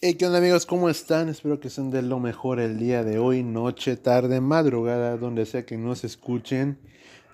Hey, 0.00 0.14
¿qué 0.14 0.26
onda 0.26 0.38
amigos? 0.38 0.66
¿Cómo 0.66 0.90
están? 0.90 1.28
Espero 1.28 1.60
que 1.60 1.68
estén 1.68 1.92
de 1.92 2.02
lo 2.02 2.18
mejor 2.18 2.58
el 2.58 2.76
día 2.76 3.04
de 3.04 3.20
hoy, 3.20 3.44
noche, 3.44 3.96
tarde, 3.96 4.40
madrugada, 4.40 5.16
donde 5.16 5.46
sea 5.46 5.64
que 5.64 5.76
nos 5.76 6.02
escuchen. 6.02 6.78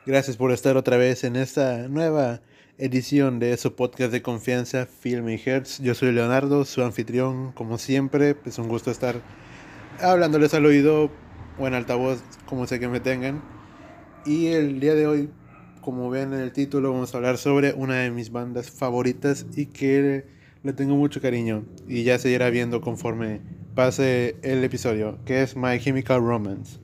Gracias 0.04 0.36
por 0.36 0.52
estar 0.52 0.76
otra 0.76 0.98
vez 0.98 1.24
en 1.24 1.34
esta 1.36 1.88
nueva 1.88 2.42
edición 2.76 3.38
de 3.38 3.56
su 3.56 3.74
podcast 3.74 4.12
de 4.12 4.20
confianza, 4.20 4.84
Film 4.84 5.30
y 5.30 5.40
Hertz. 5.42 5.78
Yo 5.78 5.94
soy 5.94 6.12
Leonardo, 6.12 6.66
su 6.66 6.82
anfitrión, 6.82 7.52
como 7.52 7.78
siempre. 7.78 8.36
Es 8.44 8.58
un 8.58 8.68
gusto 8.68 8.90
estar 8.90 9.22
hablándoles 10.02 10.52
al 10.52 10.66
oído 10.66 11.10
o 11.58 11.66
en 11.66 11.72
altavoz, 11.72 12.22
como 12.44 12.66
sé 12.66 12.78
que 12.78 12.88
me 12.88 13.00
tengan. 13.00 13.42
Y 14.26 14.48
el 14.48 14.78
día 14.78 14.94
de 14.94 15.06
hoy, 15.06 15.30
como 15.86 16.10
ven 16.10 16.32
en 16.32 16.40
el 16.40 16.50
título, 16.50 16.92
vamos 16.92 17.14
a 17.14 17.18
hablar 17.18 17.38
sobre 17.38 17.72
una 17.72 17.94
de 17.98 18.10
mis 18.10 18.32
bandas 18.32 18.72
favoritas 18.72 19.46
y 19.54 19.66
que 19.66 20.24
le 20.64 20.72
tengo 20.72 20.96
mucho 20.96 21.20
cariño 21.20 21.62
y 21.86 22.02
ya 22.02 22.18
se 22.18 22.28
irá 22.28 22.50
viendo 22.50 22.80
conforme 22.80 23.40
pase 23.76 24.34
el 24.42 24.64
episodio, 24.64 25.16
que 25.24 25.42
es 25.42 25.54
My 25.54 25.78
Chemical 25.78 26.22
Romance. 26.22 26.80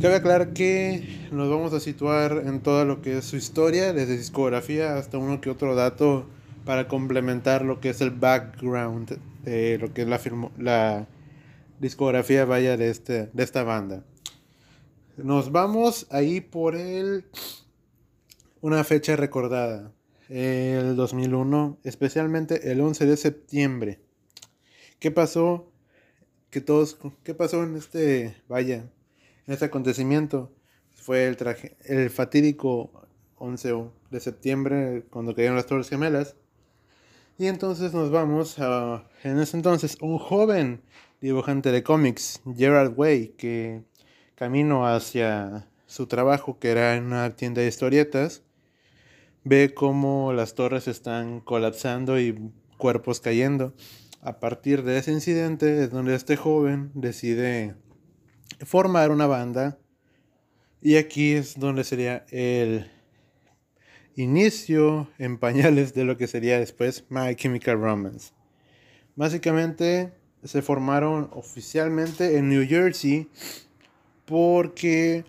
Cabe 0.00 0.14
aclarar 0.14 0.52
que 0.52 1.26
nos 1.32 1.50
vamos 1.50 1.72
a 1.72 1.80
situar 1.80 2.44
en 2.46 2.60
todo 2.60 2.84
lo 2.84 3.02
que 3.02 3.18
es 3.18 3.24
su 3.24 3.34
historia, 3.34 3.92
desde 3.92 4.18
discografía 4.18 4.96
hasta 4.96 5.18
uno 5.18 5.40
que 5.40 5.50
otro 5.50 5.74
dato 5.74 6.26
para 6.64 6.86
complementar 6.86 7.64
lo 7.64 7.80
que 7.80 7.90
es 7.90 8.00
el 8.00 8.12
background 8.12 9.18
de 9.42 9.78
lo 9.78 9.92
que 9.92 10.02
es 10.02 10.08
la, 10.08 10.20
la 10.58 11.08
discografía 11.80 12.44
vaya 12.44 12.76
de, 12.76 12.90
este, 12.90 13.30
de 13.32 13.42
esta 13.42 13.64
banda. 13.64 14.04
Nos 15.16 15.50
vamos 15.50 16.06
ahí 16.10 16.40
por 16.40 16.76
el 16.76 17.24
una 18.64 18.82
fecha 18.82 19.14
recordada 19.14 19.92
el 20.30 20.96
2001, 20.96 21.80
especialmente 21.84 22.72
el 22.72 22.80
11 22.80 23.04
de 23.04 23.18
septiembre. 23.18 24.00
¿Qué 24.98 25.10
pasó? 25.10 25.70
Que 26.48 26.62
todos, 26.62 26.96
¿Qué 27.24 27.34
pasó 27.34 27.62
en 27.62 27.76
este, 27.76 28.34
vaya, 28.48 28.90
en 29.46 29.52
este 29.52 29.66
acontecimiento? 29.66 30.50
Fue 30.94 31.26
el, 31.26 31.36
traje, 31.36 31.76
el 31.84 32.08
fatídico 32.08 32.90
11 33.36 33.84
de 34.10 34.20
septiembre 34.20 35.04
cuando 35.10 35.34
cayeron 35.34 35.56
las 35.56 35.66
Torres 35.66 35.90
Gemelas. 35.90 36.34
Y 37.36 37.48
entonces 37.48 37.92
nos 37.92 38.10
vamos 38.10 38.58
a, 38.60 39.06
en 39.24 39.40
ese 39.40 39.58
entonces, 39.58 39.98
un 40.00 40.16
joven 40.16 40.80
dibujante 41.20 41.70
de 41.70 41.82
cómics, 41.82 42.40
Gerard 42.56 42.94
Way, 42.96 43.34
que 43.36 43.82
camino 44.36 44.86
hacia 44.86 45.68
su 45.86 46.06
trabajo, 46.06 46.58
que 46.58 46.70
era 46.70 46.96
en 46.96 47.04
una 47.04 47.36
tienda 47.36 47.60
de 47.60 47.68
historietas, 47.68 48.42
ve 49.44 49.72
cómo 49.74 50.32
las 50.32 50.54
torres 50.54 50.88
están 50.88 51.40
colapsando 51.40 52.18
y 52.18 52.52
cuerpos 52.78 53.20
cayendo. 53.20 53.74
A 54.22 54.40
partir 54.40 54.82
de 54.82 54.98
ese 54.98 55.12
incidente 55.12 55.84
es 55.84 55.90
donde 55.90 56.14
este 56.14 56.36
joven 56.36 56.90
decide 56.94 57.76
formar 58.64 59.10
una 59.10 59.26
banda 59.26 59.78
y 60.80 60.96
aquí 60.96 61.32
es 61.32 61.58
donde 61.58 61.84
sería 61.84 62.24
el 62.30 62.90
inicio 64.16 65.08
en 65.18 65.38
pañales 65.38 65.92
de 65.94 66.04
lo 66.04 66.16
que 66.16 66.26
sería 66.26 66.58
después 66.58 67.04
My 67.10 67.34
Chemical 67.36 67.80
Romance. 67.80 68.32
Básicamente 69.16 70.12
se 70.42 70.62
formaron 70.62 71.30
oficialmente 71.32 72.38
en 72.38 72.48
New 72.48 72.66
Jersey 72.66 73.28
porque 74.24 75.24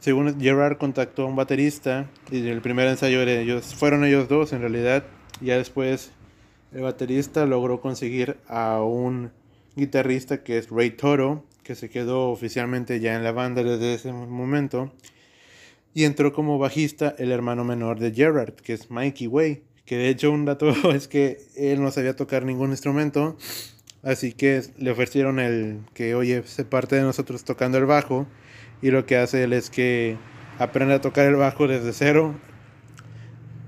según 0.00 0.40
Gerard 0.40 0.78
contactó 0.78 1.22
a 1.22 1.26
un 1.26 1.36
baterista 1.36 2.10
y 2.30 2.46
el 2.48 2.62
primer 2.62 2.88
ensayo 2.88 3.24
de 3.24 3.42
ellos, 3.42 3.74
fueron 3.74 4.04
ellos 4.04 4.28
dos 4.28 4.52
en 4.52 4.62
realidad. 4.62 5.04
Ya 5.42 5.58
después 5.58 6.10
el 6.72 6.82
baterista 6.82 7.44
logró 7.44 7.80
conseguir 7.80 8.38
a 8.48 8.82
un 8.82 9.30
guitarrista 9.76 10.42
que 10.42 10.56
es 10.56 10.70
Ray 10.70 10.92
Toro, 10.92 11.44
que 11.62 11.74
se 11.74 11.90
quedó 11.90 12.30
oficialmente 12.30 12.98
ya 13.00 13.14
en 13.14 13.24
la 13.24 13.32
banda 13.32 13.62
desde 13.62 13.94
ese 13.94 14.12
momento. 14.12 14.90
Y 15.92 16.04
entró 16.04 16.32
como 16.32 16.58
bajista 16.58 17.14
el 17.18 17.30
hermano 17.30 17.64
menor 17.64 17.98
de 17.98 18.12
Gerard, 18.12 18.54
que 18.54 18.72
es 18.72 18.90
Mikey 18.90 19.26
Way. 19.26 19.62
Que 19.84 19.96
de 19.96 20.08
hecho 20.08 20.30
un 20.30 20.46
dato 20.46 20.70
es 20.94 21.08
que 21.08 21.38
él 21.56 21.82
no 21.82 21.90
sabía 21.90 22.16
tocar 22.16 22.44
ningún 22.46 22.70
instrumento. 22.70 23.36
Así 24.02 24.32
que 24.32 24.62
le 24.78 24.92
ofrecieron 24.92 25.38
el 25.40 25.80
que, 25.92 26.14
oye, 26.14 26.42
se 26.44 26.64
parte 26.64 26.96
de 26.96 27.02
nosotros 27.02 27.44
tocando 27.44 27.76
el 27.76 27.84
bajo 27.84 28.26
y 28.82 28.90
lo 28.90 29.06
que 29.06 29.16
hace 29.16 29.44
él 29.44 29.52
es 29.52 29.70
que 29.70 30.16
aprende 30.58 30.94
a 30.94 31.00
tocar 31.00 31.26
el 31.26 31.36
bajo 31.36 31.68
desde 31.68 31.92
cero 31.92 32.34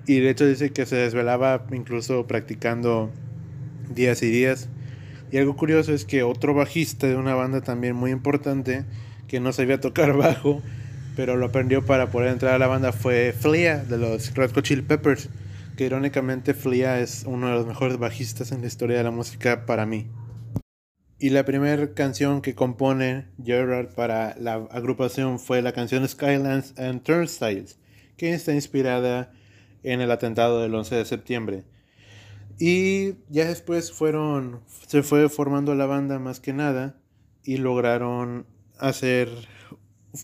y 0.06 0.20
de 0.20 0.30
hecho 0.30 0.46
dice 0.46 0.70
que 0.70 0.86
se 0.86 0.96
desvelaba 0.96 1.64
incluso 1.72 2.26
practicando 2.26 3.10
días 3.94 4.22
y 4.22 4.30
días. 4.30 4.68
Y 5.30 5.38
algo 5.38 5.56
curioso 5.56 5.92
es 5.92 6.04
que 6.04 6.22
otro 6.22 6.54
bajista 6.54 7.06
de 7.06 7.16
una 7.16 7.34
banda 7.34 7.62
también 7.62 7.96
muy 7.96 8.10
importante 8.10 8.84
que 9.28 9.40
no 9.40 9.52
sabía 9.52 9.80
tocar 9.80 10.12
bajo, 10.16 10.60
pero 11.16 11.36
lo 11.36 11.46
aprendió 11.46 11.84
para 11.84 12.10
poder 12.10 12.32
entrar 12.32 12.54
a 12.54 12.58
la 12.58 12.66
banda 12.66 12.92
fue 12.92 13.34
Flea 13.38 13.78
de 13.78 13.98
los 13.98 14.34
Red 14.34 14.52
Hot 14.52 14.64
Chili 14.64 14.82
Peppers, 14.82 15.28
que 15.76 15.86
irónicamente 15.86 16.52
Flea 16.52 17.00
es 17.00 17.24
uno 17.26 17.48
de 17.48 17.54
los 17.54 17.66
mejores 17.66 17.98
bajistas 17.98 18.52
en 18.52 18.60
la 18.60 18.66
historia 18.66 18.98
de 18.98 19.04
la 19.04 19.10
música 19.10 19.64
para 19.64 19.86
mí. 19.86 20.06
Y 21.22 21.30
la 21.30 21.44
primera 21.44 21.94
canción 21.94 22.42
que 22.42 22.56
compone 22.56 23.28
Gerard 23.44 23.94
para 23.94 24.34
la 24.40 24.54
agrupación 24.72 25.38
fue 25.38 25.62
la 25.62 25.70
canción 25.70 26.08
Skylands 26.08 26.76
and 26.76 27.04
Turnstiles, 27.04 27.78
que 28.16 28.34
está 28.34 28.52
inspirada 28.52 29.30
en 29.84 30.00
el 30.00 30.10
atentado 30.10 30.60
del 30.60 30.74
11 30.74 30.96
de 30.96 31.04
septiembre. 31.04 31.64
Y 32.58 33.12
ya 33.28 33.44
después 33.44 33.92
fueron, 33.92 34.62
se 34.88 35.04
fue 35.04 35.28
formando 35.28 35.76
la 35.76 35.86
banda 35.86 36.18
más 36.18 36.40
que 36.40 36.52
nada 36.52 36.96
y 37.44 37.58
lograron 37.58 38.44
hacer, 38.80 39.28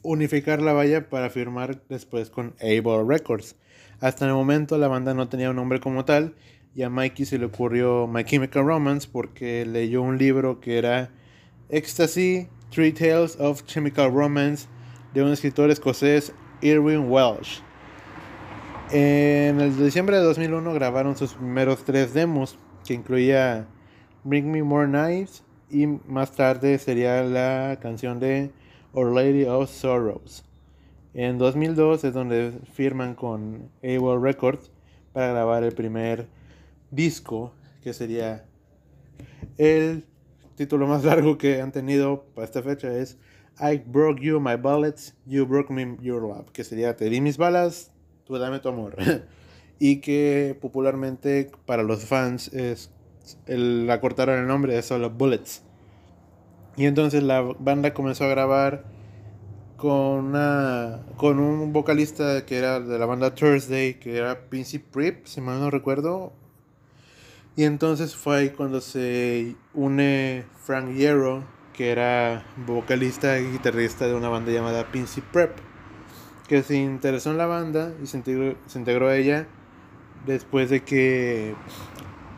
unificar 0.02 0.60
la 0.60 0.72
valla 0.72 1.08
para 1.08 1.30
firmar 1.30 1.80
después 1.88 2.28
con 2.28 2.56
Able 2.60 3.04
Records. 3.06 3.54
Hasta 4.00 4.26
el 4.26 4.32
momento 4.32 4.76
la 4.78 4.88
banda 4.88 5.14
no 5.14 5.28
tenía 5.28 5.50
un 5.50 5.56
nombre 5.56 5.78
como 5.78 6.04
tal 6.04 6.34
y 6.74 6.82
a 6.82 6.90
Mikey 6.90 7.26
se 7.26 7.38
le 7.38 7.46
ocurrió 7.46 8.06
My 8.06 8.24
Chemical 8.24 8.64
Romance 8.64 9.08
porque 9.10 9.66
leyó 9.66 10.02
un 10.02 10.18
libro 10.18 10.60
que 10.60 10.78
era 10.78 11.10
Ecstasy, 11.68 12.48
Three 12.70 12.92
Tales 12.92 13.36
of 13.40 13.64
Chemical 13.64 14.12
Romance 14.12 14.68
de 15.14 15.22
un 15.22 15.32
escritor 15.32 15.70
escocés, 15.70 16.32
Irwin 16.60 17.10
Welsh. 17.10 17.60
En 18.90 19.60
el 19.60 19.76
diciembre 19.76 20.16
de 20.16 20.22
2001 20.22 20.72
grabaron 20.72 21.16
sus 21.16 21.34
primeros 21.34 21.84
tres 21.84 22.14
demos, 22.14 22.58
que 22.86 22.94
incluía 22.94 23.66
Bring 24.24 24.50
Me 24.50 24.62
More 24.62 24.88
Nights 24.88 25.44
y 25.70 25.86
más 25.86 26.32
tarde 26.32 26.78
sería 26.78 27.22
la 27.22 27.78
canción 27.80 28.18
de 28.18 28.50
Our 28.92 29.14
Lady 29.14 29.44
of 29.44 29.70
Sorrows. 29.70 30.44
En 31.14 31.38
2002 31.38 32.04
es 32.04 32.14
donde 32.14 32.52
firman 32.72 33.14
con 33.14 33.70
AWOL 33.82 34.22
Records 34.22 34.70
para 35.12 35.28
grabar 35.28 35.64
el 35.64 35.72
primer 35.72 36.28
disco, 36.90 37.52
que 37.82 37.92
sería 37.92 38.44
el 39.56 40.04
título 40.56 40.86
más 40.86 41.04
largo 41.04 41.38
que 41.38 41.60
han 41.60 41.72
tenido 41.72 42.24
para 42.34 42.44
esta 42.44 42.62
fecha 42.62 42.92
es 42.92 43.18
I 43.60 43.82
broke 43.84 44.20
you 44.20 44.40
my 44.40 44.56
bullets, 44.56 45.14
you 45.26 45.44
broke 45.46 45.72
me 45.72 45.96
your 46.00 46.22
love, 46.22 46.50
que 46.52 46.64
sería 46.64 46.96
te 46.96 47.10
di 47.10 47.20
mis 47.20 47.36
balas, 47.36 47.92
tú 48.24 48.38
dame 48.38 48.60
tu 48.60 48.68
amor. 48.68 48.96
y 49.78 50.00
que 50.00 50.56
popularmente 50.60 51.50
para 51.66 51.82
los 51.82 52.04
fans 52.04 52.52
es 52.52 52.90
el 53.46 53.88
acortaron 53.90 54.38
el 54.38 54.46
nombre 54.46 54.74
de 54.74 54.82
solo 54.82 55.10
Bullets. 55.10 55.62
Y 56.76 56.86
entonces 56.86 57.22
la 57.22 57.40
banda 57.40 57.92
comenzó 57.94 58.24
a 58.24 58.28
grabar 58.28 58.84
con 59.76 60.26
una 60.26 61.04
con 61.16 61.38
un 61.38 61.72
vocalista 61.72 62.44
que 62.46 62.56
era 62.58 62.80
de 62.80 62.98
la 62.98 63.06
banda 63.06 63.34
Thursday, 63.34 63.94
que 63.94 64.16
era 64.16 64.48
Pincy 64.48 64.78
Prip, 64.78 65.26
si 65.26 65.40
mal 65.40 65.60
no 65.60 65.70
recuerdo, 65.70 66.32
y 67.58 67.64
entonces 67.64 68.14
fue 68.14 68.36
ahí 68.36 68.50
cuando 68.50 68.80
se 68.80 69.56
une 69.74 70.44
Frank 70.64 70.94
Hierro, 70.94 71.42
que 71.72 71.90
era 71.90 72.46
vocalista 72.68 73.40
y 73.40 73.50
guitarrista 73.50 74.06
de 74.06 74.14
una 74.14 74.28
banda 74.28 74.52
llamada 74.52 74.92
Pincy 74.92 75.22
Prep, 75.22 75.56
que 76.46 76.62
se 76.62 76.76
interesó 76.76 77.32
en 77.32 77.36
la 77.36 77.46
banda 77.46 77.92
y 78.00 78.06
se 78.06 78.16
integró, 78.16 79.08
a 79.08 79.16
ella 79.16 79.48
después 80.24 80.70
de 80.70 80.84
que 80.84 81.56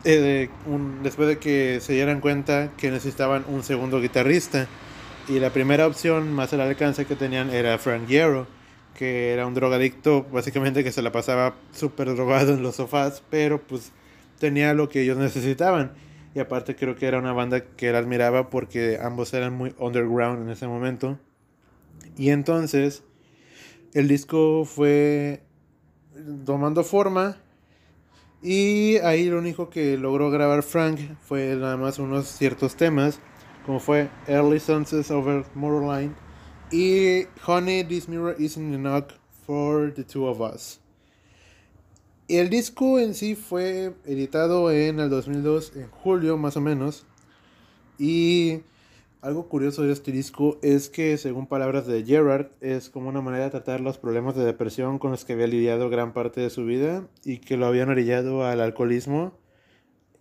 eh, 0.05 0.49
después 1.03 1.27
de 1.27 1.37
que 1.37 1.77
se 1.81 1.93
dieran 1.93 2.19
cuenta 2.19 2.71
que 2.75 2.89
necesitaban 2.89 3.45
un 3.47 3.61
segundo 3.61 4.01
guitarrista. 4.01 4.67
Y 5.29 5.37
la 5.37 5.51
primera 5.51 5.85
opción 5.85 6.33
más 6.33 6.51
al 6.53 6.61
alcance 6.61 7.05
que 7.05 7.15
tenían 7.15 7.51
era 7.51 7.77
Frank 7.77 8.07
Hierro 8.07 8.47
que 8.97 9.33
era 9.33 9.45
un 9.45 9.53
drogadicto 9.53 10.23
básicamente 10.31 10.83
que 10.83 10.91
se 10.91 11.01
la 11.01 11.11
pasaba 11.11 11.55
súper 11.71 12.13
drogado 12.13 12.53
en 12.53 12.61
los 12.61 12.75
sofás 12.75 13.23
pero 13.29 13.61
pues 13.61 13.93
tenía 14.41 14.73
lo 14.73 14.89
que 14.89 15.03
ellos 15.03 15.17
necesitaban. 15.17 15.93
Y 16.33 16.39
aparte 16.39 16.75
creo 16.75 16.95
que 16.95 17.05
era 17.05 17.19
una 17.19 17.31
banda 17.31 17.61
que 17.61 17.89
él 17.89 17.95
admiraba 17.95 18.49
porque 18.49 18.99
ambos 19.01 19.33
eran 19.33 19.53
muy 19.53 19.73
underground 19.77 20.43
en 20.43 20.49
ese 20.49 20.67
momento. 20.67 21.19
Y 22.17 22.29
entonces 22.29 23.03
el 23.93 24.07
disco 24.07 24.65
fue 24.65 25.43
tomando 26.45 26.83
forma 26.83 27.37
Y 28.41 28.97
ahí 28.97 29.29
lo 29.29 29.37
único 29.37 29.69
que 29.69 29.97
logró 29.97 30.31
grabar 30.31 30.63
Frank 30.63 30.99
fue 31.21 31.55
nada 31.55 31.77
más 31.77 31.99
unos 31.99 32.27
ciertos 32.27 32.75
temas, 32.75 33.19
como 33.65 33.79
fue 33.79 34.09
Early 34.27 34.59
Sunsets 34.59 35.11
Over 35.11 35.45
Motorline 35.53 36.15
y 36.71 37.25
Honey, 37.45 37.83
This 37.83 38.09
Mirror 38.09 38.35
Isn't 38.39 38.73
Enough 38.73 39.11
for 39.45 39.93
the 39.93 40.03
Two 40.03 40.25
of 40.25 40.39
Us. 40.39 40.80
El 42.37 42.49
disco 42.49 42.97
en 42.97 43.13
sí 43.13 43.35
fue 43.35 43.93
editado 44.05 44.71
en 44.71 45.01
el 45.01 45.09
2002, 45.09 45.73
en 45.75 45.89
julio 45.89 46.37
más 46.37 46.55
o 46.55 46.61
menos. 46.61 47.05
Y 47.99 48.61
algo 49.21 49.49
curioso 49.49 49.83
de 49.83 49.91
este 49.91 50.13
disco 50.13 50.57
es 50.61 50.89
que, 50.89 51.17
según 51.17 51.45
palabras 51.45 51.87
de 51.87 52.05
Gerard, 52.05 52.47
es 52.61 52.89
como 52.89 53.09
una 53.09 53.19
manera 53.19 53.43
de 53.43 53.49
tratar 53.49 53.81
los 53.81 53.97
problemas 53.97 54.37
de 54.37 54.45
depresión 54.45 54.97
con 54.97 55.11
los 55.11 55.25
que 55.25 55.33
había 55.33 55.47
lidiado 55.47 55.89
gran 55.89 56.13
parte 56.13 56.39
de 56.39 56.49
su 56.49 56.63
vida 56.63 57.05
y 57.25 57.39
que 57.39 57.57
lo 57.57 57.65
habían 57.65 57.89
orillado 57.89 58.45
al 58.45 58.61
alcoholismo 58.61 59.33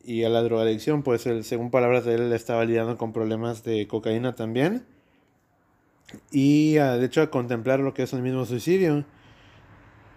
y 0.03 0.25
a 0.25 0.31
la 0.31 0.43
drogadicción, 0.43 1.05
pues 1.05 1.29
según 1.43 1.71
palabras 1.71 2.05
de 2.05 2.17
él, 2.17 2.33
estaba 2.33 2.65
lidiando 2.65 2.99
con 2.99 3.13
problemas 3.13 3.63
de 3.63 3.87
cocaína 3.87 4.35
también. 4.35 4.85
Y 6.33 6.73
de 6.73 7.05
hecho 7.05 7.23
a 7.23 7.31
contemplar 7.31 7.79
lo 7.79 7.95
que 7.95 8.03
es 8.03 8.13
el 8.15 8.23
mismo 8.23 8.47
suicidio. 8.47 9.05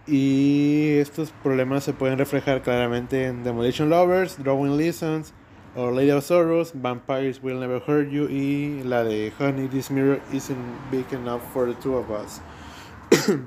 Y 0.06 0.98
estos 0.98 1.30
problemas 1.42 1.84
se 1.84 1.94
pueden 1.94 2.18
reflejar 2.18 2.62
claramente 2.62 3.24
en 3.24 3.42
Demolition 3.42 3.88
Lovers, 3.88 4.42
Drawing 4.42 4.76
Lessons, 4.76 5.32
Or 5.76 5.92
Lady 5.92 6.10
of 6.10 6.24
Sorrows, 6.24 6.72
Vampires 6.74 7.42
Will 7.42 7.58
Never 7.58 7.82
Hurt 7.84 8.10
You 8.10 8.28
y 8.28 8.82
la 8.84 9.02
de 9.02 9.32
Honey, 9.38 9.66
This 9.68 9.90
Mirror 9.90 10.20
Isn't 10.32 10.58
Big 10.90 11.06
Enough 11.12 11.40
for 11.52 11.66
the 11.66 11.74
Two 11.80 11.96
of 11.96 12.10
Us. 12.10 12.40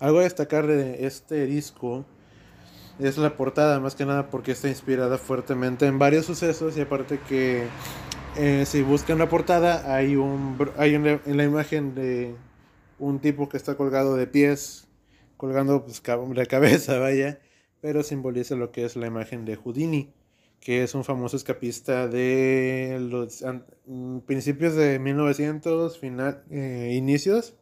Algo 0.00 0.20
a 0.20 0.22
destacar 0.22 0.66
de 0.66 1.06
este 1.06 1.46
disco 1.46 2.04
es 2.98 3.16
la 3.18 3.36
portada, 3.36 3.78
más 3.80 3.94
que 3.94 4.06
nada 4.06 4.30
porque 4.30 4.52
está 4.52 4.68
inspirada 4.68 5.18
fuertemente 5.18 5.86
en 5.86 5.98
varios 5.98 6.26
sucesos 6.26 6.76
y 6.76 6.80
aparte 6.80 7.20
que 7.28 7.66
eh, 8.36 8.64
si 8.66 8.82
buscan 8.82 9.18
la 9.18 9.28
portada 9.28 9.94
hay 9.94 10.16
un 10.16 10.56
hay 10.76 10.96
una, 10.96 11.20
en 11.24 11.36
la 11.36 11.44
imagen 11.44 11.94
de 11.94 12.34
un 12.98 13.20
tipo 13.20 13.48
que 13.48 13.56
está 13.56 13.76
colgado 13.76 14.16
de 14.16 14.26
pies 14.26 14.87
colgando 15.38 15.84
pues, 15.84 16.02
la 16.34 16.46
cabeza, 16.46 16.98
vaya, 16.98 17.40
pero 17.80 18.02
simboliza 18.02 18.56
lo 18.56 18.70
que 18.70 18.84
es 18.84 18.96
la 18.96 19.06
imagen 19.06 19.46
de 19.46 19.56
Houdini, 19.56 20.12
que 20.60 20.82
es 20.82 20.94
un 20.94 21.04
famoso 21.04 21.36
escapista 21.38 22.08
de 22.08 22.98
los 23.00 23.42
mm, 23.86 24.18
principios 24.18 24.74
de 24.74 24.98
1900, 24.98 25.98
final, 25.98 26.44
eh, 26.50 26.92
inicios, 26.94 27.54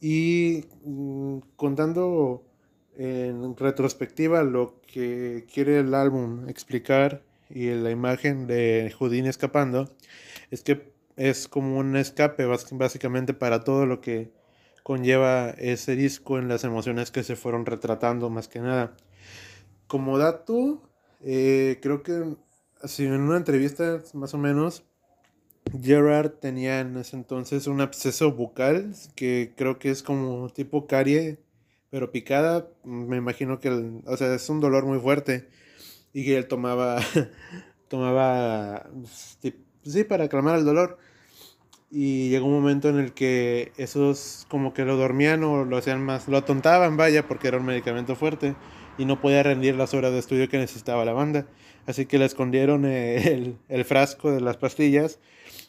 y 0.00 0.64
mm, 0.84 1.38
contando 1.56 2.44
en 2.96 3.56
retrospectiva 3.56 4.42
lo 4.42 4.80
que 4.82 5.46
quiere 5.52 5.78
el 5.78 5.94
álbum 5.94 6.48
explicar 6.48 7.22
y 7.48 7.70
la 7.70 7.92
imagen 7.92 8.48
de 8.48 8.92
Houdini 8.98 9.28
escapando, 9.28 9.88
es 10.50 10.62
que 10.62 10.92
es 11.16 11.48
como 11.48 11.78
un 11.78 11.96
escape 11.96 12.44
básicamente 12.72 13.34
para 13.34 13.62
todo 13.64 13.86
lo 13.86 14.00
que 14.00 14.32
conlleva 14.88 15.50
ese 15.50 15.96
disco 15.96 16.38
en 16.38 16.48
las 16.48 16.64
emociones 16.64 17.10
que 17.10 17.22
se 17.22 17.36
fueron 17.36 17.66
retratando 17.66 18.30
más 18.30 18.48
que 18.48 18.60
nada. 18.60 18.96
Como 19.86 20.16
dato, 20.16 20.80
eh, 21.20 21.78
creo 21.82 22.02
que 22.02 22.36
así 22.80 23.04
en 23.04 23.20
una 23.20 23.36
entrevista 23.36 24.00
más 24.14 24.32
o 24.32 24.38
menos, 24.38 24.84
Gerard 25.78 26.30
tenía 26.40 26.80
en 26.80 26.96
ese 26.96 27.16
entonces 27.16 27.66
un 27.66 27.82
absceso 27.82 28.32
bucal 28.32 28.94
que 29.14 29.52
creo 29.58 29.78
que 29.78 29.90
es 29.90 30.02
como 30.02 30.48
tipo 30.48 30.86
carie, 30.86 31.38
pero 31.90 32.10
picada. 32.10 32.70
Me 32.82 33.18
imagino 33.18 33.60
que, 33.60 33.68
o 34.06 34.16
sea, 34.16 34.34
es 34.34 34.48
un 34.48 34.60
dolor 34.60 34.86
muy 34.86 35.00
fuerte 35.00 35.50
y 36.14 36.24
que 36.24 36.38
él 36.38 36.48
tomaba, 36.48 36.98
tomaba, 37.88 38.88
sí, 39.82 40.04
para 40.04 40.30
calmar 40.30 40.58
el 40.58 40.64
dolor 40.64 40.96
y 41.90 42.28
llegó 42.28 42.46
un 42.46 42.52
momento 42.52 42.88
en 42.88 42.98
el 42.98 43.12
que 43.12 43.72
esos 43.76 44.46
como 44.48 44.74
que 44.74 44.84
lo 44.84 44.96
dormían 44.96 45.42
o 45.44 45.64
lo 45.64 45.76
hacían 45.76 46.02
más, 46.02 46.28
lo 46.28 46.36
atontaban, 46.36 46.96
vaya, 46.96 47.26
porque 47.26 47.48
era 47.48 47.58
un 47.58 47.64
medicamento 47.64 48.16
fuerte 48.16 48.56
y 48.98 49.04
no 49.04 49.20
podía 49.20 49.42
rendir 49.42 49.74
las 49.76 49.94
horas 49.94 50.12
de 50.12 50.18
estudio 50.18 50.48
que 50.48 50.58
necesitaba 50.58 51.04
la 51.04 51.12
banda. 51.12 51.46
Así 51.86 52.04
que 52.04 52.18
le 52.18 52.26
escondieron 52.26 52.84
el, 52.84 53.56
el 53.68 53.84
frasco 53.84 54.30
de 54.30 54.40
las 54.40 54.58
pastillas 54.58 55.18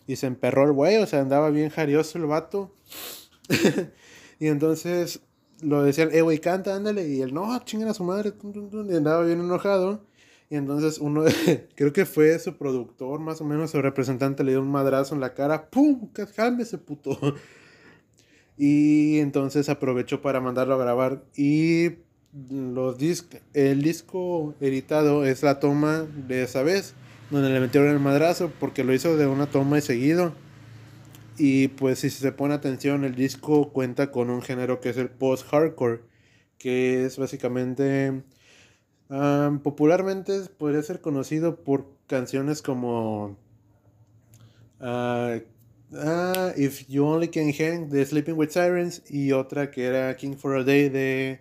y 0.07 0.17
se 0.17 0.27
emperró 0.27 0.65
el 0.65 0.73
güey, 0.73 0.97
o 0.97 1.05
sea, 1.05 1.21
andaba 1.21 1.49
bien 1.49 1.69
jarioso 1.69 2.17
el 2.17 2.25
vato. 2.25 2.73
y 4.39 4.47
entonces 4.47 5.21
lo 5.61 5.83
decían, 5.83 6.09
eh, 6.11 6.21
güey, 6.21 6.39
canta, 6.39 6.75
ándale. 6.75 7.07
Y 7.07 7.21
él, 7.21 7.33
no, 7.33 7.57
chinguen 7.63 7.89
a 7.89 7.93
su 7.93 8.03
madre. 8.03 8.33
Y 8.89 8.95
andaba 8.95 9.23
bien 9.23 9.39
enojado. 9.39 10.01
Y 10.49 10.55
entonces 10.55 10.97
uno, 10.97 11.23
creo 11.75 11.93
que 11.93 12.05
fue 12.05 12.37
su 12.39 12.57
productor, 12.57 13.19
más 13.19 13.39
o 13.41 13.45
menos, 13.45 13.71
su 13.71 13.81
representante, 13.81 14.43
le 14.43 14.51
dio 14.51 14.61
un 14.61 14.71
madrazo 14.71 15.13
en 15.13 15.21
la 15.21 15.33
cara. 15.33 15.69
¡Pum! 15.69 16.09
ese 16.59 16.77
puto! 16.77 17.17
Y 18.61 19.19
entonces 19.19 19.69
aprovechó 19.69 20.21
para 20.21 20.41
mandarlo 20.41 20.75
a 20.75 20.77
grabar. 20.77 21.23
Y 21.33 21.91
los 22.51 22.97
el 23.53 23.81
disco 23.81 24.53
editado 24.59 25.23
es 25.25 25.43
la 25.43 25.61
toma 25.61 26.05
de 26.27 26.43
esa 26.43 26.61
vez, 26.61 26.93
donde 27.31 27.49
le 27.51 27.61
metieron 27.61 27.89
el 27.89 27.99
madrazo, 27.99 28.51
porque 28.59 28.83
lo 28.83 28.93
hizo 28.93 29.15
de 29.15 29.27
una 29.27 29.45
toma 29.45 29.77
y 29.77 29.81
seguido. 29.81 30.33
Y 31.37 31.69
pues 31.69 31.99
si 31.99 32.09
se 32.09 32.33
pone 32.33 32.53
atención, 32.53 33.05
el 33.05 33.15
disco 33.15 33.71
cuenta 33.71 34.11
con 34.11 34.29
un 34.29 34.41
género 34.41 34.81
que 34.81 34.89
es 34.89 34.97
el 34.97 35.09
post-hardcore, 35.09 36.01
que 36.57 37.05
es 37.05 37.17
básicamente 37.17 38.23
popularmente 39.09 40.41
podría 40.57 40.81
ser 40.83 41.01
conocido 41.01 41.63
por 41.63 41.85
canciones 42.07 42.61
como 42.61 43.37
uh, 44.79 45.39
If 46.55 46.87
You 46.87 47.05
Only 47.05 47.29
Can 47.29 47.51
Hang 47.51 47.89
de 47.89 48.05
Sleeping 48.05 48.35
with 48.35 48.49
Sirens 48.49 49.01
y 49.09 49.31
otra 49.31 49.71
que 49.71 49.85
era 49.85 50.15
King 50.15 50.35
for 50.35 50.57
a 50.57 50.63
Day 50.63 50.89
de 50.89 51.39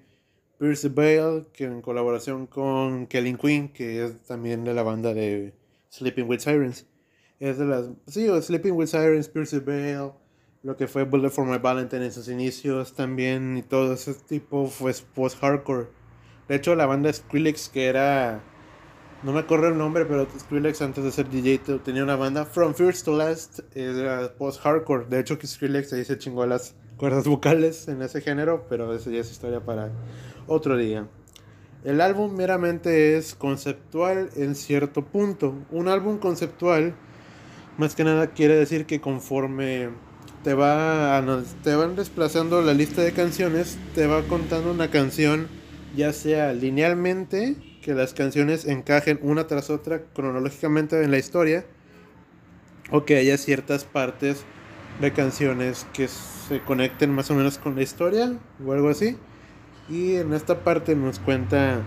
Pierce 0.58 0.88
Bale, 0.88 1.46
que 1.52 1.64
en 1.64 1.82
colaboración 1.82 2.46
con 2.46 3.06
Kelly 3.06 3.34
Quinn, 3.34 3.68
que 3.68 4.04
es 4.04 4.18
también 4.22 4.64
de 4.64 4.74
la 4.74 4.82
banda 4.82 5.14
de 5.14 5.54
Sleeping 5.90 6.28
with 6.28 6.40
Sirens. 6.40 6.86
Es 7.38 7.58
de 7.58 7.66
las. 7.66 7.90
Sí, 8.06 8.26
Sleeping 8.42 8.72
with 8.72 8.88
Sirens, 8.88 9.28
Pierce 9.28 9.60
Bale, 9.60 10.12
lo 10.62 10.76
que 10.76 10.88
fue 10.88 11.04
Bullet 11.04 11.30
for 11.30 11.46
My 11.46 11.58
Valentine 11.58 12.06
en 12.06 12.12
sus 12.12 12.28
inicios 12.28 12.94
también, 12.94 13.56
y 13.56 13.62
todo 13.62 13.92
ese 13.92 14.14
tipo 14.14 14.66
fue 14.66 14.92
post-hardcore. 15.14 15.97
De 16.48 16.56
hecho, 16.56 16.74
la 16.74 16.86
banda 16.86 17.12
Skrillex, 17.12 17.68
que 17.68 17.86
era. 17.86 18.40
No 19.22 19.32
me 19.32 19.40
acuerdo 19.40 19.68
el 19.68 19.76
nombre, 19.76 20.06
pero 20.06 20.26
Skrillex 20.38 20.80
antes 20.80 21.04
de 21.04 21.12
ser 21.12 21.28
DJ 21.28 21.60
tenía 21.84 22.02
una 22.02 22.16
banda. 22.16 22.46
From 22.46 22.74
First 22.74 23.04
to 23.04 23.16
Last 23.16 23.60
era 23.74 24.32
post-hardcore. 24.38 25.06
De 25.06 25.20
hecho, 25.20 25.38
que 25.38 25.46
Skrillex 25.46 25.92
ahí 25.92 26.04
se 26.04 26.16
chingó 26.18 26.46
las 26.46 26.74
cuerdas 26.96 27.26
vocales 27.26 27.88
en 27.88 28.00
ese 28.00 28.20
género, 28.20 28.66
pero 28.68 28.94
eso 28.94 29.10
ya 29.10 29.20
es 29.20 29.30
historia 29.30 29.60
para 29.60 29.90
otro 30.46 30.76
día. 30.76 31.06
El 31.84 32.00
álbum 32.00 32.34
meramente 32.34 33.16
es 33.16 33.34
conceptual 33.34 34.30
en 34.36 34.54
cierto 34.54 35.04
punto. 35.04 35.54
Un 35.70 35.88
álbum 35.88 36.18
conceptual, 36.18 36.94
más 37.76 37.94
que 37.94 38.04
nada, 38.04 38.28
quiere 38.28 38.56
decir 38.56 38.86
que 38.86 39.00
conforme 39.00 39.90
te, 40.42 40.54
va, 40.54 41.22
te 41.62 41.74
van 41.74 41.94
desplazando 41.94 42.62
la 42.62 42.74
lista 42.74 43.02
de 43.02 43.12
canciones, 43.12 43.78
te 43.94 44.06
va 44.06 44.22
contando 44.22 44.72
una 44.72 44.90
canción 44.90 45.57
ya 45.96 46.12
sea 46.12 46.52
linealmente, 46.52 47.56
que 47.82 47.94
las 47.94 48.14
canciones 48.14 48.66
encajen 48.66 49.18
una 49.22 49.46
tras 49.46 49.70
otra 49.70 50.02
cronológicamente 50.14 51.02
en 51.02 51.10
la 51.10 51.18
historia, 51.18 51.64
o 52.90 53.04
que 53.04 53.16
haya 53.16 53.36
ciertas 53.36 53.84
partes 53.84 54.44
de 55.00 55.12
canciones 55.12 55.86
que 55.92 56.08
se 56.08 56.60
conecten 56.62 57.10
más 57.10 57.30
o 57.30 57.34
menos 57.34 57.58
con 57.58 57.76
la 57.76 57.82
historia 57.82 58.36
o 58.64 58.72
algo 58.72 58.88
así. 58.88 59.16
Y 59.88 60.16
en 60.16 60.32
esta 60.32 60.64
parte 60.64 60.94
nos 60.94 61.18
cuenta, 61.18 61.82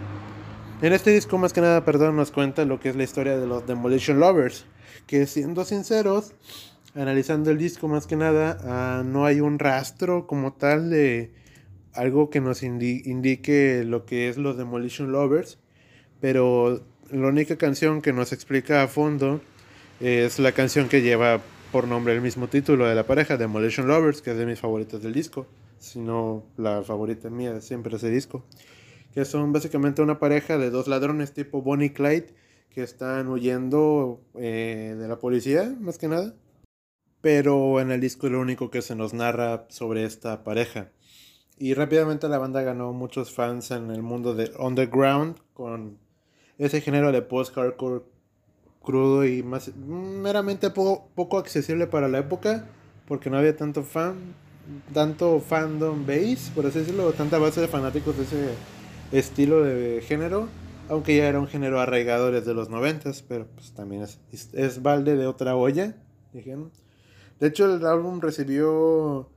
en 0.81 0.93
este 0.93 1.12
disco 1.12 1.38
más 1.38 1.53
que 1.53 1.62
nada, 1.62 1.86
perdón, 1.86 2.15
nos 2.15 2.31
cuenta 2.31 2.65
lo 2.65 2.79
que 2.79 2.89
es 2.89 2.96
la 2.96 3.03
historia 3.03 3.38
de 3.38 3.48
los 3.48 3.67
Demolition 3.67 4.20
Lovers, 4.20 4.65
que 5.05 5.27
siendo 5.27 5.65
sinceros, 5.65 6.34
analizando 6.96 7.51
el 7.51 7.58
disco 7.58 7.88
más 7.88 8.08
que 8.08 8.15
nada, 8.15 8.58
ah, 8.63 9.03
no 9.05 9.25
hay 9.25 9.39
un 9.41 9.60
rastro 9.60 10.25
como 10.25 10.53
tal 10.53 10.89
de 10.89 11.31
algo 11.94 12.30
que 12.30 12.42
nos 12.42 12.64
indique 12.64 13.84
lo 13.86 14.06
que 14.06 14.30
es 14.30 14.38
los 14.38 14.58
Demolition 14.58 15.12
Lovers, 15.12 15.60
pero 16.20 16.84
la 17.12 17.28
única 17.28 17.58
canción 17.58 18.02
que 18.02 18.14
nos 18.14 18.32
explica 18.34 18.84
a 18.84 18.88
fondo 18.88 19.42
es 20.00 20.40
la 20.40 20.52
canción 20.52 20.90
que 20.90 21.02
lleva 21.02 21.42
por 21.72 21.88
nombre 21.88 22.14
el 22.14 22.22
mismo 22.22 22.48
título 22.48 22.86
de 22.86 22.96
la 22.96 23.06
pareja, 23.06 23.38
Demolition 23.38 23.88
Lovers, 23.88 24.22
que 24.22 24.32
es 24.32 24.38
de 24.38 24.46
mis 24.46 24.60
favoritas 24.60 25.02
del 25.02 25.14
disco, 25.14 25.48
sino 25.80 26.44
la 26.58 26.84
favorita 26.84 27.30
mía 27.30 27.62
siempre 27.62 27.96
ese 27.96 28.10
disco, 28.10 28.44
que 29.14 29.26
son 29.26 29.52
básicamente 29.54 30.02
una 30.02 30.20
pareja 30.20 30.58
de 30.58 30.70
dos 30.70 30.88
ladrones 30.88 31.34
tipo 31.34 31.62
Bonnie 31.62 31.88
y 31.88 31.90
Clyde 31.92 32.34
que 32.70 32.84
están 32.84 33.28
huyendo 33.28 34.22
eh, 34.36 34.96
de 34.98 35.08
la 35.08 35.20
policía, 35.20 35.76
más 35.80 35.98
que 35.98 36.08
nada. 36.08 36.34
Pero 37.20 37.80
en 37.80 37.92
el 37.92 38.02
disco 38.02 38.28
es 38.28 38.34
lo 38.34 38.40
único 38.40 38.72
que 38.72 38.82
se 38.82 38.96
nos 38.96 39.14
narra 39.14 39.66
sobre 39.70 40.06
esta 40.06 40.44
pareja. 40.44 40.90
Y 41.62 41.75
rápidamente 41.75 42.27
la 42.27 42.39
banda 42.39 42.63
ganó 42.63 42.91
muchos 42.91 43.32
fans 43.32 43.70
en 43.70 43.91
el 43.91 44.01
mundo 44.01 44.34
de 44.34 44.51
underground 44.58 45.38
con 45.53 46.00
ese 46.58 46.82
género 46.82 47.12
de 47.12 47.22
post-hardcore 47.22 48.01
crudo 48.82 49.27
y 49.27 49.44
más 49.44 49.72
meramente 49.75 50.72
poco, 50.72 51.08
poco 51.13 51.38
accesible 51.38 51.86
para 51.86 52.08
la 52.08 52.18
época 52.18 52.65
porque 53.08 53.30
no 53.30 53.38
había 53.38 53.56
tanto 53.56 53.84
fan 53.84 54.15
tanto 54.91 55.39
fandom 55.39 56.08
base 56.08 56.50
por 56.56 56.65
así 56.65 56.80
decirlo 56.80 57.12
tanta 57.13 57.38
base 57.38 57.62
de 57.62 57.68
fanáticos 57.68 58.18
de 58.18 58.24
ese 58.24 58.50
estilo 59.12 59.63
de 59.63 60.01
género 60.01 60.48
aunque 60.89 61.15
ya 61.15 61.27
era 61.27 61.39
un 61.39 61.48
género 61.48 61.80
arraigado 61.80 62.32
desde 62.32 62.56
los 62.56 62.72
noventas 62.72 63.22
pero 63.22 63.46
pues 63.53 63.72
también 63.74 64.01
es, 64.01 64.20
es, 64.32 64.82
balde 64.82 65.15
de 65.15 65.27
otra 65.27 65.56
olla 65.56 65.96
de 66.34 67.48
hecho 67.48 67.72
el 67.72 67.86
álbum 67.86 68.20
recibió 68.20 69.30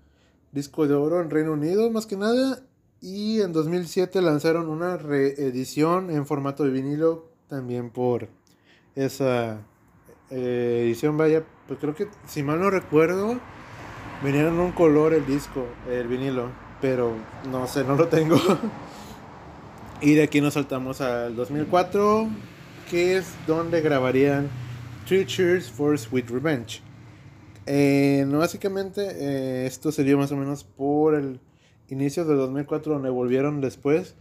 disco 0.55 0.87
de 0.87 0.95
oro 0.95 1.21
en 1.21 1.31
Reino 1.31 1.53
Unido 1.53 1.91
más 1.91 2.07
que 2.07 2.17
nada 2.17 2.63
y 3.01 3.43
en 3.43 3.53
2007 3.53 4.23
lanzaron 4.23 4.69
una 4.69 4.97
reedición 4.97 6.11
en 6.11 6.25
formato 6.25 6.65
de 6.65 6.71
vinilo 6.71 7.29
también 7.49 7.91
por 7.91 8.29
esa 8.95 9.59
eh, 10.31 10.81
edición, 10.85 11.19
vaya, 11.19 11.45
pues 11.69 11.79
creo 11.81 11.95
que 11.95 12.09
si 12.27 12.43
mal 12.43 12.61
no 12.61 12.71
recuerdo, 12.71 13.39
venía 14.23 14.49
en 14.49 14.59
un 14.59 14.73
color 14.73 15.13
el 15.13 15.27
disco, 15.27 15.67
el 15.91 16.09
vinilo, 16.09 16.49
pero 16.81 17.13
no 17.51 17.67
sé, 17.67 17.85
no 17.85 17.95
lo 17.95 18.09
tengo. 18.09 18.37
y 20.01 20.15
de 20.15 20.23
aquí 20.23 20.41
nos 20.41 20.55
saltamos 20.55 21.01
al 21.01 21.37
2004, 21.37 22.29
que 22.91 23.19
es 23.19 23.35
donde 23.47 23.83
grabarían 23.83 24.49
Three 25.07 25.27
Cheers 25.27 25.71
for 25.71 25.99
Sweet 25.99 26.31
Revenge. 26.31 26.81
Eh, 27.66 28.25
no, 28.28 28.38
básicamente 28.38 29.00
eh, 29.02 29.66
esto 29.66 29.90
sería 29.90 30.16
más 30.16 30.33
o 30.33 30.37
menos 30.37 30.64
por 30.64 31.14
el 31.14 31.40
inicio 31.88 32.25
de 32.25 32.35
2004 32.35 32.92
donde 32.92 33.11
volvieron 33.11 33.61
después 33.61 34.14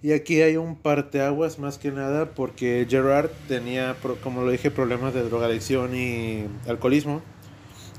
y 0.00 0.12
aquí 0.12 0.40
hay 0.42 0.56
un 0.56 0.76
parteaguas 0.76 1.58
más 1.58 1.76
que 1.76 1.90
nada 1.90 2.30
porque 2.30 2.86
Gerard 2.88 3.30
tenía, 3.48 3.96
como 4.22 4.42
lo 4.42 4.50
dije, 4.52 4.70
problemas 4.70 5.12
de 5.12 5.24
drogadicción 5.24 5.96
y 5.96 6.46
alcoholismo. 6.68 7.20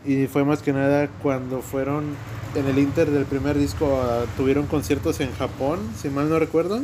Y 0.06 0.28
fue 0.28 0.46
más 0.46 0.62
que 0.62 0.72
nada 0.72 1.10
cuando 1.22 1.62
fueron 1.62 2.16
en 2.56 2.66
el 2.68 2.80
Inter 2.80 3.12
del 3.12 3.26
primer 3.26 3.58
disco, 3.58 4.02
tuvieron 4.38 4.66
conciertos 4.68 5.20
en 5.20 5.34
Japón, 5.34 5.80
si 5.98 6.10
mal 6.10 6.30
no 6.30 6.40
recuerdo. 6.40 6.84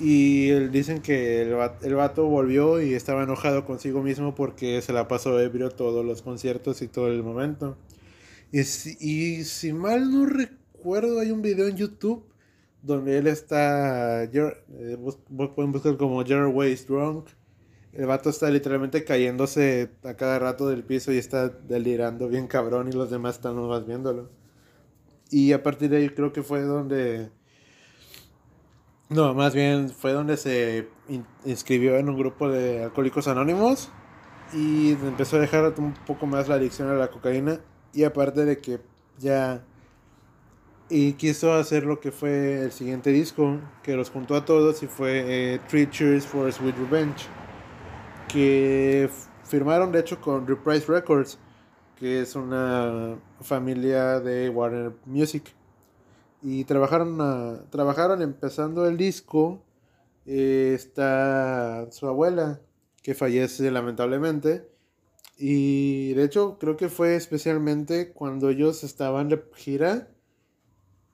Y 0.00 0.50
dicen 0.68 1.02
que 1.02 1.42
el, 1.42 1.54
el 1.82 1.94
vato 1.94 2.26
volvió 2.26 2.80
y 2.80 2.94
estaba 2.94 3.22
enojado 3.22 3.66
consigo 3.66 4.02
mismo 4.02 4.34
porque 4.34 4.80
se 4.82 4.92
la 4.92 5.08
pasó 5.08 5.38
ebrio 5.38 5.70
todos 5.70 6.04
los 6.04 6.22
conciertos 6.22 6.80
y 6.82 6.88
todo 6.88 7.08
el 7.08 7.22
momento. 7.22 7.76
Y 8.52 8.60
y 8.60 9.44
si 9.44 9.72
mal 9.72 10.10
no 10.10 10.26
recuerdo, 10.26 11.20
hay 11.20 11.30
un 11.30 11.42
video 11.42 11.68
en 11.68 11.76
YouTube 11.76 12.24
donde 12.82 13.18
él 13.18 13.26
está, 13.26 14.24
eh, 14.24 14.98
pueden 15.54 15.72
buscar 15.72 15.96
como 15.96 16.24
Gerard 16.24 16.54
Ways 16.54 16.86
Drunk. 16.86 17.28
El 17.92 18.06
vato 18.06 18.30
está 18.30 18.50
literalmente 18.50 19.04
cayéndose 19.04 19.90
a 20.04 20.14
cada 20.14 20.38
rato 20.38 20.68
del 20.68 20.84
piso 20.84 21.12
y 21.12 21.18
está 21.18 21.48
delirando 21.48 22.28
bien 22.28 22.46
cabrón 22.46 22.88
y 22.88 22.92
los 22.92 23.10
demás 23.10 23.36
están 23.36 23.56
nomás 23.56 23.86
viéndolo. 23.86 24.30
Y 25.30 25.52
a 25.52 25.62
partir 25.62 25.90
de 25.90 25.98
ahí 25.98 26.08
creo 26.10 26.32
que 26.32 26.42
fue 26.42 26.62
donde... 26.62 27.30
No, 29.10 29.34
más 29.34 29.56
bien 29.56 29.90
fue 29.90 30.12
donde 30.12 30.36
se 30.36 30.88
inscribió 31.44 31.96
en 31.96 32.08
un 32.08 32.16
grupo 32.16 32.48
de 32.48 32.84
alcohólicos 32.84 33.26
anónimos 33.26 33.90
y 34.52 34.92
empezó 34.92 35.36
a 35.36 35.40
dejar 35.40 35.74
un 35.78 35.94
poco 36.06 36.26
más 36.26 36.46
la 36.46 36.54
adicción 36.54 36.88
a 36.88 36.94
la 36.94 37.08
cocaína 37.08 37.58
y 37.92 38.04
aparte 38.04 38.44
de 38.44 38.60
que 38.60 38.78
ya 39.18 39.64
y 40.88 41.14
quiso 41.14 41.54
hacer 41.54 41.86
lo 41.86 41.98
que 41.98 42.12
fue 42.12 42.62
el 42.62 42.72
siguiente 42.72 43.10
disco, 43.10 43.58
que 43.82 43.96
los 43.96 44.10
juntó 44.10 44.36
a 44.36 44.44
todos 44.44 44.80
y 44.84 44.86
fue 44.86 45.54
eh, 45.54 45.60
Three 45.68 45.90
Cheers 45.90 46.24
for 46.24 46.52
Sweet 46.52 46.76
Revenge, 46.76 47.26
que 48.28 49.10
firmaron 49.42 49.90
de 49.90 50.00
hecho 50.00 50.20
con 50.20 50.46
Reprise 50.46 50.86
Records, 50.86 51.36
que 51.96 52.22
es 52.22 52.36
una 52.36 53.16
familia 53.40 54.20
de 54.20 54.48
Warner 54.50 54.92
Music. 55.04 55.52
Y 56.42 56.64
trabajaron, 56.64 57.68
trabajaron 57.70 58.22
empezando 58.22 58.86
el 58.86 58.96
disco. 58.96 59.64
Eh, 60.26 60.72
está 60.74 61.90
su 61.90 62.06
abuela, 62.06 62.60
que 63.02 63.14
fallece 63.14 63.70
lamentablemente. 63.70 64.68
Y 65.36 66.12
de 66.14 66.24
hecho 66.24 66.58
creo 66.58 66.76
que 66.76 66.88
fue 66.88 67.16
especialmente 67.16 68.12
cuando 68.12 68.50
ellos 68.50 68.84
estaban 68.84 69.28
de 69.28 69.42
gira 69.54 70.08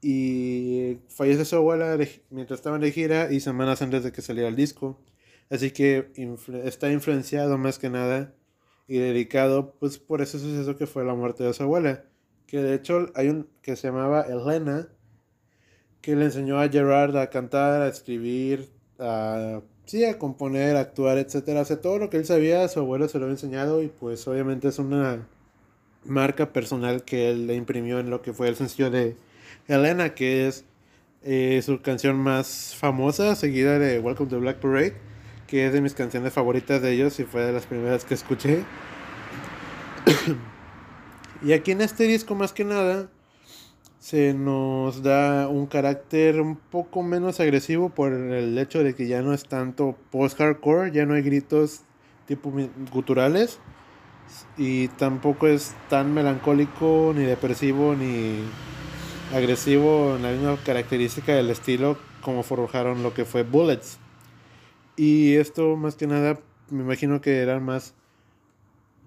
y 0.02 0.98
fallece 1.08 1.44
su 1.44 1.56
abuela 1.56 1.96
mientras 2.30 2.58
estaban 2.58 2.80
de 2.80 2.90
gira 2.92 3.32
y 3.32 3.40
semanas 3.40 3.82
antes 3.82 4.02
de 4.04 4.12
que 4.12 4.22
saliera 4.22 4.48
el 4.48 4.56
disco. 4.56 5.00
Así 5.48 5.70
que 5.70 6.10
está 6.64 6.90
influenciado 6.90 7.56
más 7.56 7.78
que 7.78 7.88
nada 7.88 8.34
y 8.88 8.98
dedicado 8.98 9.74
pues 9.78 9.98
por 9.98 10.22
ese 10.22 10.38
suceso 10.38 10.76
que 10.76 10.86
fue 10.86 11.04
la 11.04 11.14
muerte 11.14 11.44
de 11.44 11.54
su 11.54 11.62
abuela. 11.62 12.04
Que 12.46 12.58
de 12.62 12.74
hecho 12.74 13.06
hay 13.14 13.28
un 13.28 13.48
que 13.62 13.76
se 13.76 13.88
llamaba 13.88 14.22
Elena 14.22 14.88
que 16.06 16.14
le 16.14 16.26
enseñó 16.26 16.60
a 16.60 16.68
Gerard 16.68 17.16
a 17.16 17.30
cantar, 17.30 17.82
a 17.82 17.88
escribir, 17.88 18.70
a 19.00 19.60
sí, 19.86 20.04
a 20.04 20.20
componer, 20.20 20.76
a 20.76 20.80
actuar, 20.80 21.18
etcétera, 21.18 21.62
hace 21.62 21.76
todo 21.76 21.98
lo 21.98 22.10
que 22.10 22.16
él 22.16 22.24
sabía, 22.24 22.68
su 22.68 22.78
abuela 22.78 23.08
se 23.08 23.18
lo 23.18 23.24
había 23.24 23.34
enseñado 23.34 23.82
y 23.82 23.88
pues 23.88 24.28
obviamente 24.28 24.68
es 24.68 24.78
una 24.78 25.26
marca 26.04 26.52
personal 26.52 27.02
que 27.02 27.28
él 27.30 27.48
le 27.48 27.56
imprimió 27.56 27.98
en 27.98 28.08
lo 28.08 28.22
que 28.22 28.32
fue 28.32 28.46
el 28.46 28.54
sencillo 28.54 28.88
de 28.88 29.16
Elena, 29.66 30.14
que 30.14 30.46
es 30.46 30.64
eh, 31.24 31.60
su 31.64 31.82
canción 31.82 32.16
más 32.16 32.76
famosa, 32.76 33.34
seguida 33.34 33.80
de 33.80 33.98
Welcome 33.98 34.30
to 34.30 34.38
Black 34.38 34.58
Parade, 34.58 34.94
que 35.48 35.66
es 35.66 35.72
de 35.72 35.80
mis 35.80 35.94
canciones 35.94 36.32
favoritas 36.32 36.82
de 36.82 36.92
ellos 36.92 37.18
y 37.18 37.24
fue 37.24 37.42
de 37.42 37.52
las 37.52 37.66
primeras 37.66 38.04
que 38.04 38.14
escuché. 38.14 38.62
y 41.42 41.52
aquí 41.52 41.72
en 41.72 41.80
este 41.80 42.04
disco 42.04 42.36
más 42.36 42.52
que 42.52 42.64
nada 42.64 43.10
se 44.06 44.34
nos 44.34 45.02
da 45.02 45.48
un 45.48 45.66
carácter 45.66 46.40
un 46.40 46.54
poco 46.54 47.02
menos 47.02 47.40
agresivo 47.40 47.88
por 47.88 48.12
el 48.12 48.56
hecho 48.56 48.84
de 48.84 48.94
que 48.94 49.08
ya 49.08 49.20
no 49.20 49.32
es 49.32 49.48
tanto 49.48 49.96
post-hardcore, 50.12 50.92
ya 50.92 51.04
no 51.06 51.14
hay 51.14 51.22
gritos 51.22 51.80
tipo 52.28 52.52
guturales 52.92 53.58
y 54.56 54.86
tampoco 54.86 55.48
es 55.48 55.74
tan 55.90 56.14
melancólico 56.14 57.14
ni 57.16 57.24
depresivo 57.24 57.96
ni 57.96 58.42
agresivo 59.34 60.14
en 60.14 60.22
la 60.22 60.30
misma 60.30 60.56
característica 60.64 61.34
del 61.34 61.50
estilo 61.50 61.98
como 62.20 62.44
forjaron 62.44 63.02
lo 63.02 63.12
que 63.12 63.24
fue 63.24 63.42
Bullets. 63.42 63.98
Y 64.94 65.34
esto 65.34 65.74
más 65.74 65.96
que 65.96 66.06
nada 66.06 66.38
me 66.70 66.84
imagino 66.84 67.20
que 67.20 67.40
era 67.40 67.58
más, 67.58 67.92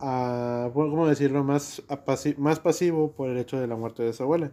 uh, 0.01 0.69
¿cómo 0.73 1.07
decirlo? 1.07 1.45
Más, 1.45 1.83
más 2.37 2.59
pasivo 2.59 3.13
por 3.13 3.29
el 3.29 3.37
hecho 3.37 3.57
de 3.61 3.67
la 3.67 3.77
muerte 3.77 4.03
de 4.03 4.11
su 4.11 4.23
abuela. 4.23 4.51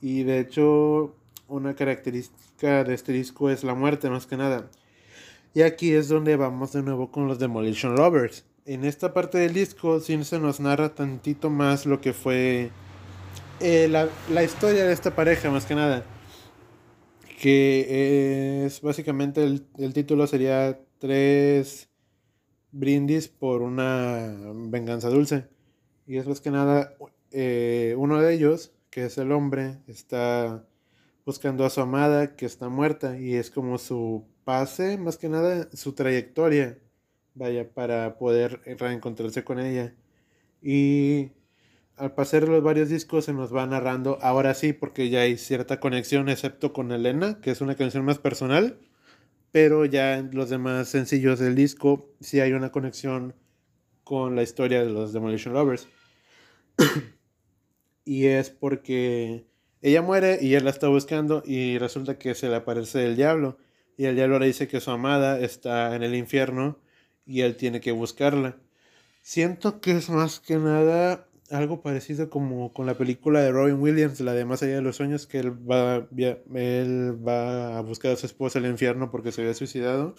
Y 0.00 0.22
de 0.22 0.40
hecho 0.40 1.14
una 1.48 1.74
característica 1.74 2.84
de 2.84 2.94
este 2.94 3.12
disco 3.12 3.50
es 3.50 3.64
la 3.64 3.74
muerte 3.74 4.10
más 4.10 4.26
que 4.26 4.36
nada. 4.36 4.70
Y 5.54 5.62
aquí 5.62 5.92
es 5.92 6.08
donde 6.08 6.36
vamos 6.36 6.72
de 6.72 6.82
nuevo 6.82 7.10
con 7.10 7.26
los 7.26 7.38
Demolition 7.38 7.96
Lovers. 7.96 8.44
En 8.66 8.84
esta 8.84 9.14
parte 9.14 9.38
del 9.38 9.54
disco 9.54 9.98
sí 9.98 10.22
se 10.24 10.38
nos 10.38 10.60
narra 10.60 10.94
tantito 10.94 11.48
más 11.48 11.86
lo 11.86 12.00
que 12.00 12.12
fue 12.12 12.70
eh, 13.60 13.88
la, 13.88 14.44
historia 14.44 14.84
de 14.84 14.92
esta 14.92 15.16
pareja, 15.16 15.50
más 15.50 15.64
que 15.64 15.74
nada. 15.74 16.04
Que 17.40 18.64
es 18.66 18.80
básicamente 18.80 19.42
el, 19.42 19.92
título 19.92 20.26
sería 20.26 20.78
Tres 20.98 21.88
brindis 22.72 23.28
por 23.28 23.62
una 23.62 24.34
venganza 24.68 25.08
dulce. 25.08 25.46
Y 26.06 26.18
es 26.18 26.26
más 26.26 26.40
que 26.40 26.50
nada, 26.50 26.94
eh, 27.30 27.94
uno 27.96 28.20
de 28.20 28.34
ellos, 28.34 28.72
que 28.98 29.04
es 29.04 29.16
el 29.16 29.30
hombre, 29.30 29.78
está 29.86 30.66
buscando 31.24 31.64
a 31.64 31.70
su 31.70 31.80
amada 31.80 32.34
que 32.34 32.46
está 32.46 32.68
muerta 32.68 33.16
y 33.16 33.36
es 33.36 33.48
como 33.48 33.78
su 33.78 34.26
pase, 34.42 34.98
más 34.98 35.16
que 35.16 35.28
nada 35.28 35.68
su 35.72 35.92
trayectoria, 35.92 36.80
vaya, 37.34 37.72
para 37.72 38.18
poder 38.18 38.60
reencontrarse 38.64 39.44
con 39.44 39.60
ella. 39.60 39.94
Y 40.60 41.30
al 41.94 42.16
pasar 42.16 42.48
los 42.48 42.60
varios 42.60 42.88
discos 42.88 43.26
se 43.26 43.32
nos 43.32 43.54
va 43.54 43.68
narrando, 43.68 44.18
ahora 44.20 44.52
sí, 44.52 44.72
porque 44.72 45.10
ya 45.10 45.20
hay 45.20 45.36
cierta 45.36 45.78
conexión, 45.78 46.28
excepto 46.28 46.72
con 46.72 46.90
Elena, 46.90 47.40
que 47.40 47.52
es 47.52 47.60
una 47.60 47.76
canción 47.76 48.04
más 48.04 48.18
personal, 48.18 48.80
pero 49.52 49.84
ya 49.84 50.18
en 50.18 50.34
los 50.34 50.50
demás 50.50 50.88
sencillos 50.88 51.38
del 51.38 51.54
disco 51.54 52.10
sí 52.20 52.40
hay 52.40 52.52
una 52.52 52.72
conexión 52.72 53.36
con 54.02 54.34
la 54.34 54.42
historia 54.42 54.82
de 54.82 54.90
los 54.90 55.12
Demolition 55.12 55.54
Lovers. 55.54 55.86
y 58.08 58.28
es 58.28 58.48
porque 58.48 59.44
ella 59.82 60.00
muere 60.00 60.38
y 60.40 60.54
él 60.54 60.64
la 60.64 60.70
está 60.70 60.88
buscando 60.88 61.42
y 61.44 61.76
resulta 61.76 62.18
que 62.18 62.34
se 62.34 62.48
le 62.48 62.56
aparece 62.56 63.04
el 63.04 63.16
diablo. 63.16 63.58
Y 63.98 64.06
el 64.06 64.16
diablo 64.16 64.38
le 64.38 64.46
dice 64.46 64.66
que 64.66 64.80
su 64.80 64.90
amada 64.90 65.38
está 65.38 65.94
en 65.94 66.02
el 66.02 66.14
infierno 66.14 66.78
y 67.26 67.42
él 67.42 67.56
tiene 67.56 67.82
que 67.82 67.92
buscarla. 67.92 68.56
Siento 69.20 69.82
que 69.82 69.90
es 69.90 70.08
más 70.08 70.40
que 70.40 70.56
nada 70.56 71.28
algo 71.50 71.82
parecido 71.82 72.30
como 72.30 72.72
con 72.72 72.86
la 72.86 72.96
película 72.96 73.40
de 73.40 73.52
Robin 73.52 73.78
Williams, 73.78 74.20
la 74.20 74.32
de 74.32 74.46
Más 74.46 74.62
allá 74.62 74.76
de 74.76 74.82
los 74.82 74.96
sueños, 74.96 75.26
que 75.26 75.40
él 75.40 75.50
va, 75.70 76.08
él 76.16 77.28
va 77.28 77.76
a 77.76 77.82
buscar 77.82 78.12
a 78.12 78.16
su 78.16 78.24
esposa 78.24 78.58
al 78.58 78.64
infierno 78.64 79.10
porque 79.10 79.32
se 79.32 79.42
había 79.42 79.52
suicidado. 79.52 80.14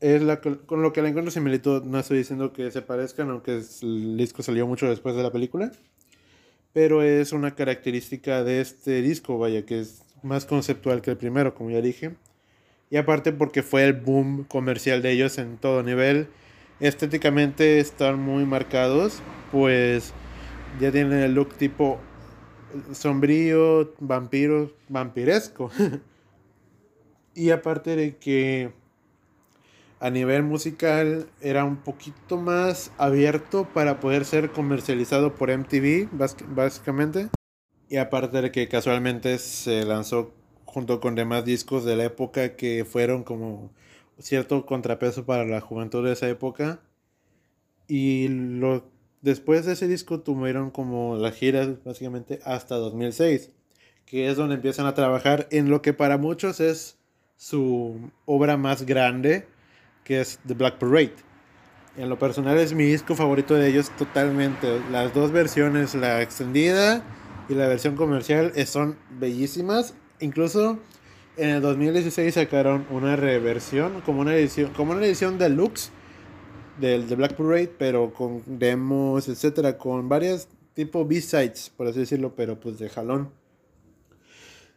Es 0.00 0.22
la, 0.22 0.40
con 0.40 0.82
lo 0.82 0.92
que 0.92 1.02
le 1.02 1.10
encuentro 1.10 1.30
similitud, 1.30 1.84
no 1.84 2.00
estoy 2.00 2.18
diciendo 2.18 2.52
que 2.52 2.72
se 2.72 2.82
parezcan, 2.82 3.30
aunque 3.30 3.62
el 3.82 4.16
disco 4.16 4.42
salió 4.42 4.66
mucho 4.66 4.88
después 4.88 5.14
de 5.14 5.22
la 5.22 5.30
película, 5.30 5.70
pero 6.76 7.02
es 7.02 7.32
una 7.32 7.54
característica 7.54 8.44
de 8.44 8.60
este 8.60 9.00
disco, 9.00 9.38
vaya, 9.38 9.64
que 9.64 9.80
es 9.80 10.02
más 10.22 10.44
conceptual 10.44 11.00
que 11.00 11.10
el 11.10 11.16
primero, 11.16 11.54
como 11.54 11.70
ya 11.70 11.80
dije. 11.80 12.16
Y 12.90 12.98
aparte 12.98 13.32
porque 13.32 13.62
fue 13.62 13.84
el 13.84 13.94
boom 13.94 14.44
comercial 14.44 15.00
de 15.00 15.12
ellos 15.12 15.38
en 15.38 15.56
todo 15.56 15.82
nivel. 15.82 16.28
Estéticamente 16.78 17.78
están 17.78 18.20
muy 18.20 18.44
marcados, 18.44 19.22
pues 19.50 20.12
ya 20.78 20.92
tienen 20.92 21.18
el 21.20 21.32
look 21.32 21.54
tipo 21.54 21.98
sombrío, 22.92 23.94
vampiro, 23.98 24.70
vampiresco. 24.90 25.70
y 27.34 27.52
aparte 27.52 27.96
de 27.96 28.16
que 28.16 28.72
a 30.00 30.10
nivel 30.10 30.42
musical 30.42 31.28
era 31.40 31.64
un 31.64 31.76
poquito 31.76 32.36
más 32.36 32.92
abierto 32.98 33.68
para 33.72 34.00
poder 34.00 34.24
ser 34.24 34.50
comercializado 34.50 35.34
por 35.34 35.50
MTV, 35.50 36.08
básicamente. 36.48 37.28
Y 37.88 37.96
aparte 37.96 38.42
de 38.42 38.50
que 38.50 38.68
casualmente 38.68 39.38
se 39.38 39.84
lanzó 39.84 40.34
junto 40.64 41.00
con 41.00 41.14
demás 41.14 41.44
discos 41.44 41.84
de 41.84 41.96
la 41.96 42.04
época 42.04 42.56
que 42.56 42.84
fueron 42.84 43.24
como 43.24 43.70
cierto 44.18 44.66
contrapeso 44.66 45.24
para 45.24 45.44
la 45.44 45.60
juventud 45.60 46.04
de 46.04 46.12
esa 46.12 46.28
época. 46.28 46.80
Y 47.88 48.28
lo, 48.28 48.90
después 49.22 49.64
de 49.64 49.72
ese 49.72 49.88
disco 49.88 50.20
tuvieron 50.20 50.70
como 50.70 51.16
las 51.16 51.34
giras 51.34 51.82
básicamente 51.84 52.40
hasta 52.44 52.76
2006, 52.76 53.50
que 54.04 54.28
es 54.28 54.36
donde 54.36 54.56
empiezan 54.56 54.86
a 54.86 54.94
trabajar 54.94 55.46
en 55.50 55.70
lo 55.70 55.80
que 55.80 55.92
para 55.92 56.18
muchos 56.18 56.60
es 56.60 56.98
su 57.36 58.10
obra 58.24 58.56
más 58.56 58.84
grande, 58.84 59.46
que 60.06 60.20
es 60.20 60.38
The 60.46 60.54
Black 60.54 60.78
Parade. 60.78 61.14
En 61.96 62.08
lo 62.08 62.18
personal 62.18 62.56
es 62.58 62.72
mi 62.72 62.84
disco 62.84 63.14
favorito 63.14 63.54
de 63.54 63.68
ellos 63.68 63.90
totalmente. 63.98 64.80
Las 64.92 65.12
dos 65.12 65.32
versiones, 65.32 65.94
la 65.94 66.22
extendida 66.22 67.02
y 67.48 67.54
la 67.54 67.66
versión 67.66 67.96
comercial, 67.96 68.52
eh, 68.54 68.66
son 68.66 68.96
bellísimas. 69.18 69.94
Incluso 70.20 70.78
en 71.36 71.50
el 71.50 71.60
2016 71.60 72.34
sacaron 72.34 72.86
una 72.90 73.16
reversión, 73.16 74.00
como 74.02 74.20
una 74.20 74.36
edición, 74.36 74.72
como 74.74 74.92
una 74.92 75.04
edición 75.04 75.38
deluxe 75.38 75.90
del 76.78 77.06
The 77.06 77.16
Black 77.16 77.34
Parade, 77.34 77.72
pero 77.78 78.12
con 78.14 78.42
demos, 78.46 79.28
etcétera, 79.28 79.76
con 79.76 80.08
varias 80.08 80.48
tipo 80.74 81.06
B-sides, 81.06 81.72
por 81.76 81.88
así 81.88 82.00
decirlo, 82.00 82.34
pero 82.36 82.60
pues 82.60 82.78
de 82.78 82.90
jalón. 82.90 83.32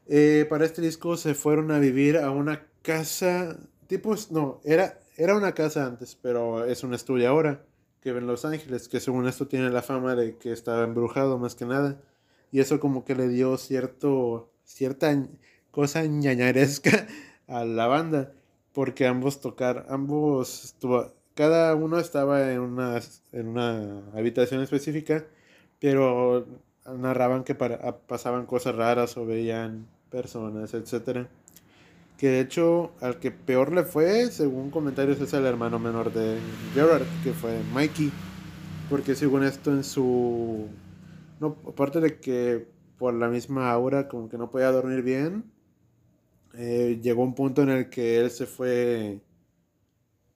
Eh, 0.07 0.47
para 0.49 0.65
este 0.65 0.81
disco 0.81 1.17
se 1.17 1.35
fueron 1.35 1.69
a 1.71 1.77
vivir 1.77 2.17
a 2.17 2.31
una 2.31 2.65
casa, 2.81 3.59
tipo, 3.87 4.15
no, 4.31 4.61
era, 4.63 4.97
era 5.19 5.35
una 5.35 5.53
casa 5.53 5.85
antes, 5.85 6.15
pero 6.15 6.63
es 6.63 6.83
un 6.85 6.93
estudio 6.93 7.29
ahora, 7.29 7.65
que 8.01 8.09
en 8.11 8.25
Los 8.25 8.45
Ángeles, 8.45 8.87
que 8.87 9.01
según 9.01 9.27
esto 9.27 9.47
tiene 9.47 9.69
la 9.69 9.81
fama 9.81 10.15
de 10.15 10.37
que 10.37 10.53
estaba 10.53 10.85
embrujado 10.85 11.37
más 11.37 11.55
que 11.55 11.65
nada. 11.65 12.01
Y 12.53 12.61
eso 12.61 12.79
como 12.79 13.03
que 13.03 13.15
le 13.15 13.27
dio 13.27 13.57
cierto, 13.57 14.49
cierta 14.63 15.27
cosa 15.71 16.05
ñañaresca 16.05 17.05
a 17.47 17.65
la 17.65 17.87
banda, 17.87 18.31
porque 18.71 19.07
ambos 19.07 19.41
tocar, 19.41 19.87
ambos, 19.89 20.75
cada 21.35 21.75
uno 21.75 21.99
estaba 21.99 22.53
en 22.53 22.61
una, 22.61 23.01
en 23.33 23.47
una 23.49 24.01
habitación 24.13 24.61
específica, 24.61 25.25
pero 25.81 26.47
narraban 26.97 27.43
que 27.43 27.55
pasaban 27.55 28.45
cosas 28.45 28.75
raras 28.75 29.17
o 29.17 29.25
veían 29.25 29.85
personas, 30.09 30.73
etcétera 30.73 31.29
que 32.19 32.27
de 32.27 32.41
hecho 32.41 32.91
al 32.99 33.17
que 33.19 33.31
peor 33.31 33.73
le 33.73 33.83
fue, 33.85 34.29
según 34.29 34.71
comentarios, 34.71 35.21
es 35.21 35.31
el 35.33 35.45
hermano 35.45 35.79
menor 35.79 36.11
de 36.11 36.37
Gerard, 36.73 37.05
que 37.23 37.31
fue 37.31 37.63
Mikey, 37.73 38.11
porque 38.89 39.15
según 39.15 39.43
esto 39.45 39.71
en 39.71 39.85
su... 39.85 40.67
No, 41.39 41.55
aparte 41.65 42.01
de 42.01 42.19
que 42.19 42.67
por 42.97 43.13
la 43.13 43.29
misma 43.29 43.71
aura 43.71 44.09
como 44.09 44.27
que 44.27 44.37
no 44.37 44.51
podía 44.51 44.69
dormir 44.69 45.01
bien, 45.01 45.45
eh, 46.55 46.99
llegó 47.01 47.23
un 47.23 47.35
punto 47.35 47.61
en 47.61 47.69
el 47.69 47.89
que 47.89 48.19
él 48.19 48.29
se 48.31 48.45
fue 48.45 49.21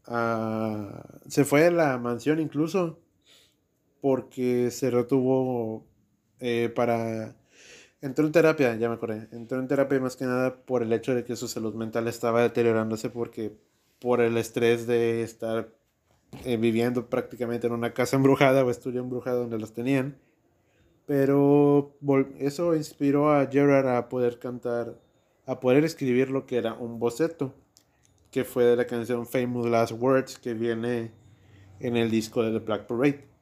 a... 0.05 1.19
se 1.27 1.43
fue 1.43 1.65
a 1.65 1.71
la 1.71 1.97
mansión 1.97 2.39
incluso, 2.39 2.97
porque 3.99 4.71
se 4.71 4.89
retuvo 4.89 5.85
eh, 6.39 6.71
para 6.73 7.35
Entró 8.03 8.25
en 8.25 8.33
terapia, 8.33 8.75
ya 8.75 8.89
me 8.89 8.95
acordé. 8.95 9.29
Entró 9.31 9.59
en 9.59 9.67
terapia 9.69 9.97
más 10.01 10.17
que 10.17 10.25
nada 10.25 10.57
por 10.65 10.83
el 10.83 10.91
hecho 10.91 11.15
de 11.15 11.23
que 11.23 11.37
su 11.37 11.47
salud 11.47 11.73
mental 11.73 12.09
estaba 12.09 12.41
deteriorándose 12.41 13.09
porque 13.09 13.53
por 14.01 14.19
el 14.19 14.35
estrés 14.35 14.85
de 14.87 15.23
estar 15.23 15.69
eh, 16.43 16.57
viviendo 16.57 17.09
prácticamente 17.09 17.67
en 17.67 17.71
una 17.71 17.93
casa 17.93 18.17
embrujada 18.17 18.65
o 18.65 18.69
estudio 18.69 18.99
embrujado 18.99 19.39
donde 19.39 19.57
los 19.57 19.71
tenían. 19.71 20.17
Pero 21.05 21.95
eso 22.39 22.75
inspiró 22.75 23.31
a 23.31 23.47
Gerard 23.47 23.87
a 23.87 24.09
poder 24.09 24.37
cantar, 24.37 24.99
a 25.45 25.61
poder 25.61 25.85
escribir 25.85 26.29
lo 26.29 26.45
que 26.45 26.57
era 26.57 26.73
un 26.73 26.99
boceto, 26.99 27.53
que 28.31 28.43
fue 28.43 28.65
de 28.65 28.75
la 28.75 28.85
canción 28.85 29.25
Famous 29.25 29.65
Last 29.65 29.93
Words 29.93 30.39
que 30.39 30.53
viene 30.53 31.13
en 31.79 31.95
el 31.95 32.11
disco 32.11 32.43
de 32.43 32.51
The 32.51 32.65
Black 32.65 32.85
Parade. 32.85 33.32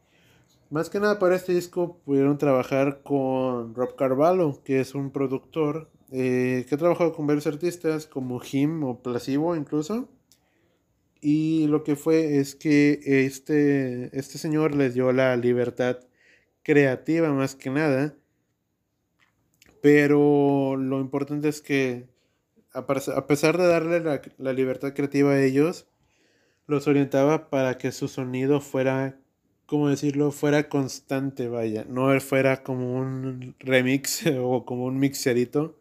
Más 0.72 0.90
que 0.90 1.02
nada 1.02 1.20
para 1.20 1.36
este 1.36 1.54
disco 1.54 2.00
pudieron 2.06 2.38
trabajar 2.38 3.02
con 3.04 3.76
Rob 3.76 3.98
Carvalho, 3.98 4.64
que 4.64 4.80
es 4.80 4.96
un 4.96 5.12
productor 5.12 5.92
eh, 6.14 6.66
que 6.68 6.76
ha 6.76 6.78
trabajado 6.78 7.12
con 7.12 7.28
varios 7.28 7.46
artistas 7.46 8.08
como 8.08 8.40
Jim 8.40 8.82
o 8.86 9.04
Placebo 9.04 9.58
incluso. 9.58 10.08
Y 11.20 11.68
lo 11.68 11.84
que 11.84 11.98
fue 11.98 12.38
es 12.38 12.56
que 12.56 13.02
este, 13.04 14.18
este 14.18 14.38
señor 14.38 14.74
les 14.74 14.94
dio 14.94 15.12
la 15.12 15.36
libertad 15.36 16.00
creativa 16.64 17.34
más 17.34 17.54
que 17.56 17.70
nada. 17.70 18.16
Pero 19.82 20.78
lo 20.78 21.02
importante 21.02 21.50
es 21.50 21.62
que 21.62 22.08
a 22.72 23.28
pesar 23.28 23.58
de 23.58 23.68
darle 23.68 24.00
la, 24.00 24.22
la 24.38 24.54
libertad 24.54 24.94
creativa 24.94 25.32
a 25.32 25.44
ellos, 25.44 25.90
los 26.66 26.88
orientaba 26.88 27.50
para 27.50 27.78
que 27.78 27.92
su 27.92 28.08
sonido 28.08 28.62
fuera 28.62 29.21
¿cómo 29.72 29.88
decirlo? 29.88 30.32
Fuera 30.32 30.68
constante, 30.68 31.48
vaya. 31.48 31.86
No 31.88 32.20
fuera 32.20 32.62
como 32.62 32.98
un 33.00 33.56
remix 33.60 34.26
o 34.38 34.66
como 34.66 34.84
un 34.84 35.00
mixerito. 35.00 35.80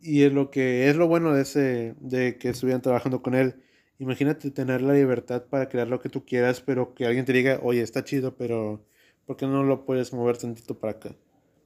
Y 0.00 0.22
es 0.22 0.32
lo 0.32 0.52
que 0.52 0.88
es 0.88 0.94
lo 0.94 1.08
bueno 1.08 1.34
de 1.34 1.42
ese, 1.42 1.96
de 1.98 2.38
que 2.38 2.50
estuvieran 2.50 2.80
trabajando 2.80 3.20
con 3.20 3.34
él. 3.34 3.56
Imagínate 3.98 4.52
tener 4.52 4.82
la 4.82 4.94
libertad 4.94 5.42
para 5.50 5.68
crear 5.68 5.88
lo 5.88 6.00
que 6.00 6.08
tú 6.08 6.24
quieras, 6.24 6.60
pero 6.60 6.94
que 6.94 7.06
alguien 7.06 7.24
te 7.24 7.32
diga, 7.32 7.58
oye, 7.62 7.82
está 7.82 8.04
chido, 8.04 8.36
pero 8.36 8.84
¿por 9.26 9.36
qué 9.36 9.46
no 9.46 9.64
lo 9.64 9.84
puedes 9.84 10.12
mover 10.12 10.38
tantito 10.38 10.78
para 10.78 10.92
acá? 10.92 11.16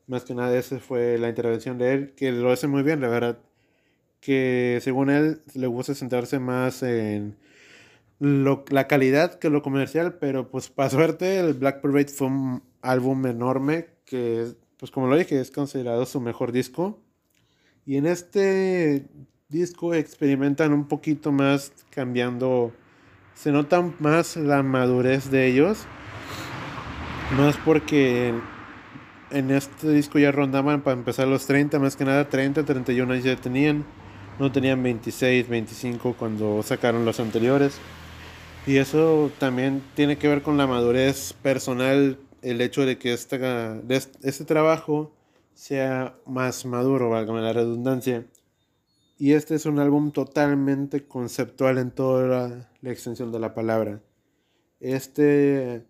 Más 0.07 0.25
que 0.25 0.35
nada, 0.35 0.57
esa 0.59 0.79
fue 0.81 1.19
la 1.19 1.29
intervención 1.29 1.77
de 1.77 1.93
él, 1.93 2.15
que 2.15 2.33
lo 2.33 2.51
hace 2.51 2.67
muy 2.67 2.83
bien, 2.83 3.03
la 3.03 3.09
verdad. 3.09 3.39
Que 4.21 4.79
según 4.83 5.11
él, 5.11 5.43
le 5.55 5.67
gusta 5.67 5.95
centrarse 5.95 6.39
más 6.39 6.83
en 6.83 7.37
la 8.23 8.87
calidad 8.87 9.41
que 9.41 9.51
lo 9.51 9.63
comercial, 9.63 10.15
pero 10.21 10.49
pues 10.49 10.69
para 10.69 10.91
suerte 10.91 11.41
el 11.41 11.55
Black 11.55 11.81
Parade 11.81 12.07
fue 12.07 12.29
un 12.29 12.63
álbum 12.81 13.27
enorme 13.27 13.89
que, 14.05 14.47
pues 14.77 14.93
como 14.93 15.09
lo 15.09 15.17
dije, 15.17 15.41
es 15.41 15.51
considerado 15.51 16.07
su 16.07 16.21
mejor 16.21 16.53
disco. 16.53 17.01
Y 17.85 17.97
en 17.97 18.07
este 18.07 19.09
disco 19.49 19.93
experimentan 19.93 20.73
un 20.73 20.87
poquito 20.87 21.33
más 21.33 21.73
cambiando, 21.91 22.73
se 23.35 23.51
nota 23.51 23.83
más 23.99 24.37
la 24.37 24.63
madurez 24.63 25.29
de 25.29 25.49
ellos, 25.49 25.85
más 27.37 27.57
porque 27.65 28.33
en 29.33 29.51
este 29.51 29.91
disco 29.91 30.21
ya 30.21 30.31
rondaban 30.31 30.83
para 30.83 30.97
empezar 30.97 31.27
los 31.27 31.45
30, 31.47 31.81
más 31.81 31.97
que 31.97 32.05
nada 32.05 32.29
30, 32.29 32.65
31 32.65 33.17
ya 33.17 33.35
tenían, 33.35 33.85
no 34.39 34.53
tenían 34.53 34.81
26, 34.81 35.49
25 35.49 36.15
cuando 36.17 36.63
sacaron 36.63 37.05
los 37.05 37.19
anteriores. 37.19 37.81
Y 38.65 38.77
eso 38.77 39.33
también 39.41 39.83
tiene 39.97 40.19
que 40.19 40.29
ver 40.29 40.43
con 40.43 40.57
la 40.57 40.69
madurez 40.69 41.33
personal, 41.33 42.19
el 42.43 42.61
hecho 42.61 42.87
de 42.87 42.97
que 42.97 43.13
este, 43.13 43.41
este 44.23 44.45
trabajo 44.45 45.13
sea 45.53 46.17
más 46.27 46.65
maduro, 46.65 47.11
valga 47.11 47.33
la 47.35 47.53
redundancia. 47.53 48.25
Y 49.19 49.33
este 49.33 49.57
es 49.57 49.67
un 49.67 49.81
álbum 49.81 50.13
totalmente 50.13 51.07
conceptual 51.07 51.79
en 51.79 51.91
toda 51.91 52.69
la, 52.83 52.91
extensión 52.91 53.33
de 53.33 53.41
la 53.41 53.53
palabra. 53.53 54.01
Este 54.79 55.85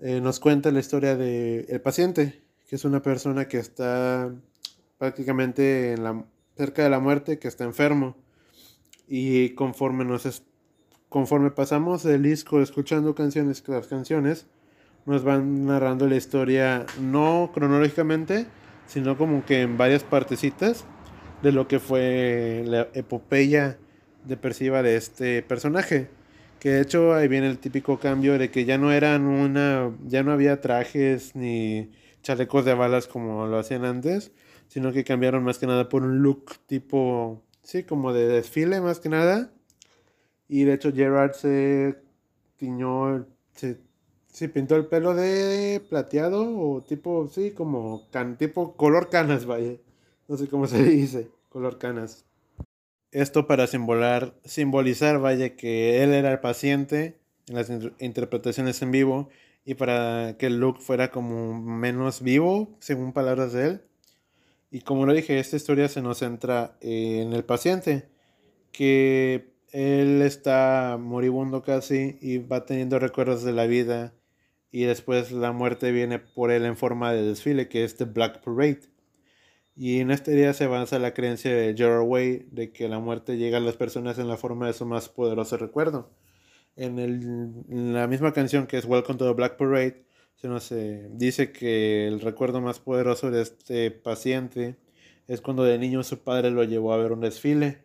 eh, 0.00 0.20
nos 0.22 0.40
cuenta 0.40 0.70
la 0.70 0.80
historia 0.80 1.16
del 1.16 1.66
el 1.68 1.80
paciente, 1.82 2.42
que 2.68 2.76
es 2.76 2.84
una 2.84 3.02
persona 3.02 3.46
que 3.46 3.58
está 3.58 4.34
prácticamente 4.96 5.92
en 5.92 6.04
la, 6.04 6.24
cerca 6.56 6.82
de 6.82 6.90
la 6.90 6.98
muerte, 6.98 7.38
que 7.38 7.48
está 7.48 7.64
enfermo. 7.64 8.16
Y 9.06 9.50
conforme 9.50 10.04
nos 10.04 10.24
conforme 11.14 11.52
pasamos 11.52 12.04
el 12.06 12.24
disco 12.24 12.60
escuchando 12.60 13.14
canciones 13.14 13.62
las 13.68 13.86
canciones, 13.86 14.46
nos 15.06 15.22
van 15.22 15.64
narrando 15.64 16.08
la 16.08 16.16
historia 16.16 16.86
no 17.00 17.52
cronológicamente, 17.54 18.46
sino 18.88 19.16
como 19.16 19.46
que 19.46 19.62
en 19.62 19.78
varias 19.78 20.02
partecitas 20.02 20.84
de 21.40 21.52
lo 21.52 21.68
que 21.68 21.78
fue 21.78 22.64
la 22.66 22.88
epopeya 22.94 23.78
depresiva 24.24 24.82
de 24.82 24.96
este 24.96 25.44
personaje. 25.44 26.08
Que 26.58 26.70
de 26.70 26.80
hecho 26.80 27.14
ahí 27.14 27.28
viene 27.28 27.46
el 27.46 27.58
típico 27.60 28.00
cambio 28.00 28.36
de 28.36 28.50
que 28.50 28.64
ya 28.64 28.76
no 28.76 28.90
eran 28.90 29.22
una, 29.22 29.92
ya 30.08 30.24
no 30.24 30.32
había 30.32 30.60
trajes 30.60 31.36
ni 31.36 31.92
chalecos 32.24 32.64
de 32.64 32.74
balas 32.74 33.06
como 33.06 33.46
lo 33.46 33.56
hacían 33.56 33.84
antes, 33.84 34.32
sino 34.66 34.90
que 34.90 35.04
cambiaron 35.04 35.44
más 35.44 35.60
que 35.60 35.68
nada 35.68 35.88
por 35.88 36.02
un 36.02 36.24
look 36.24 36.56
tipo, 36.66 37.40
sí, 37.62 37.84
como 37.84 38.12
de 38.12 38.26
desfile 38.26 38.80
más 38.80 38.98
que 38.98 39.10
nada. 39.10 39.53
Y 40.48 40.64
de 40.64 40.74
hecho 40.74 40.92
Gerard 40.92 41.32
se 41.32 41.96
tiñó, 42.56 43.26
se, 43.54 43.78
se 44.28 44.48
pintó 44.48 44.76
el 44.76 44.86
pelo 44.86 45.14
de 45.14 45.80
plateado 45.88 46.58
o 46.58 46.82
tipo, 46.82 47.28
sí, 47.28 47.52
como 47.52 48.08
can, 48.10 48.36
tipo 48.36 48.76
color 48.76 49.08
canas, 49.08 49.46
vaya. 49.46 49.76
No 50.28 50.36
sé 50.36 50.48
cómo 50.48 50.66
se 50.66 50.82
dice, 50.82 51.28
color 51.48 51.78
canas. 51.78 52.24
Esto 53.10 53.46
para 53.46 53.66
simbolar, 53.66 54.34
simbolizar, 54.44 55.20
vaya, 55.20 55.56
que 55.56 56.02
él 56.02 56.12
era 56.12 56.32
el 56.32 56.40
paciente 56.40 57.16
en 57.46 57.54
las 57.54 57.70
interpretaciones 58.00 58.82
en 58.82 58.90
vivo 58.90 59.28
y 59.64 59.74
para 59.74 60.36
que 60.38 60.46
el 60.46 60.58
look 60.58 60.80
fuera 60.80 61.10
como 61.10 61.58
menos 61.60 62.22
vivo, 62.22 62.76
según 62.80 63.12
palabras 63.12 63.52
de 63.52 63.66
él. 63.66 63.82
Y 64.70 64.80
como 64.80 65.06
lo 65.06 65.12
dije, 65.12 65.38
esta 65.38 65.56
historia 65.56 65.88
se 65.88 66.02
nos 66.02 66.18
centra 66.18 66.76
en 66.80 67.32
el 67.32 67.44
paciente, 67.44 68.08
que 68.72 69.53
él 69.74 70.22
está 70.22 70.98
moribundo 71.00 71.64
casi 71.64 72.16
y 72.20 72.38
va 72.38 72.64
teniendo 72.64 73.00
recuerdos 73.00 73.42
de 73.42 73.52
la 73.52 73.66
vida 73.66 74.14
y 74.70 74.84
después 74.84 75.32
la 75.32 75.50
muerte 75.50 75.90
viene 75.90 76.20
por 76.20 76.52
él 76.52 76.64
en 76.64 76.76
forma 76.76 77.12
de 77.12 77.22
desfile, 77.22 77.68
que 77.68 77.82
es 77.82 77.96
The 77.96 78.04
Black 78.04 78.40
Parade. 78.44 78.82
Y 79.74 79.98
en 79.98 80.12
esta 80.12 80.30
idea 80.30 80.52
se 80.52 80.62
avanza 80.62 81.00
la 81.00 81.12
creencia 81.12 81.52
de 81.52 81.74
Gerard 81.76 82.06
Way 82.06 82.46
de 82.52 82.70
que 82.72 82.88
la 82.88 83.00
muerte 83.00 83.36
llega 83.36 83.58
a 83.58 83.60
las 83.60 83.76
personas 83.76 84.16
en 84.20 84.28
la 84.28 84.36
forma 84.36 84.68
de 84.68 84.74
su 84.74 84.86
más 84.86 85.08
poderoso 85.08 85.56
recuerdo. 85.56 86.08
En, 86.76 87.00
el, 87.00 87.64
la 87.68 88.06
misma 88.06 88.32
canción 88.32 88.68
que 88.68 88.78
es 88.78 88.84
Welcome 88.84 89.18
to 89.18 89.26
the 89.26 89.34
Black 89.34 89.56
Parade, 89.56 90.04
se 90.36 90.46
nos 90.46 90.70
eh, 90.70 91.08
dice 91.10 91.50
que 91.50 92.06
el 92.06 92.20
recuerdo 92.20 92.60
más 92.60 92.78
poderoso 92.78 93.32
de 93.32 93.42
este 93.42 93.90
paciente 93.90 94.76
es 95.26 95.40
cuando 95.40 95.64
de 95.64 95.78
niño 95.78 96.04
su 96.04 96.20
padre 96.20 96.52
lo 96.52 96.62
llevó 96.62 96.92
a 96.92 96.96
ver 96.96 97.10
un 97.10 97.22
desfile. 97.22 97.83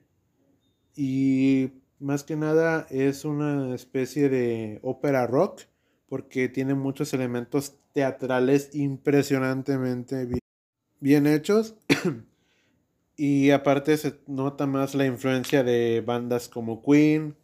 Y 1.02 1.72
más 2.00 2.26
que 2.26 2.36
nada 2.36 2.86
es 2.90 3.24
una 3.24 3.74
especie 3.74 4.28
de 4.28 4.82
ópera 4.84 5.28
rock 5.28 5.62
porque 6.10 6.50
tiene 6.50 6.74
muchos 6.74 7.14
elementos 7.14 7.76
teatrales 7.94 8.76
impresionantemente 8.76 10.28
bien 11.00 11.26
hechos. 11.26 11.76
y 13.16 13.52
aparte 13.52 13.96
se 13.96 14.20
nota 14.28 14.68
más 14.68 14.94
la 14.94 15.06
influencia 15.06 15.64
de 15.64 16.04
bandas 16.06 16.50
como 16.50 16.84
Queen 16.84 17.38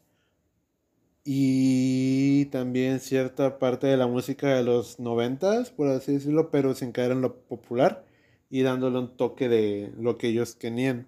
y 1.24 2.48
también 2.48 3.00
cierta 3.00 3.58
parte 3.58 3.88
de 3.88 3.96
la 3.96 4.08
música 4.08 4.50
de 4.54 4.64
los 4.64 5.00
noventas, 5.00 5.70
por 5.70 5.88
así 5.88 6.12
decirlo, 6.16 6.52
pero 6.52 6.74
sin 6.76 6.92
caer 6.92 7.12
en 7.12 7.22
lo 7.22 7.38
popular 7.38 8.04
y 8.50 8.64
dándole 8.64 9.00
un 9.00 9.16
toque 9.16 9.48
de 9.48 9.94
lo 9.98 10.18
que 10.18 10.28
ellos 10.28 10.56
querían, 10.56 11.08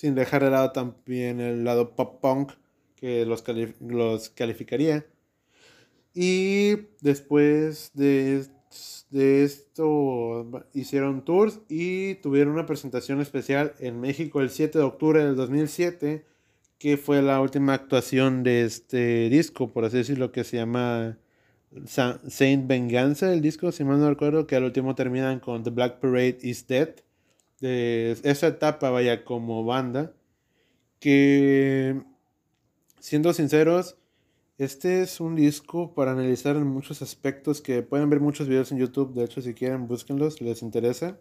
sin 0.00 0.14
dejar 0.14 0.42
de 0.42 0.50
lado 0.50 0.72
también 0.72 1.40
el 1.40 1.62
lado 1.62 1.94
pop 1.94 2.22
punk 2.22 2.52
que 2.96 3.26
los, 3.26 3.44
los 3.80 4.30
calificaría. 4.30 5.04
Y 6.14 6.76
después 7.02 7.90
de 7.92 8.46
de 9.10 9.44
esto 9.44 10.48
hicieron 10.72 11.24
tours 11.24 11.60
y 11.68 12.14
tuvieron 12.16 12.54
una 12.54 12.66
presentación 12.66 13.20
especial 13.20 13.74
en 13.78 14.00
México 14.00 14.40
el 14.40 14.48
7 14.48 14.78
de 14.78 14.84
octubre 14.84 15.22
del 15.22 15.36
2007, 15.36 16.24
que 16.78 16.96
fue 16.96 17.20
la 17.20 17.40
última 17.40 17.74
actuación 17.74 18.42
de 18.42 18.64
este 18.64 19.28
disco, 19.28 19.70
por 19.70 19.84
así 19.84 19.98
decirlo, 19.98 20.32
que 20.32 20.44
se 20.44 20.56
llama 20.56 21.18
Saint 21.84 22.66
Venganza, 22.66 23.32
el 23.32 23.42
disco, 23.42 23.70
si 23.70 23.84
mal 23.84 24.00
no 24.00 24.08
recuerdo, 24.08 24.46
que 24.46 24.56
al 24.56 24.64
último 24.64 24.94
terminan 24.94 25.40
con 25.40 25.62
The 25.62 25.70
Black 25.70 25.98
Parade 26.00 26.38
is 26.42 26.66
Dead. 26.66 26.94
De 27.60 28.12
esa 28.22 28.48
etapa, 28.48 28.90
vaya, 28.90 29.24
como 29.24 29.64
banda, 29.64 30.14
que 30.98 32.02
siendo 32.98 33.32
sinceros, 33.32 33.96
este 34.60 35.00
es 35.00 35.20
un 35.20 35.36
disco 35.36 35.94
para 35.94 36.12
analizar 36.12 36.56
en 36.56 36.66
muchos 36.66 37.00
aspectos 37.00 37.62
que 37.62 37.82
pueden 37.82 38.10
ver 38.10 38.20
muchos 38.20 38.46
videos 38.46 38.70
en 38.72 38.78
YouTube. 38.78 39.14
De 39.14 39.24
hecho, 39.24 39.40
si 39.40 39.54
quieren, 39.54 39.88
búsquenlos 39.88 40.40
les 40.42 40.60
interesa. 40.60 41.18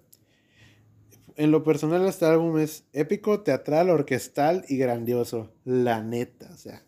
En 1.38 1.52
lo 1.52 1.64
personal, 1.64 2.06
este 2.06 2.26
álbum 2.26 2.58
es 2.58 2.84
épico, 2.92 3.40
teatral, 3.40 3.90
orquestal 3.90 4.66
y 4.68 4.76
grandioso. 4.76 5.54
La 5.64 6.04
neta, 6.04 6.50
o 6.54 6.58
sea. 6.58 6.84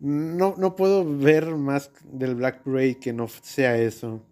No, 0.00 0.54
no 0.56 0.76
puedo 0.76 1.04
ver 1.04 1.54
más 1.56 1.90
del 2.10 2.36
Black 2.36 2.62
Parade 2.64 2.98
que 2.98 3.12
no 3.12 3.28
sea 3.28 3.76
eso. 3.76 4.24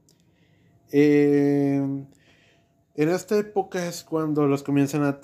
Eh, 0.90 1.80
en 3.02 3.08
esta 3.08 3.38
época 3.38 3.86
es 3.86 4.04
cuando 4.04 4.46
los 4.46 4.62
comienzan 4.62 5.04
a 5.04 5.20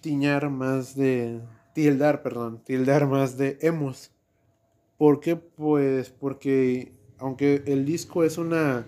tiñar 0.00 0.50
más 0.50 0.96
de. 0.96 1.40
Tildar, 1.74 2.22
perdón. 2.22 2.62
Tildar 2.64 3.06
más 3.06 3.38
de 3.38 3.56
emos 3.60 4.10
¿Por 5.00 5.20
qué? 5.20 5.34
Pues 5.36 6.10
porque 6.10 6.92
aunque 7.18 7.62
el 7.64 7.86
disco 7.86 8.22
es 8.22 8.36
una 8.36 8.84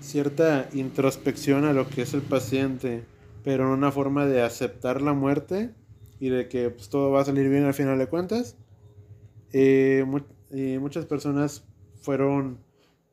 cierta 0.00 0.68
introspección 0.74 1.64
a 1.64 1.72
lo 1.72 1.88
que 1.88 2.02
es 2.02 2.14
el 2.14 2.22
paciente, 2.22 3.02
pero 3.42 3.64
en 3.64 3.70
una 3.70 3.90
forma 3.90 4.26
de 4.26 4.42
aceptar 4.42 5.02
la 5.02 5.12
muerte 5.12 5.74
y 6.20 6.28
de 6.28 6.48
que 6.48 6.70
pues, 6.70 6.88
todo 6.88 7.10
va 7.10 7.22
a 7.22 7.24
salir 7.24 7.48
bien 7.48 7.64
al 7.64 7.74
final 7.74 7.98
de 7.98 8.06
cuentas, 8.06 8.56
eh, 9.52 10.04
muchas 10.78 11.04
personas 11.06 11.66
fueron, 12.00 12.58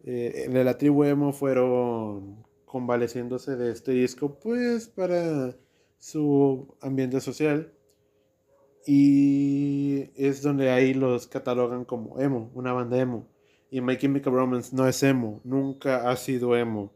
eh, 0.04 0.48
de 0.48 0.64
la 0.64 0.78
tribu 0.78 1.06
emo 1.06 1.34
fueron 1.34 2.46
convaleciéndose 2.72 3.58
de 3.58 3.70
este 3.70 3.92
disco 3.92 4.40
pues 4.40 4.88
para 4.88 5.54
su 5.98 6.74
ambiente 6.80 7.20
social 7.20 7.74
y 8.88 10.10
es 10.16 10.42
donde 10.42 10.72
ahí 10.72 10.94
los 10.94 11.28
catalogan 11.28 11.84
como 11.84 12.20
emo, 12.22 12.50
una 12.56 12.72
banda 12.72 12.98
emo. 12.98 13.28
Y 13.70 13.82
My 13.82 13.98
Chemical 13.98 14.34
Romance 14.34 14.74
no 14.74 14.88
es 14.88 15.04
emo, 15.04 15.42
nunca 15.44 16.10
ha 16.10 16.16
sido 16.16 16.56
emo. 16.56 16.94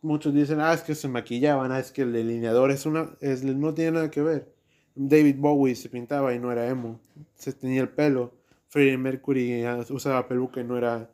Muchos 0.00 0.32
dicen, 0.32 0.60
ah, 0.60 0.72
es 0.72 0.80
que 0.82 0.94
se 0.94 1.06
maquillaban, 1.08 1.70
ah, 1.70 1.78
es 1.78 1.92
que 1.92 2.02
el 2.02 2.12
delineador 2.12 2.70
es 2.70 2.86
una, 2.86 3.14
es, 3.20 3.44
no 3.44 3.74
tiene 3.74 3.92
nada 3.92 4.10
que 4.10 4.22
ver. 4.22 4.54
David 4.94 5.36
Bowie 5.38 5.76
se 5.76 5.90
pintaba 5.90 6.34
y 6.34 6.38
no 6.38 6.50
era 6.50 6.66
emo, 6.66 6.98
se 7.34 7.52
tenía 7.52 7.82
el 7.82 7.90
pelo. 7.90 8.32
Freddie 8.68 8.96
Mercury 8.96 9.64
ah, 9.64 9.84
usaba 9.90 10.26
peluca 10.26 10.62
y 10.62 10.64
no 10.64 10.78
era, 10.78 11.10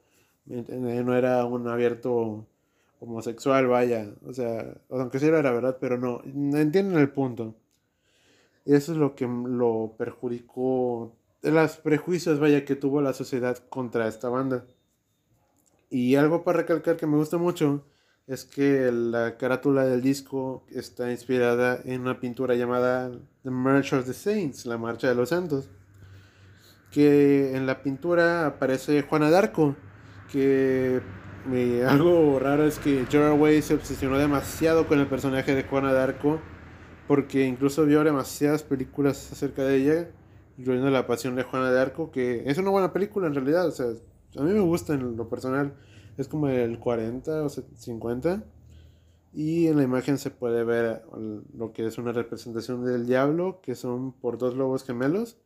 no 0.47 1.17
era 1.17 1.45
un 1.45 1.67
abierto 1.69 2.47
homosexual, 3.01 3.67
vaya. 3.67 4.15
O 4.25 4.33
sea, 4.33 4.75
aunque 4.91 5.19
sí 5.19 5.27
era 5.27 5.51
verdad, 5.53 5.79
pero 5.81 5.99
no, 5.99 6.23
entienden 6.25 6.99
el 6.99 7.11
punto. 7.11 7.57
Eso 8.65 8.93
es 8.93 8.99
lo 8.99 9.15
que 9.17 9.27
lo 9.27 9.95
perjudicó, 9.99 11.17
los 11.43 11.77
prejuicios, 11.79 12.39
vaya, 12.39 12.65
que 12.65 12.77
tuvo 12.77 13.01
la 13.01 13.15
sociedad 13.15 13.59
contra 13.69 14.07
esta 14.07 14.29
banda. 14.29 14.65
Y 15.89 16.15
algo 16.15 16.45
para 16.45 16.59
recalcar 16.59 16.97
que 16.97 17.07
me 17.07 17.17
gusta 17.17 17.39
mucho 17.39 17.85
es 18.27 18.45
que 18.45 18.93
la 18.93 19.37
carátula 19.39 19.85
del 19.85 20.03
disco 20.03 20.65
está 20.71 21.11
inspirada 21.11 21.81
en 21.85 22.03
una 22.03 22.21
pintura 22.21 22.55
llamada 22.55 23.11
The 23.43 23.51
March 23.51 23.93
of 23.93 24.07
the 24.07 24.13
Saints, 24.13 24.67
la 24.67 24.79
Marcha 24.79 25.09
de 25.09 25.17
los 25.17 25.31
Santos. 25.31 25.69
Que 26.93 27.57
en 27.57 27.67
la 27.67 27.83
pintura 27.83 28.47
aparece 28.47 29.03
Juana 29.03 29.31
d'Arco, 29.31 29.75
que 30.31 31.01
eh, 31.53 31.85
algo 31.89 32.39
raro 32.39 32.65
es 32.65 32.79
que 32.79 33.07
Gerard 33.09 33.41
Way 33.41 33.63
se 33.63 33.75
obsesionó 33.75 34.19
demasiado 34.19 34.87
con 34.87 35.01
el 35.01 35.07
personaje 35.07 35.55
de 35.55 35.63
Juana 35.63 35.93
d'Arco 35.93 36.41
porque 37.11 37.45
incluso 37.45 37.87
vio 37.87 38.05
demasiadas 38.05 38.63
películas 38.63 39.33
acerca 39.33 39.65
de 39.65 39.79
ella, 39.79 40.11
incluyendo 40.57 40.91
La 40.91 41.09
Pasión 41.09 41.35
de 41.35 41.43
Juana 41.43 41.73
de 41.73 41.81
Arco, 41.81 42.13
que 42.13 42.49
es 42.49 42.57
una 42.57 42.71
buena 42.71 42.93
película 42.93 43.27
en 43.27 43.35
realidad, 43.35 43.67
o 43.67 43.73
sea, 43.73 43.87
a 43.87 44.43
mí 44.43 44.53
me 44.53 44.61
gusta 44.61 44.95
en 44.95 45.17
lo 45.17 45.29
personal, 45.29 45.75
es 46.17 46.29
como 46.29 46.47
el 46.47 46.79
40 46.79 47.43
o 47.43 47.49
50, 47.49 48.45
y 49.33 49.67
en 49.67 49.79
la 49.79 49.83
imagen 49.83 50.19
se 50.19 50.31
puede 50.31 50.63
ver 50.63 51.03
lo 51.53 51.73
que 51.73 51.85
es 51.85 51.99
una 51.99 52.13
representación 52.13 52.85
del 52.85 53.07
diablo, 53.07 53.61
que 53.61 53.75
son 53.75 54.13
por 54.13 54.39
dos 54.39 54.55
lobos 54.55 54.85
gemelos, 54.85 55.37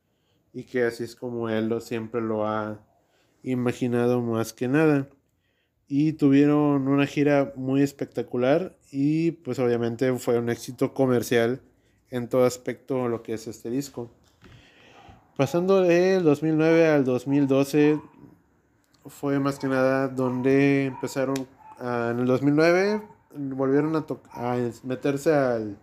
y 0.52 0.64
que 0.64 0.84
así 0.84 1.04
es 1.04 1.16
como 1.16 1.48
él 1.48 1.70
lo, 1.70 1.80
siempre 1.80 2.20
lo 2.20 2.46
ha 2.46 2.84
imaginado 3.42 4.20
más 4.20 4.52
que 4.52 4.68
nada 4.68 5.08
y 5.88 6.14
tuvieron 6.14 6.88
una 6.88 7.06
gira 7.06 7.52
muy 7.56 7.82
espectacular 7.82 8.76
y 8.90 9.32
pues 9.32 9.58
obviamente 9.58 10.12
fue 10.18 10.38
un 10.38 10.48
éxito 10.48 10.94
comercial 10.94 11.60
en 12.10 12.28
todo 12.28 12.44
aspecto 12.44 13.08
lo 13.08 13.22
que 13.22 13.34
es 13.34 13.46
este 13.46 13.70
disco. 13.70 14.10
Pasando 15.36 15.82
del 15.82 16.22
2009 16.22 16.88
al 16.88 17.04
2012 17.04 18.00
fue 19.06 19.38
más 19.40 19.58
que 19.58 19.66
nada 19.66 20.08
donde 20.08 20.86
empezaron 20.86 21.34
ah, 21.78 22.10
en 22.12 22.20
el 22.20 22.26
2009 22.26 23.02
volvieron 23.36 23.96
a, 23.96 24.04
a 24.32 24.56
meterse 24.84 25.34
al, 25.34 25.76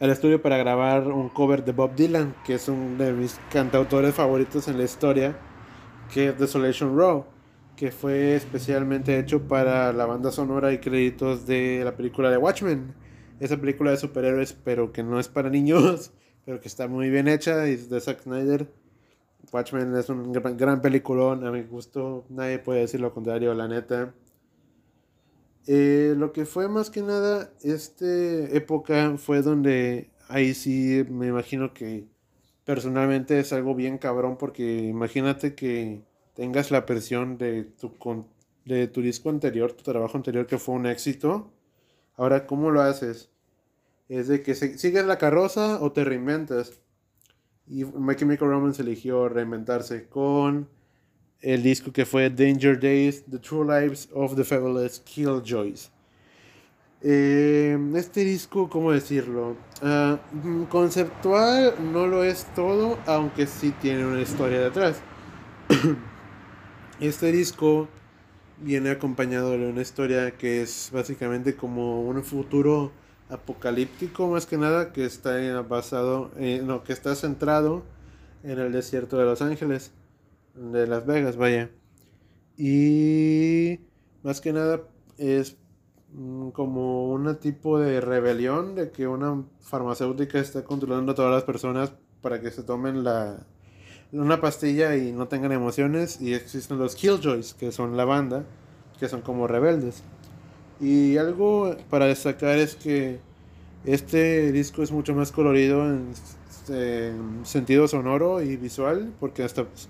al 0.00 0.10
estudio 0.10 0.40
para 0.40 0.56
grabar 0.58 1.08
un 1.08 1.28
cover 1.28 1.64
de 1.64 1.72
Bob 1.72 1.94
Dylan, 1.94 2.34
que 2.44 2.54
es 2.54 2.68
uno 2.68 3.02
de 3.02 3.12
mis 3.12 3.40
cantautores 3.50 4.14
favoritos 4.14 4.68
en 4.68 4.78
la 4.78 4.84
historia, 4.84 5.36
que 6.12 6.28
es 6.28 6.38
Desolation 6.38 6.96
Row, 6.96 7.24
que 7.78 7.92
fue 7.92 8.34
especialmente 8.34 9.20
hecho 9.20 9.46
para 9.46 9.92
la 9.92 10.04
banda 10.04 10.32
sonora 10.32 10.72
y 10.72 10.78
créditos 10.78 11.46
de 11.46 11.82
la 11.84 11.96
película 11.96 12.28
de 12.28 12.36
Watchmen. 12.36 12.92
Esa 13.38 13.56
película 13.56 13.92
de 13.92 13.98
superhéroes, 13.98 14.52
pero 14.52 14.92
que 14.92 15.04
no 15.04 15.20
es 15.20 15.28
para 15.28 15.48
niños, 15.48 16.10
pero 16.44 16.60
que 16.60 16.66
está 16.66 16.88
muy 16.88 17.08
bien 17.08 17.28
hecha 17.28 17.68
y 17.68 17.74
es 17.74 17.88
de 17.88 18.00
Zack 18.00 18.22
Snyder. 18.22 18.68
Watchmen 19.52 19.94
es 19.94 20.08
un 20.08 20.32
gran, 20.32 20.56
gran 20.56 20.82
peliculón, 20.82 21.46
a 21.46 21.52
mi 21.52 21.62
gusto, 21.62 22.26
nadie 22.30 22.58
puede 22.58 22.80
decir 22.80 22.98
lo 22.98 23.14
contrario, 23.14 23.54
la 23.54 23.68
neta. 23.68 24.12
Eh, 25.68 26.14
lo 26.16 26.32
que 26.32 26.46
fue 26.46 26.68
más 26.68 26.90
que 26.90 27.02
nada, 27.02 27.52
esta 27.62 28.06
época 28.06 29.14
fue 29.18 29.40
donde 29.40 30.10
ahí 30.26 30.52
sí 30.52 31.04
me 31.08 31.28
imagino 31.28 31.72
que 31.74 32.08
personalmente 32.64 33.38
es 33.38 33.52
algo 33.52 33.76
bien 33.76 33.98
cabrón 33.98 34.36
porque 34.36 34.82
imagínate 34.82 35.54
que 35.54 36.02
tengas 36.38 36.70
la 36.70 36.86
presión 36.86 37.36
de 37.36 37.64
tu, 37.64 37.92
de 38.64 38.86
tu 38.86 39.02
disco 39.02 39.28
anterior, 39.28 39.72
tu 39.72 39.82
trabajo 39.82 40.16
anterior 40.16 40.46
que 40.46 40.56
fue 40.56 40.76
un 40.76 40.86
éxito. 40.86 41.50
Ahora, 42.16 42.46
¿cómo 42.46 42.70
lo 42.70 42.80
haces? 42.80 43.28
Es 44.08 44.28
de 44.28 44.40
que 44.40 44.54
sigues 44.54 45.04
la 45.04 45.18
carroza 45.18 45.82
o 45.82 45.90
te 45.90 46.04
reinventas. 46.04 46.80
Y 47.66 47.84
My 47.84 48.14
Chemical 48.14 48.50
Romance 48.50 48.80
eligió 48.80 49.28
reinventarse 49.28 50.06
con 50.06 50.68
el 51.40 51.64
disco 51.64 51.92
que 51.92 52.06
fue 52.06 52.30
Danger 52.30 52.78
Days, 52.78 53.24
The 53.28 53.40
True 53.40 53.80
Lives 53.80 54.08
of 54.14 54.36
the 54.36 54.44
Fabulous 54.44 55.00
Killjoys. 55.00 55.90
Eh, 57.02 57.76
este 57.96 58.20
disco, 58.20 58.70
¿cómo 58.70 58.92
decirlo? 58.92 59.56
Ah, 59.82 60.20
mm, 60.30 60.66
conceptual 60.66 61.74
no 61.92 62.06
lo 62.06 62.22
es 62.22 62.46
todo, 62.54 62.96
aunque 63.06 63.48
sí 63.48 63.74
tiene 63.82 64.06
una 64.06 64.20
historia 64.20 64.60
detrás. 64.60 65.02
este 67.00 67.32
disco 67.32 67.88
viene 68.60 68.90
acompañado 68.90 69.50
de 69.52 69.68
una 69.68 69.82
historia 69.82 70.32
que 70.32 70.62
es 70.62 70.90
básicamente 70.92 71.54
como 71.54 72.02
un 72.02 72.24
futuro 72.24 72.92
apocalíptico 73.28 74.28
más 74.28 74.46
que 74.46 74.56
nada 74.56 74.92
que 74.92 75.04
está 75.04 75.62
basado 75.62 76.32
no 76.64 76.82
que 76.82 76.92
está 76.92 77.14
centrado 77.14 77.84
en 78.42 78.58
el 78.58 78.72
desierto 78.72 79.18
de 79.18 79.24
Los 79.24 79.42
Ángeles 79.42 79.92
de 80.54 80.86
Las 80.86 81.06
Vegas, 81.06 81.36
vaya. 81.36 81.70
Y 82.56 83.80
más 84.22 84.40
que 84.40 84.52
nada 84.52 84.82
es 85.16 85.56
mm, 86.12 86.50
como 86.50 87.12
un 87.12 87.36
tipo 87.36 87.78
de 87.78 88.00
rebelión 88.00 88.74
de 88.74 88.90
que 88.90 89.06
una 89.06 89.44
farmacéutica 89.60 90.38
está 90.38 90.64
controlando 90.64 91.12
a 91.12 91.14
todas 91.14 91.32
las 91.32 91.44
personas 91.44 91.92
para 92.20 92.40
que 92.40 92.50
se 92.50 92.62
tomen 92.62 93.04
la 93.04 93.46
una 94.12 94.40
pastilla 94.40 94.96
y 94.96 95.12
no 95.12 95.28
tengan 95.28 95.52
emociones 95.52 96.20
y 96.20 96.34
existen 96.34 96.78
los 96.78 96.94
Killjoys 96.94 97.54
que 97.54 97.72
son 97.72 97.96
la 97.96 98.04
banda 98.04 98.44
que 98.98 99.08
son 99.08 99.20
como 99.20 99.46
rebeldes 99.46 100.02
y 100.80 101.16
algo 101.16 101.76
para 101.90 102.06
destacar 102.06 102.58
es 102.58 102.76
que 102.76 103.18
este 103.84 104.52
disco 104.52 104.82
es 104.82 104.92
mucho 104.92 105.14
más 105.14 105.32
colorido 105.32 105.84
en 105.84 106.12
este, 106.68 107.12
sentido 107.44 107.88
sonoro 107.88 108.42
y 108.42 108.56
visual, 108.56 109.12
porque 109.18 109.42
hasta 109.42 109.64
pues, 109.64 109.88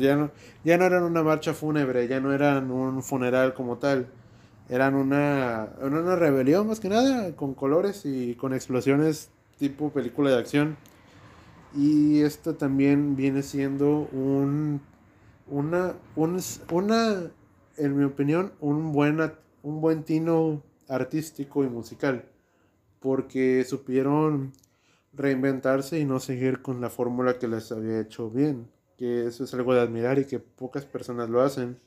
ya 0.00 0.16
no, 0.16 0.30
ya 0.64 0.76
no 0.76 0.84
eran 0.84 1.04
una 1.04 1.22
marcha 1.22 1.54
fúnebre, 1.54 2.08
ya 2.08 2.20
no 2.20 2.32
eran 2.32 2.70
un 2.70 3.02
funeral 3.02 3.54
como 3.54 3.76
tal, 3.78 4.08
eran 4.68 4.94
una, 4.94 5.68
una 5.80 6.16
rebelión 6.16 6.66
más 6.66 6.80
que 6.80 6.88
nada, 6.88 7.34
con 7.36 7.54
colores 7.54 8.02
y 8.04 8.34
con 8.34 8.52
explosiones 8.52 9.30
tipo 9.58 9.90
película 9.90 10.30
de 10.30 10.38
acción. 10.38 10.76
Y 11.76 12.22
esto 12.22 12.54
también 12.54 13.16
viene 13.16 13.42
siendo 13.42 14.08
un, 14.12 14.80
una, 15.46 15.94
un, 16.16 16.40
una, 16.72 17.30
en 17.76 17.98
mi 17.98 18.04
opinión, 18.04 18.52
un 18.60 18.92
buen, 18.92 19.20
un 19.62 19.80
buen 19.82 20.02
tino 20.02 20.62
artístico 20.88 21.64
y 21.64 21.68
musical, 21.68 22.24
porque 23.00 23.62
supieron 23.64 24.52
reinventarse 25.12 25.98
y 25.98 26.06
no 26.06 26.18
seguir 26.18 26.62
con 26.62 26.80
la 26.80 26.88
fórmula 26.88 27.38
que 27.38 27.48
les 27.48 27.70
había 27.72 28.00
hecho 28.00 28.30
bien, 28.30 28.68
que 28.96 29.26
eso 29.26 29.44
es 29.44 29.52
algo 29.52 29.74
de 29.74 29.80
admirar 29.80 30.18
y 30.18 30.24
que 30.24 30.38
pocas 30.38 30.86
personas 30.86 31.28
lo 31.28 31.42
hacen. 31.42 31.78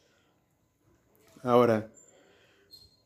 Ahora, 1.41 1.89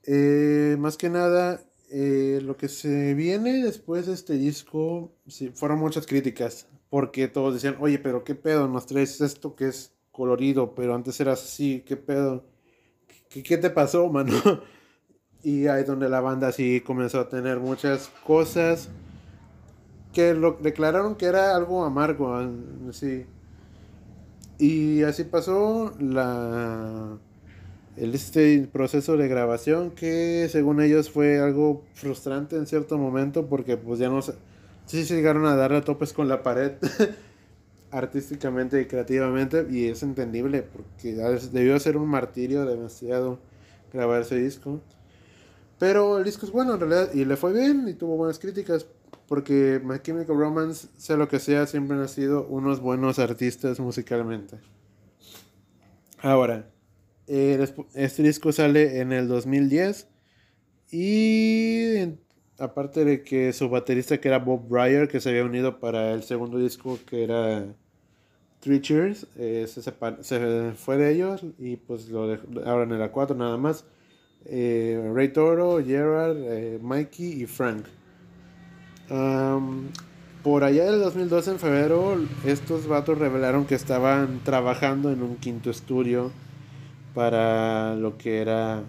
eh, 0.05 0.75
más 0.79 0.97
que 0.97 1.09
nada, 1.09 1.63
eh, 1.89 2.41
lo 2.43 2.57
que 2.57 2.67
se 2.67 3.13
viene 3.13 3.63
después 3.63 4.07
de 4.07 4.13
este 4.13 4.33
disco, 4.33 5.13
sí, 5.27 5.49
fueron 5.53 5.79
muchas 5.79 6.07
críticas, 6.07 6.67
porque 6.93 7.27
todos 7.27 7.55
decían, 7.55 7.77
oye, 7.79 7.97
pero 7.97 8.23
qué 8.23 8.35
pedo, 8.35 8.67
nos 8.67 8.85
traes 8.85 9.19
esto 9.19 9.55
que 9.55 9.67
es 9.67 9.95
colorido, 10.11 10.75
pero 10.75 10.93
antes 10.93 11.19
eras 11.19 11.43
así, 11.43 11.83
qué 11.87 11.97
pedo, 11.97 12.45
qué, 13.29 13.41
qué 13.41 13.57
te 13.57 13.71
pasó, 13.71 14.09
mano. 14.11 14.31
y 15.41 15.65
ahí 15.65 15.85
donde 15.85 16.07
la 16.07 16.21
banda 16.21 16.51
sí 16.51 16.81
comenzó 16.81 17.19
a 17.19 17.29
tener 17.29 17.59
muchas 17.59 18.11
cosas 18.23 18.89
que 20.13 20.35
lo 20.35 20.59
declararon 20.61 21.15
que 21.15 21.25
era 21.25 21.55
algo 21.55 21.83
amargo, 21.83 22.39
sí. 22.91 23.25
Y 24.59 25.01
así 25.01 25.23
pasó 25.23 25.95
la 25.99 27.17
el 27.97 28.13
este 28.13 28.69
proceso 28.71 29.17
de 29.17 29.27
grabación 29.27 29.89
que 29.89 30.47
según 30.47 30.79
ellos 30.79 31.09
fue 31.09 31.39
algo 31.39 31.81
frustrante 31.95 32.55
en 32.55 32.67
cierto 32.67 32.99
momento 32.99 33.47
porque 33.47 33.77
pues 33.77 33.97
ya 33.97 34.09
no 34.09 34.21
sí 34.85 35.05
se 35.05 35.15
llegaron 35.15 35.45
a 35.45 35.55
darle 35.55 35.77
a 35.77 35.81
topes 35.81 36.13
con 36.13 36.27
la 36.27 36.43
pared 36.43 36.73
artísticamente 37.91 38.81
y 38.81 38.85
creativamente 38.85 39.67
y 39.69 39.87
es 39.87 40.03
entendible 40.03 40.63
porque 40.63 41.13
debió 41.51 41.79
ser 41.79 41.97
un 41.97 42.07
martirio 42.07 42.65
demasiado 42.65 43.39
grabar 43.93 44.21
ese 44.21 44.37
disco. 44.37 44.81
Pero 45.79 46.17
el 46.17 46.23
disco 46.23 46.45
es 46.45 46.51
bueno 46.51 46.73
en 46.73 46.79
realidad 46.79 47.13
y 47.13 47.25
le 47.25 47.35
fue 47.35 47.53
bien 47.53 47.87
y 47.87 47.93
tuvo 47.93 48.17
buenas 48.17 48.39
críticas, 48.39 48.85
porque 49.27 49.81
My 49.83 49.99
Chemical 49.99 50.37
Romance, 50.37 50.87
sea 50.97 51.17
lo 51.17 51.27
que 51.27 51.39
sea, 51.39 51.67
siempre 51.67 51.97
han 51.97 52.07
sido 52.07 52.47
unos 52.47 52.79
buenos 52.79 53.19
artistas 53.19 53.79
musicalmente. 53.79 54.57
Ahora, 56.21 56.69
eh, 57.27 57.67
este 57.95 58.23
disco 58.23 58.51
sale 58.51 59.01
en 59.01 59.11
el 59.11 59.27
2010 59.27 60.07
y 60.89 61.82
aparte 62.59 63.05
de 63.05 63.23
que 63.23 63.53
su 63.53 63.69
baterista 63.69 64.19
que 64.19 64.27
era 64.27 64.39
Bob 64.39 64.67
Breyer, 64.67 65.07
que 65.07 65.19
se 65.19 65.29
había 65.29 65.43
unido 65.45 65.79
para 65.79 66.13
el 66.13 66.23
segundo 66.23 66.57
disco 66.57 66.99
que 67.05 67.23
era 67.23 67.65
Three 68.59 68.81
Cheers, 68.81 69.27
eh, 69.37 69.65
se, 69.67 69.91
fue 70.73 70.97
de 70.97 71.11
ellos 71.11 71.43
y 71.57 71.77
pues 71.77 72.09
lo 72.09 72.27
dejó, 72.27 72.47
ahora 72.65 72.83
en 72.83 72.91
el 72.91 73.01
A4 73.01 73.35
nada 73.35 73.57
más. 73.57 73.85
Eh, 74.45 75.11
Ray 75.13 75.29
Toro, 75.29 75.83
Gerard, 75.83 76.37
Mikey 76.81 77.43
y 77.43 77.45
Frank 77.45 77.85
por 80.43 80.63
allá 80.65 80.85
del 80.85 80.99
2012, 80.99 81.51
en 81.51 81.59
febrero, 81.59 82.17
estos 82.45 82.87
vatos 82.87 83.17
revelaron 83.17 83.65
que 83.65 83.75
estaban 83.75 84.41
trabajando 84.43 85.11
en 85.11 85.23
un 85.23 85.37
quinto 85.37 85.69
estudio 85.69 86.31
para 87.13 87.95
lo 87.95 88.17
que 88.17 88.41
era 88.41 88.83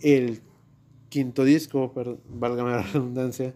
el 0.00 0.40
quinto 1.08 1.44
disco, 1.44 1.92
pero, 1.94 2.18
válgame 2.28 2.70
la 2.70 2.82
redundancia. 2.92 3.54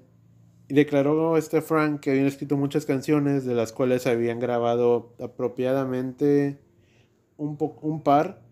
Y 0.69 0.75
declaró 0.75 1.37
este 1.37 1.61
Frank 1.61 2.01
que 2.01 2.11
habían 2.11 2.27
escrito 2.27 2.57
muchas 2.57 2.87
canciones, 2.87 3.45
de 3.45 3.55
las 3.55 3.73
cuales 3.73 4.07
habían 4.07 4.41
grabado 4.41 5.15
apropiadamente 5.21 6.59
un, 7.37 7.57
un 7.83 8.03
par, 8.03 8.43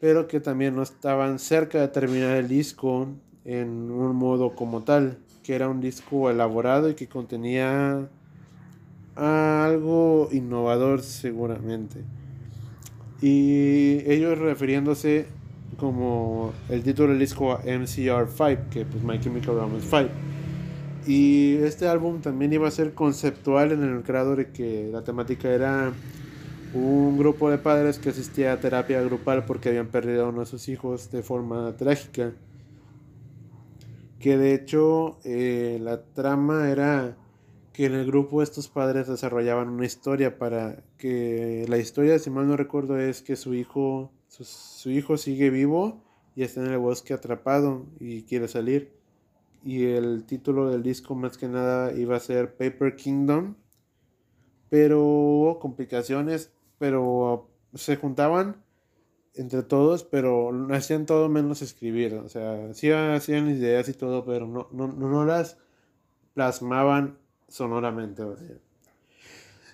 pero 0.00 0.26
que 0.26 0.40
también 0.40 0.74
no 0.74 0.82
estaban 0.82 1.38
cerca 1.38 1.80
de 1.80 1.88
terminar 1.88 2.36
el 2.36 2.48
disco 2.48 3.08
en 3.44 3.90
un 3.90 4.16
modo 4.16 4.54
como 4.54 4.82
tal 4.82 5.18
que 5.44 5.54
era 5.54 5.68
un 5.68 5.80
disco 5.80 6.30
elaborado 6.30 6.88
y 6.88 6.94
que 6.94 7.06
contenía 7.06 8.08
algo 9.14 10.28
innovador 10.32 11.02
seguramente. 11.02 12.02
Y 13.20 13.98
ellos 14.10 14.38
refiriéndose 14.38 15.26
como 15.74 16.52
el 16.68 16.82
título 16.82 17.10
del 17.10 17.18
disco 17.18 17.52
a 17.52 17.62
MCR5, 17.62 18.68
que 18.70 18.84
pues 18.84 19.02
My 19.02 19.18
Chemical 19.20 19.56
Romance 19.56 19.86
5. 19.88 20.08
Y 21.06 21.56
este 21.56 21.86
álbum 21.86 22.20
también 22.20 22.52
iba 22.52 22.66
a 22.66 22.70
ser 22.70 22.94
conceptual 22.94 23.72
en 23.72 23.82
el 23.82 24.02
grado 24.02 24.36
de 24.36 24.50
que 24.50 24.88
la 24.90 25.02
temática 25.02 25.50
era 25.50 25.92
un 26.72 27.18
grupo 27.18 27.50
de 27.50 27.58
padres 27.58 27.98
que 27.98 28.08
asistía 28.08 28.52
a 28.52 28.60
terapia 28.60 29.02
grupal 29.02 29.44
porque 29.44 29.68
habían 29.68 29.88
perdido 29.88 30.24
a 30.24 30.28
uno 30.30 30.40
de 30.40 30.46
sus 30.46 30.68
hijos 30.68 31.10
de 31.12 31.22
forma 31.22 31.76
trágica 31.76 32.32
que 34.24 34.38
de 34.38 34.54
hecho 34.54 35.18
eh, 35.22 35.78
la 35.82 36.02
trama 36.02 36.70
era 36.70 37.14
que 37.74 37.84
en 37.84 37.92
el 37.92 38.06
grupo 38.06 38.42
estos 38.42 38.68
padres 38.68 39.06
desarrollaban 39.06 39.68
una 39.68 39.84
historia 39.84 40.38
para 40.38 40.82
que 40.96 41.66
la 41.68 41.76
historia, 41.76 42.18
si 42.18 42.30
mal 42.30 42.48
no 42.48 42.56
recuerdo, 42.56 42.98
es 42.98 43.20
que 43.20 43.36
su 43.36 43.52
hijo, 43.52 44.12
su, 44.42 44.90
hijo 44.90 45.16
sigue 45.16 45.50
vivo 45.50 46.02
y 46.34 46.42
está 46.42 46.60
en 46.60 46.72
el 46.72 46.78
bosque 46.78 47.14
atrapado 47.14 47.86
y 48.00 48.22
quiere 48.22 48.48
salir. 48.48 48.92
Y 49.62 49.84
el 49.84 50.24
título 50.24 50.70
del 50.70 50.82
disco 50.82 51.14
más 51.14 51.38
que 51.38 51.48
nada 51.48 51.92
iba 51.94 52.16
a 52.16 52.20
ser 52.20 52.56
Paper 52.56 52.96
Kingdom. 52.96 53.54
Pero 54.68 55.02
hubo 55.02 55.60
complicaciones, 55.60 56.52
pero 56.78 57.48
se 57.74 57.96
juntaban 57.96 58.56
entre 59.34 59.62
todos, 59.62 60.04
pero 60.04 60.50
hacían 60.72 61.06
todo 61.06 61.28
menos 61.28 61.62
escribir. 61.62 62.14
O 62.14 62.28
sea, 62.28 62.68
hacían 62.70 63.50
ideas 63.50 63.88
y 63.88 63.94
todo, 63.94 64.24
pero 64.24 64.46
no, 64.46 64.68
no, 64.72 64.88
no 64.88 65.24
las 65.24 65.58
plasmaban 66.34 67.18
sonoramente. 67.48 68.24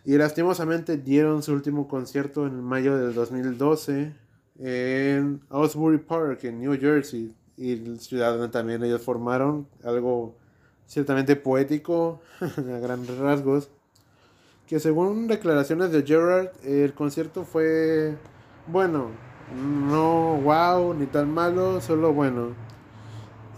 Y 0.04 0.16
lastimosamente 0.16 0.98
dieron 0.98 1.42
su 1.42 1.52
último 1.52 1.88
concierto 1.88 2.46
en 2.46 2.62
mayo 2.62 2.98
del 2.98 3.14
2012 3.14 4.29
en 4.60 5.40
Osbury 5.48 5.98
Park, 5.98 6.44
en 6.44 6.60
New 6.60 6.78
Jersey. 6.78 7.34
Y 7.56 7.76
ciudad 7.98 8.32
donde 8.32 8.48
también 8.48 8.82
ellos 8.84 9.02
formaron 9.02 9.66
algo 9.84 10.34
ciertamente 10.86 11.36
poético, 11.36 12.20
a 12.40 12.78
grandes 12.78 13.18
rasgos. 13.18 13.70
Que 14.66 14.78
según 14.78 15.26
declaraciones 15.26 15.90
de 15.90 16.02
Gerard, 16.02 16.50
el 16.62 16.94
concierto 16.94 17.44
fue 17.44 18.16
bueno, 18.66 19.10
no 19.54 20.40
wow, 20.40 20.94
ni 20.94 21.06
tan 21.06 21.32
malo, 21.32 21.80
solo 21.80 22.12
bueno. 22.12 22.54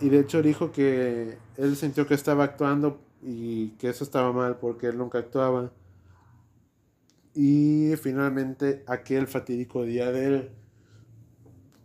Y 0.00 0.08
de 0.08 0.20
hecho 0.20 0.42
dijo 0.42 0.72
que 0.72 1.36
él 1.56 1.76
sintió 1.76 2.06
que 2.06 2.14
estaba 2.14 2.44
actuando 2.44 3.00
y 3.22 3.70
que 3.72 3.90
eso 3.90 4.04
estaba 4.04 4.32
mal 4.32 4.56
porque 4.56 4.86
él 4.88 4.98
nunca 4.98 5.18
actuaba. 5.18 5.70
Y 7.34 7.94
finalmente 8.00 8.82
aquel 8.86 9.26
fatídico 9.26 9.84
día 9.84 10.10
del 10.10 10.50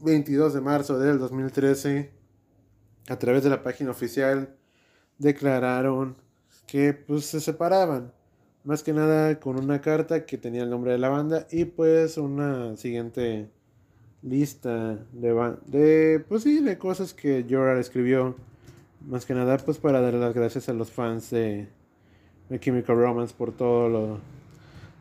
22 0.01 0.53
de 0.53 0.61
marzo 0.61 0.99
del 0.99 1.19
2013, 1.19 2.11
a 3.09 3.17
través 3.17 3.43
de 3.43 3.49
la 3.49 3.63
página 3.63 3.91
oficial, 3.91 4.55
declararon 5.17 6.15
que 6.67 6.93
pues 6.93 7.25
se 7.25 7.39
separaban. 7.39 8.13
Más 8.63 8.83
que 8.83 8.93
nada 8.93 9.39
con 9.39 9.57
una 9.57 9.81
carta 9.81 10.25
que 10.25 10.37
tenía 10.37 10.63
el 10.63 10.69
nombre 10.69 10.91
de 10.91 10.97
la 10.97 11.09
banda 11.09 11.47
y 11.51 11.65
pues 11.65 12.17
una 12.17 12.75
siguiente 12.75 13.49
lista 14.21 14.97
de, 15.13 15.55
de 15.67 16.19
pues 16.27 16.43
sí, 16.43 16.59
de 16.59 16.77
cosas 16.77 17.13
que 17.13 17.45
Jorah 17.49 17.79
escribió. 17.79 18.35
Más 19.07 19.25
que 19.25 19.33
nada 19.33 19.57
pues 19.57 19.77
para 19.77 20.01
dar 20.01 20.15
las 20.15 20.33
gracias 20.33 20.67
a 20.67 20.73
los 20.73 20.91
fans 20.91 21.29
de, 21.29 21.69
de 22.49 22.59
Chemical 22.59 22.97
Romance 22.97 23.33
por 23.37 23.53
todo 23.55 23.87
lo 23.87 24.19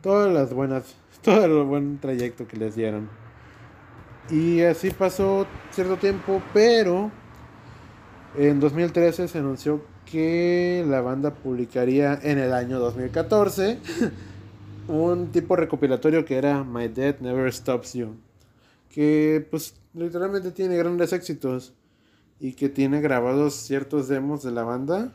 todas 0.01 0.33
las 0.33 0.53
buenas 0.53 0.95
todo 1.21 1.43
el 1.43 1.65
buen 1.65 1.99
trayecto 1.99 2.47
que 2.47 2.57
les 2.57 2.75
dieron. 2.75 3.26
Y 4.29 4.61
así 4.61 4.91
pasó 4.91 5.47
cierto 5.71 5.97
tiempo, 5.97 6.41
pero 6.53 7.11
en 8.37 8.59
2013 8.59 9.29
se 9.29 9.37
anunció 9.37 9.81
que 10.05 10.85
la 10.87 11.01
banda 11.01 11.33
publicaría 11.33 12.19
en 12.21 12.37
el 12.37 12.53
año 12.53 12.79
2014 12.79 13.79
un 14.87 15.31
tipo 15.31 15.55
recopilatorio 15.55 16.25
que 16.25 16.37
era 16.37 16.63
My 16.63 16.89
Death 16.89 17.21
Never 17.21 17.51
Stops 17.53 17.93
You, 17.93 18.15
que 18.89 19.47
pues 19.49 19.75
literalmente 19.93 20.51
tiene 20.51 20.75
grandes 20.75 21.13
éxitos 21.13 21.73
y 22.39 22.53
que 22.53 22.67
tiene 22.67 22.99
grabados 22.99 23.53
ciertos 23.53 24.09
demos 24.09 24.43
de 24.43 24.51
la 24.51 24.63
banda. 24.63 25.13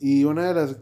Y 0.00 0.24
una 0.24 0.48
de 0.48 0.54
las 0.54 0.76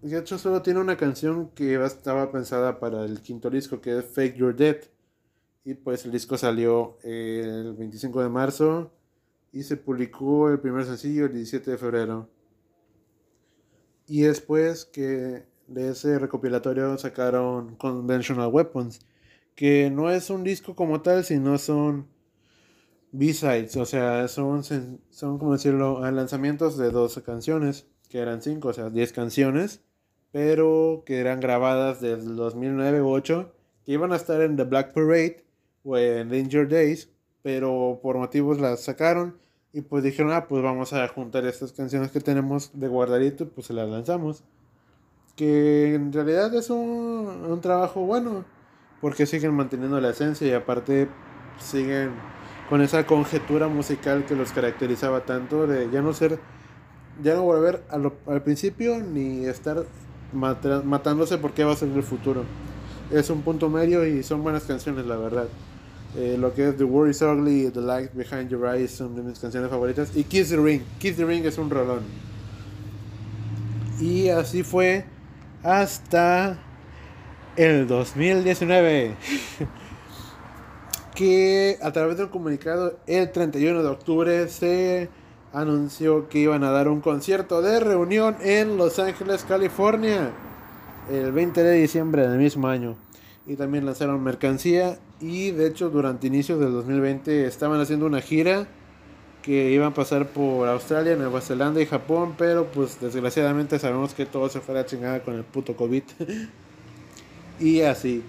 de 0.00 0.18
hecho 0.18 0.38
solo 0.38 0.62
tiene 0.62 0.80
una 0.80 0.96
canción 0.96 1.50
que 1.54 1.82
estaba 1.84 2.30
pensada 2.30 2.78
para 2.78 3.04
el 3.04 3.20
quinto 3.20 3.50
disco 3.50 3.80
que 3.80 3.98
es 3.98 4.04
Fake 4.04 4.36
Your 4.36 4.54
Death 4.54 4.93
y 5.64 5.74
pues 5.74 6.04
el 6.04 6.12
disco 6.12 6.36
salió 6.36 6.98
el 7.02 7.74
25 7.74 8.22
de 8.22 8.28
marzo 8.28 8.92
y 9.50 9.62
se 9.62 9.76
publicó 9.76 10.50
el 10.50 10.60
primer 10.60 10.84
sencillo 10.84 11.26
el 11.26 11.32
17 11.32 11.70
de 11.70 11.78
febrero. 11.78 12.28
Y 14.06 14.22
después 14.22 14.84
que 14.84 15.46
de 15.66 15.90
ese 15.90 16.18
recopilatorio 16.18 16.98
sacaron 16.98 17.76
Conventional 17.76 18.48
Weapons, 18.52 19.00
que 19.54 19.90
no 19.90 20.10
es 20.10 20.28
un 20.28 20.44
disco 20.44 20.76
como 20.76 21.00
tal, 21.00 21.24
sino 21.24 21.56
son 21.56 22.08
B-sides, 23.12 23.76
o 23.76 23.86
sea, 23.86 24.28
son, 24.28 24.64
son 24.64 25.38
como 25.38 25.52
decirlo, 25.52 26.00
lanzamientos 26.10 26.76
de 26.76 26.90
12 26.90 27.22
canciones, 27.22 27.86
que 28.10 28.18
eran 28.18 28.42
5, 28.42 28.68
o 28.68 28.72
sea, 28.72 28.90
10 28.90 29.12
canciones, 29.12 29.82
pero 30.32 31.04
que 31.06 31.20
eran 31.20 31.40
grabadas 31.40 32.00
desde 32.00 32.28
el 32.28 32.36
2009 32.36 33.00
u 33.00 33.08
8, 33.08 33.54
que 33.84 33.92
iban 33.92 34.12
a 34.12 34.16
estar 34.16 34.42
en 34.42 34.56
The 34.56 34.64
Black 34.64 34.92
Parade 34.92 35.43
o 35.84 35.96
en 35.98 36.30
Danger 36.30 36.68
Days, 36.68 37.10
pero 37.42 38.00
por 38.02 38.16
motivos 38.16 38.58
las 38.60 38.82
sacaron 38.82 39.36
y 39.72 39.82
pues 39.82 40.04
dijeron, 40.04 40.32
ah, 40.32 40.46
pues 40.46 40.62
vamos 40.62 40.92
a 40.92 41.06
juntar 41.08 41.44
estas 41.46 41.72
canciones 41.72 42.10
que 42.10 42.20
tenemos 42.20 42.70
de 42.74 42.88
guardadito, 42.88 43.48
pues 43.48 43.66
se 43.66 43.72
las 43.74 43.88
lanzamos. 43.88 44.44
Que 45.36 45.94
en 45.94 46.12
realidad 46.12 46.54
es 46.54 46.70
un, 46.70 47.44
un 47.48 47.60
trabajo 47.60 48.06
bueno, 48.06 48.44
porque 49.00 49.26
siguen 49.26 49.52
manteniendo 49.54 50.00
la 50.00 50.10
esencia 50.10 50.46
y 50.46 50.52
aparte 50.52 51.08
siguen 51.58 52.12
con 52.68 52.80
esa 52.80 53.04
conjetura 53.04 53.68
musical 53.68 54.24
que 54.24 54.34
los 54.34 54.52
caracterizaba 54.52 55.24
tanto 55.24 55.66
de 55.66 55.90
ya 55.90 56.02
no 56.02 56.12
ser, 56.12 56.38
ya 57.22 57.34
no 57.34 57.42
volver 57.42 57.82
a 57.90 57.98
lo, 57.98 58.14
al 58.26 58.42
principio 58.42 59.00
ni 59.00 59.44
estar 59.44 59.84
matándose 60.32 61.38
porque 61.38 61.64
va 61.64 61.72
a 61.72 61.76
ser 61.76 61.90
el 61.90 62.02
futuro. 62.02 62.44
Es 63.10 63.28
un 63.28 63.42
punto 63.42 63.68
medio 63.68 64.06
y 64.06 64.22
son 64.22 64.42
buenas 64.42 64.64
canciones, 64.64 65.04
la 65.04 65.16
verdad. 65.16 65.48
Eh, 66.16 66.36
lo 66.38 66.54
que 66.54 66.68
es 66.68 66.76
The 66.76 66.84
World 66.84 67.10
is 67.10 67.22
Ugly 67.22 67.70
The 67.70 67.80
Light 67.80 68.12
Behind 68.14 68.48
Your 68.48 68.66
Eyes 68.66 68.92
son 68.92 69.16
de 69.16 69.22
mis 69.22 69.38
canciones 69.38 69.68
favoritas. 69.68 70.16
Y 70.16 70.24
Kiss 70.24 70.50
the 70.50 70.56
Ring. 70.56 70.82
Kiss 70.98 71.16
the 71.16 71.24
Ring 71.24 71.44
es 71.44 71.58
un 71.58 71.70
rolón. 71.70 72.02
Y 74.00 74.28
así 74.28 74.62
fue 74.62 75.04
hasta 75.62 76.58
el 77.56 77.86
2019. 77.86 79.16
que 81.14 81.78
a 81.80 81.92
través 81.92 82.16
del 82.16 82.28
comunicado 82.28 82.98
el 83.06 83.30
31 83.30 83.82
de 83.82 83.88
octubre 83.88 84.48
se 84.48 85.08
anunció 85.52 86.28
que 86.28 86.40
iban 86.40 86.64
a 86.64 86.70
dar 86.70 86.88
un 86.88 87.00
concierto 87.00 87.62
de 87.62 87.78
reunión 87.78 88.36
en 88.40 88.76
Los 88.76 88.98
Ángeles, 88.98 89.44
California. 89.44 90.32
El 91.10 91.32
20 91.32 91.62
de 91.62 91.80
diciembre 91.80 92.26
del 92.26 92.38
mismo 92.38 92.66
año. 92.66 92.96
Y 93.46 93.56
también 93.56 93.86
lanzaron 93.86 94.22
mercancía 94.22 94.98
y 95.24 95.52
de 95.52 95.68
hecho 95.68 95.88
durante 95.88 96.26
inicios 96.26 96.60
del 96.60 96.72
2020 96.72 97.46
estaban 97.46 97.80
haciendo 97.80 98.04
una 98.04 98.20
gira 98.20 98.66
que 99.40 99.70
iban 99.70 99.88
a 99.88 99.94
pasar 99.94 100.28
por 100.28 100.68
Australia, 100.68 101.16
Nueva 101.16 101.40
Zelanda 101.40 101.80
y 101.80 101.86
Japón, 101.86 102.34
pero 102.36 102.66
pues 102.66 103.00
desgraciadamente 103.00 103.78
sabemos 103.78 104.12
que 104.12 104.26
todo 104.26 104.50
se 104.50 104.60
fue 104.60 104.74
a 104.74 104.82
la 104.82 104.86
chingada 104.86 105.22
con 105.22 105.34
el 105.34 105.44
puto 105.44 105.76
COVID. 105.76 106.02
y 107.60 107.80
así. 107.80 108.22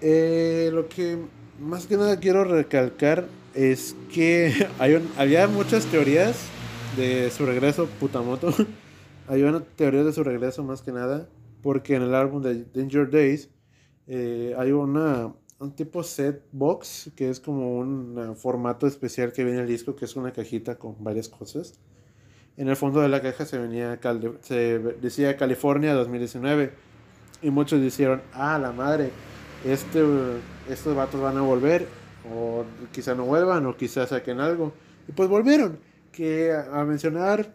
Eh, 0.00 0.70
lo 0.72 0.88
que 0.88 1.18
más 1.60 1.86
que 1.86 1.96
nada 1.96 2.18
quiero 2.18 2.44
recalcar 2.44 3.26
es 3.54 3.94
que 4.12 4.68
hay 4.78 5.02
había 5.18 5.48
muchas 5.48 5.84
teorías 5.86 6.36
de 6.96 7.30
su 7.30 7.44
regreso, 7.44 7.86
Putamoto. 8.00 8.54
Hay 9.28 9.42
una 9.42 9.58
teoría 9.58 10.04
de 10.04 10.12
su 10.12 10.22
regreso 10.22 10.62
más 10.62 10.82
que 10.82 10.92
nada, 10.92 11.28
porque 11.60 11.96
en 11.96 12.02
el 12.02 12.14
álbum 12.14 12.42
de 12.42 12.64
Danger 12.72 13.10
Days 13.10 13.50
eh, 14.06 14.54
hay 14.56 14.70
una 14.70 15.32
un 15.58 15.74
tipo 15.74 16.02
set 16.02 16.42
box, 16.52 17.10
que 17.16 17.30
es 17.30 17.40
como 17.40 17.78
un 17.78 18.18
uh, 18.18 18.34
formato 18.34 18.86
especial 18.86 19.32
que 19.32 19.44
viene 19.44 19.60
el 19.60 19.66
disco, 19.66 19.96
que 19.96 20.04
es 20.04 20.16
una 20.16 20.32
cajita 20.32 20.76
con 20.76 21.02
varias 21.02 21.28
cosas. 21.28 21.74
En 22.56 22.68
el 22.68 22.76
fondo 22.76 23.00
de 23.00 23.08
la 23.08 23.20
caja 23.20 23.44
se 23.44 23.58
venía 23.58 23.98
se 24.40 24.78
decía 24.78 25.36
California 25.36 25.94
2019 25.94 26.72
y 27.42 27.50
muchos 27.50 27.80
dijeron, 27.80 28.22
"Ah, 28.32 28.58
la 28.58 28.72
madre, 28.72 29.10
este 29.64 30.02
estos 30.68 30.96
vatos 30.96 31.20
van 31.20 31.36
a 31.36 31.42
volver 31.42 31.86
o 32.34 32.64
quizá 32.92 33.14
no 33.14 33.24
vuelvan 33.24 33.66
o 33.66 33.76
quizá 33.76 34.06
saquen 34.06 34.40
algo." 34.40 34.72
Y 35.08 35.12
pues 35.12 35.28
volvieron, 35.28 35.78
que 36.12 36.52
a, 36.52 36.84
mencionar 36.84 37.54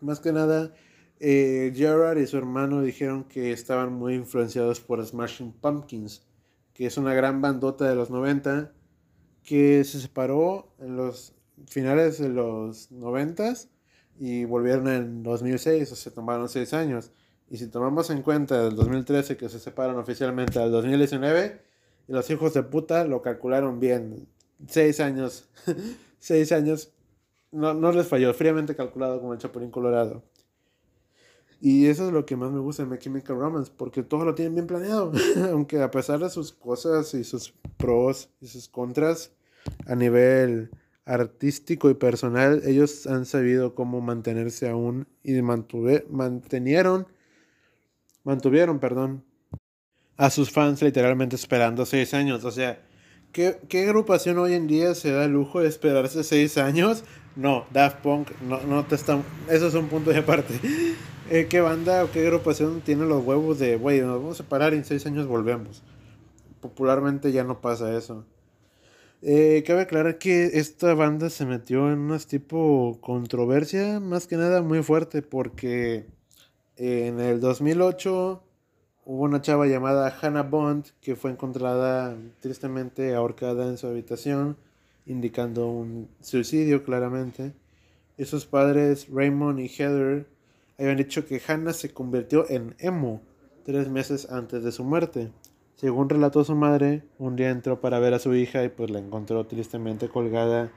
más 0.00 0.20
que 0.20 0.32
nada 0.32 0.74
eh, 1.20 1.72
Gerard 1.74 2.18
y 2.18 2.26
su 2.26 2.38
hermano 2.38 2.80
dijeron 2.82 3.24
que 3.24 3.52
estaban 3.52 3.92
muy 3.92 4.14
influenciados 4.14 4.80
por 4.80 5.04
Smashing 5.04 5.52
Pumpkins 5.52 6.27
que 6.78 6.86
es 6.86 6.96
una 6.96 7.12
gran 7.12 7.42
bandota 7.42 7.88
de 7.88 7.96
los 7.96 8.08
90, 8.08 8.72
que 9.42 9.82
se 9.82 9.98
separó 9.98 10.76
en 10.78 10.94
los 10.94 11.34
finales 11.66 12.20
de 12.20 12.28
los 12.28 12.92
90 12.92 13.52
y 14.20 14.44
volvieron 14.44 14.86
en 14.86 15.24
2006, 15.24 15.90
o 15.90 15.96
sea, 15.96 16.12
tomaron 16.12 16.48
6 16.48 16.72
años. 16.74 17.10
Y 17.50 17.56
si 17.56 17.66
tomamos 17.66 18.10
en 18.10 18.22
cuenta 18.22 18.64
el 18.64 18.76
2013 18.76 19.36
que 19.36 19.48
se 19.48 19.58
separan 19.58 19.96
oficialmente 19.96 20.60
al 20.60 20.70
2019, 20.70 21.60
y 22.06 22.12
los 22.12 22.30
hijos 22.30 22.54
de 22.54 22.62
puta 22.62 23.04
lo 23.04 23.22
calcularon 23.22 23.80
bien. 23.80 24.28
6 24.68 25.00
años. 25.00 25.48
6 26.20 26.52
años. 26.52 26.92
No, 27.50 27.74
no 27.74 27.90
les 27.90 28.06
falló, 28.06 28.32
fríamente 28.34 28.76
calculado 28.76 29.18
como 29.18 29.32
el 29.32 29.40
Chapulín 29.40 29.72
Colorado. 29.72 30.22
Y 31.60 31.86
eso 31.86 32.06
es 32.06 32.12
lo 32.12 32.24
que 32.24 32.36
más 32.36 32.52
me 32.52 32.60
gusta 32.60 32.84
de 32.84 32.88
My 32.88 32.98
Chemical 32.98 33.36
Romance, 33.36 33.72
porque 33.76 34.02
todo 34.02 34.24
lo 34.24 34.34
tienen 34.34 34.54
bien 34.54 34.66
planeado. 34.66 35.12
Aunque 35.52 35.82
a 35.82 35.90
pesar 35.90 36.20
de 36.20 36.30
sus 36.30 36.52
cosas 36.52 37.14
y 37.14 37.24
sus 37.24 37.52
pros 37.76 38.30
y 38.40 38.46
sus 38.46 38.68
contras 38.68 39.32
a 39.86 39.96
nivel 39.96 40.70
artístico 41.04 41.90
y 41.90 41.94
personal, 41.94 42.62
ellos 42.64 43.06
han 43.06 43.24
sabido 43.24 43.74
cómo 43.74 44.00
mantenerse 44.00 44.68
aún 44.68 45.08
y 45.24 45.32
mantuve, 45.42 46.06
mantuvieron, 46.10 47.06
perdón, 48.78 49.24
a 50.16 50.30
sus 50.30 50.50
fans 50.50 50.82
literalmente 50.82 51.34
esperando 51.34 51.86
seis 51.86 52.12
años. 52.14 52.44
O 52.44 52.50
sea, 52.50 52.82
¿qué, 53.32 53.58
¿qué, 53.68 53.84
agrupación 53.84 54.38
hoy 54.38 54.52
en 54.52 54.66
día 54.66 54.94
se 54.94 55.10
da 55.10 55.24
el 55.24 55.32
lujo 55.32 55.60
de 55.60 55.68
esperarse 55.68 56.22
seis 56.22 56.58
años? 56.58 57.04
No, 57.36 57.66
Daft 57.72 57.98
Punk, 58.02 58.30
no, 58.40 58.60
no 58.62 58.84
te 58.84 58.94
están, 58.94 59.22
eso 59.48 59.68
es 59.68 59.74
un 59.74 59.88
punto 59.88 60.10
de 60.10 60.18
aparte. 60.18 60.58
Eh, 61.30 61.46
¿Qué 61.46 61.60
banda 61.60 62.04
o 62.04 62.10
qué 62.10 62.20
agrupación 62.20 62.80
tiene 62.80 63.04
los 63.04 63.22
huevos 63.22 63.58
de, 63.58 63.76
güey, 63.76 64.00
nos 64.00 64.18
vamos 64.18 64.40
a 64.40 64.48
parar 64.48 64.72
y 64.72 64.78
en 64.78 64.86
seis 64.86 65.04
años 65.04 65.26
volvemos? 65.26 65.82
Popularmente 66.62 67.32
ya 67.32 67.44
no 67.44 67.60
pasa 67.60 67.94
eso. 67.94 68.24
Eh, 69.20 69.62
cabe 69.66 69.82
aclarar 69.82 70.16
que 70.16 70.46
esta 70.54 70.94
banda 70.94 71.28
se 71.28 71.44
metió 71.44 71.92
en 71.92 71.98
una 71.98 72.18
tipo 72.18 72.98
controversia, 73.02 74.00
más 74.00 74.26
que 74.26 74.36
nada 74.36 74.62
muy 74.62 74.82
fuerte, 74.82 75.20
porque 75.20 76.06
en 76.76 77.20
el 77.20 77.40
2008 77.40 78.42
hubo 79.04 79.24
una 79.24 79.42
chava 79.42 79.66
llamada 79.66 80.16
Hannah 80.22 80.44
Bond 80.44 80.86
que 81.00 81.16
fue 81.16 81.32
encontrada 81.32 82.16
tristemente 82.40 83.14
ahorcada 83.14 83.66
en 83.66 83.76
su 83.76 83.88
habitación, 83.88 84.56
indicando 85.08 85.68
un 85.68 86.08
suicidio 86.20 86.84
claramente. 86.84 87.52
Y 88.16 88.24
sus 88.24 88.46
padres, 88.46 89.08
Raymond 89.10 89.58
y 89.58 89.68
Heather, 89.68 90.26
habían 90.78 90.96
dicho 90.96 91.26
que 91.26 91.42
Hannah 91.46 91.72
se 91.72 91.92
convirtió 91.92 92.48
en 92.48 92.74
emo 92.78 93.20
tres 93.64 93.88
meses 93.88 94.30
antes 94.30 94.62
de 94.62 94.70
su 94.70 94.84
muerte. 94.84 95.30
Según 95.74 96.08
relató 96.08 96.44
su 96.44 96.54
madre, 96.54 97.02
un 97.18 97.36
día 97.36 97.50
entró 97.50 97.80
para 97.80 97.98
ver 97.98 98.14
a 98.14 98.18
su 98.18 98.34
hija 98.34 98.64
y 98.64 98.68
pues 98.68 98.90
la 98.90 98.98
encontró 98.98 99.46
tristemente 99.46 100.08
colgada 100.08 100.70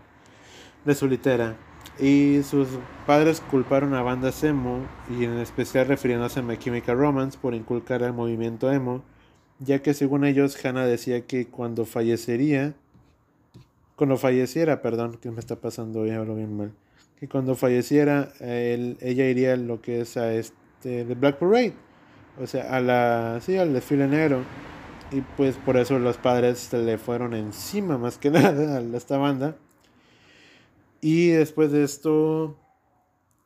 de 0.85 0.95
su 0.95 1.07
litera. 1.07 1.57
Y 1.99 2.41
sus 2.43 2.67
padres 3.05 3.41
culparon 3.41 3.93
a 3.93 4.01
bandas 4.01 4.43
emo, 4.43 4.85
y 5.09 5.23
en 5.25 5.37
especial 5.39 5.87
refiriéndose 5.87 6.39
a 6.39 6.43
My 6.43 6.57
Chemical 6.57 6.97
Romance, 6.97 7.37
por 7.39 7.53
inculcar 7.53 8.01
el 8.03 8.13
movimiento 8.13 8.71
emo, 8.71 9.03
ya 9.59 9.81
que 9.81 9.93
según 9.93 10.25
ellos 10.25 10.63
Hannah 10.63 10.85
decía 10.85 11.25
que 11.25 11.47
cuando 11.47 11.85
fallecería, 11.85 12.75
cuando 14.01 14.17
falleciera, 14.17 14.81
perdón, 14.81 15.19
que 15.21 15.29
me 15.29 15.39
está 15.39 15.57
pasando 15.57 15.99
hoy, 15.99 16.09
hablo 16.09 16.33
bien 16.33 16.57
mal, 16.57 16.71
que 17.19 17.27
cuando 17.27 17.53
falleciera 17.53 18.33
ella 18.39 19.29
iría 19.29 19.55
lo 19.55 19.79
que 19.79 20.01
es 20.01 20.17
a 20.17 20.33
este 20.33 21.05
The 21.05 21.13
Black 21.13 21.37
Parade, 21.37 21.75
o 22.41 22.47
sea, 22.47 22.75
a 22.75 22.81
la 22.81 23.37
sí, 23.41 23.57
al 23.57 23.73
desfile 23.73 24.07
negro. 24.07 24.39
Y 25.11 25.21
pues 25.37 25.55
por 25.55 25.77
eso 25.77 25.99
los 25.99 26.17
padres 26.17 26.57
se 26.57 26.79
le 26.79 26.97
fueron 26.97 27.35
encima 27.35 27.99
más 27.99 28.17
que 28.17 28.31
nada 28.31 28.79
a 28.79 28.97
esta 28.97 29.19
banda. 29.19 29.55
Y 30.99 31.27
después 31.27 31.71
de 31.71 31.83
esto, 31.83 32.57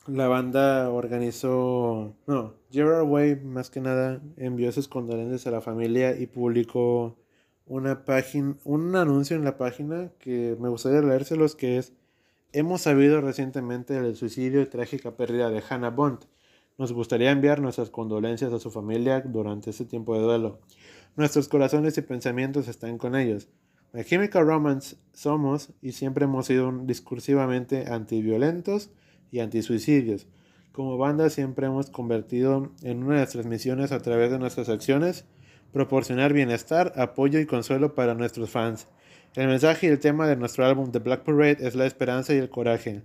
la 0.07 0.29
banda 0.29 0.89
organizó, 0.89 2.15
no, 2.27 2.53
Gerard 2.71 3.03
Way 3.03 3.41
más 3.43 3.69
que 3.69 3.81
nada 3.81 4.21
envió 4.37 4.71
sus 4.71 4.87
condolencias 4.87 5.47
a 5.47 5.51
la 5.51 5.59
familia 5.59 6.17
y 6.17 6.27
publicó 6.27 7.17
una 7.65 8.05
página, 8.05 8.55
un 8.63 8.95
anuncio 8.95 9.35
en 9.35 9.43
la 9.43 9.57
página 9.57 10.11
que 10.19 10.55
me 10.59 10.69
gustaría 10.69 11.01
leérselos 11.01 11.55
que 11.55 11.77
es 11.77 11.93
Hemos 12.57 12.83
sabido 12.83 13.19
recientemente 13.19 14.01
del 14.01 14.15
suicidio 14.15 14.61
y 14.61 14.65
trágica 14.65 15.17
pérdida 15.17 15.49
de 15.49 15.61
Hannah 15.69 15.89
Bond. 15.89 16.19
Nos 16.77 16.93
gustaría 16.93 17.31
enviar 17.31 17.59
nuestras 17.59 17.89
condolencias 17.89 18.53
a 18.53 18.59
su 18.59 18.71
familia 18.71 19.19
durante 19.19 19.71
este 19.71 19.83
tiempo 19.83 20.15
de 20.15 20.21
duelo. 20.21 20.61
Nuestros 21.17 21.49
corazones 21.49 21.97
y 21.97 22.01
pensamientos 22.01 22.69
están 22.69 22.97
con 22.97 23.17
ellos. 23.17 23.49
La 23.91 24.05
Chemical 24.05 24.47
Romance 24.47 24.95
somos 25.11 25.73
y 25.81 25.91
siempre 25.91 26.23
hemos 26.23 26.45
sido 26.45 26.71
discursivamente 26.85 27.91
antiviolentos 27.91 28.89
y 29.31 29.39
antisuicidios. 29.39 30.27
Como 30.71 30.97
banda 30.97 31.29
siempre 31.29 31.67
hemos 31.67 31.89
convertido 31.89 32.71
en 32.83 33.03
una 33.03 33.15
de 33.15 33.19
nuestras 33.19 33.47
misiones 33.47 33.91
a 33.91 33.99
través 33.99 34.31
de 34.31 34.39
nuestras 34.39 34.69
acciones 34.69 35.25
proporcionar 35.75 36.31
bienestar, 36.31 36.93
apoyo 36.95 37.37
y 37.37 37.45
consuelo 37.45 37.95
para 37.95 38.13
nuestros 38.13 38.49
fans. 38.49 38.87
El 39.35 39.49
mensaje 39.49 39.87
y 39.87 39.89
el 39.89 39.99
tema 39.99 40.25
de 40.25 40.37
nuestro 40.37 40.65
álbum 40.65 40.89
The 40.89 40.99
Black 40.99 41.23
Parade 41.23 41.57
es 41.59 41.75
la 41.75 41.85
esperanza 41.85 42.33
y 42.33 42.37
el 42.37 42.49
coraje. 42.49 43.01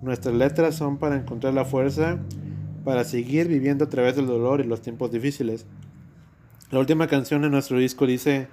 Nuestras 0.00 0.32
letras 0.32 0.76
son 0.76 0.98
para 0.98 1.16
encontrar 1.16 1.54
la 1.54 1.64
fuerza 1.64 2.20
para 2.84 3.02
seguir 3.02 3.48
viviendo 3.48 3.86
a 3.86 3.88
través 3.88 4.14
del 4.14 4.28
dolor 4.28 4.60
y 4.60 4.64
los 4.64 4.80
tiempos 4.80 5.10
difíciles. 5.10 5.66
La 6.70 6.78
última 6.78 7.08
canción 7.08 7.42
de 7.42 7.50
nuestro 7.50 7.78
disco 7.78 8.06
dice, 8.06 8.46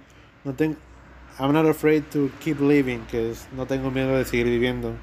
I'm 0.43 1.53
not 1.53 1.67
afraid 1.67 2.01
to 2.13 2.31
keep 2.43 2.59
living, 2.59 3.01
que 3.11 3.29
es 3.29 3.47
no 3.55 3.67
tengo 3.67 3.91
miedo 3.91 4.17
de 4.17 4.25
seguir 4.25 4.47
viviendo. 4.47 4.95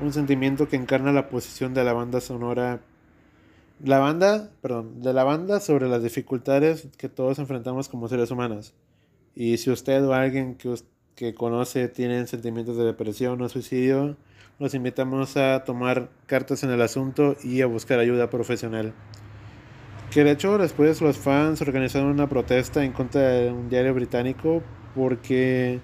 Un 0.00 0.12
sentimiento 0.12 0.68
que 0.68 0.76
encarna 0.76 1.12
la 1.12 1.30
posición 1.30 1.72
de 1.72 1.82
la 1.82 1.94
banda 1.94 2.20
sonora 2.20 2.80
la 3.82 3.98
banda, 3.98 4.50
perdón, 4.62 5.02
de 5.02 5.12
la 5.12 5.24
banda 5.24 5.60
sobre 5.60 5.88
las 5.88 6.02
dificultades 6.02 6.88
que 6.96 7.08
todos 7.08 7.38
enfrentamos 7.38 7.88
como 7.88 8.08
seres 8.08 8.30
humanos. 8.30 8.74
Y 9.34 9.58
si 9.58 9.70
usted 9.70 10.04
o 10.04 10.14
alguien 10.14 10.54
que, 10.54 10.74
que 11.14 11.34
conoce 11.34 11.88
tienen 11.88 12.26
sentimientos 12.26 12.76
de 12.76 12.84
depresión 12.84 13.40
o 13.42 13.48
suicidio, 13.48 14.16
los 14.58 14.74
invitamos 14.74 15.36
a 15.36 15.64
tomar 15.64 16.08
cartas 16.26 16.62
en 16.62 16.70
el 16.70 16.80
asunto 16.80 17.36
y 17.44 17.60
a 17.60 17.66
buscar 17.66 17.98
ayuda 17.98 18.30
profesional. 18.30 18.94
Que 20.10 20.24
de 20.24 20.30
hecho 20.30 20.56
después 20.56 21.02
los 21.02 21.18
fans 21.18 21.60
organizaron 21.60 22.08
una 22.08 22.28
protesta 22.28 22.84
en 22.84 22.92
contra 22.92 23.20
de 23.20 23.52
un 23.52 23.68
diario 23.68 23.92
británico 23.92 24.62
porque 24.94 25.80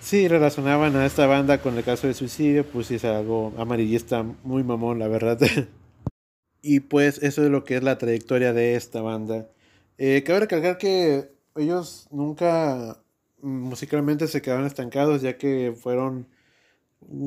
sí 0.00 0.28
relacionaban 0.28 0.94
a 0.96 1.06
esta 1.06 1.26
banda 1.26 1.58
con 1.58 1.78
el 1.78 1.84
caso 1.84 2.06
de 2.06 2.14
suicidio, 2.14 2.66
pues 2.66 2.90
es 2.90 3.04
algo 3.06 3.54
amarillista 3.56 4.22
muy 4.44 4.62
mamón, 4.62 4.98
la 4.98 5.08
verdad. 5.08 5.38
y 6.62 6.80
pues 6.80 7.22
eso 7.22 7.44
es 7.44 7.50
lo 7.50 7.64
que 7.64 7.76
es 7.76 7.82
la 7.82 7.98
trayectoria 7.98 8.52
de 8.52 8.74
esta 8.74 9.02
banda. 9.02 9.48
Eh, 9.98 10.22
cabe 10.24 10.40
recalcar 10.40 10.78
que 10.78 11.30
ellos 11.56 12.08
nunca 12.10 13.02
musicalmente 13.42 14.26
se 14.28 14.42
quedaron 14.42 14.66
estancados 14.66 15.22
ya 15.22 15.38
que 15.38 15.74
fueron 15.76 16.26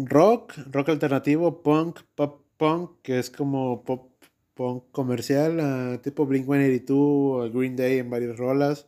rock, 0.05 0.53
rock 0.71 0.89
alternativo, 0.89 1.61
punk, 1.63 2.01
pop 2.15 2.41
punk, 2.57 2.91
que 3.01 3.19
es 3.19 3.29
como 3.29 3.83
pop 3.83 4.11
punk 4.53 4.83
comercial, 4.91 5.59
uh, 5.59 5.97
tipo 5.99 6.27
Blink-182 6.27 7.51
Green 7.51 7.75
Day 7.75 7.99
en 7.99 8.09
varias 8.09 8.37
rolas. 8.37 8.87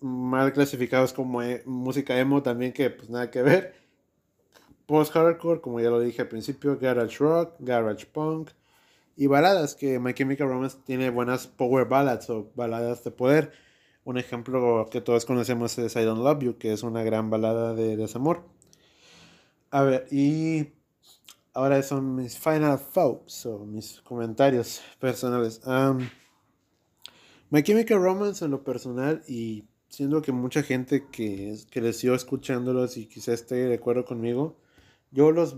mal 0.00 0.52
clasificados 0.52 1.12
como 1.12 1.42
e, 1.42 1.62
música 1.66 2.18
emo 2.18 2.42
también, 2.42 2.72
que 2.72 2.90
pues 2.90 3.08
nada 3.10 3.30
que 3.30 3.42
ver. 3.42 3.81
Post-hardcore, 4.86 5.60
como 5.60 5.80
ya 5.80 5.90
lo 5.90 6.00
dije 6.00 6.22
al 6.22 6.28
principio, 6.28 6.78
garage 6.78 7.18
rock, 7.18 7.54
garage 7.58 8.06
punk. 8.06 8.50
Y 9.16 9.26
baladas, 9.26 9.74
que 9.74 9.98
My 9.98 10.14
Chemical 10.14 10.48
Romance 10.48 10.78
tiene 10.84 11.10
buenas 11.10 11.46
power 11.46 11.86
ballads 11.86 12.30
o 12.30 12.50
baladas 12.54 13.04
de 13.04 13.10
poder. 13.10 13.52
Un 14.04 14.18
ejemplo 14.18 14.88
que 14.90 15.00
todos 15.00 15.24
conocemos 15.24 15.78
es 15.78 15.94
I 15.96 16.04
Don't 16.04 16.22
Love 16.22 16.42
You, 16.42 16.58
que 16.58 16.72
es 16.72 16.82
una 16.82 17.04
gran 17.04 17.30
balada 17.30 17.74
de 17.74 17.96
desamor. 17.96 18.44
A 19.70 19.82
ver, 19.82 20.06
y 20.10 20.72
ahora 21.54 21.82
son 21.82 22.16
mis 22.16 22.38
final 22.38 22.78
thoughts 22.78 23.46
o 23.46 23.60
mis 23.60 24.00
comentarios 24.00 24.82
personales. 24.98 25.60
My 27.50 27.62
Chemical 27.62 28.02
Romance 28.02 28.44
en 28.44 28.50
lo 28.50 28.64
personal 28.64 29.22
y 29.28 29.64
siendo 29.88 30.22
que 30.22 30.32
mucha 30.32 30.62
gente 30.62 31.06
que 31.12 31.54
creció 31.70 32.14
escuchándolos 32.14 32.96
y 32.96 33.06
quizás 33.06 33.42
esté 33.42 33.56
de 33.56 33.74
acuerdo 33.74 34.04
conmigo, 34.06 34.56
yo 35.12 35.30
los, 35.30 35.56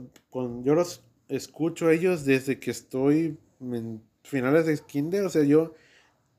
yo 0.63 0.75
los 0.75 1.03
escucho 1.29 1.87
a 1.87 1.93
ellos 1.93 2.25
desde 2.25 2.61
que 2.61 2.71
estoy 2.71 3.39
en 3.61 4.03
finales 4.23 4.67
de 4.67 4.79
kinder, 4.79 5.25
o 5.25 5.31
sea, 5.31 5.43
yo 5.45 5.75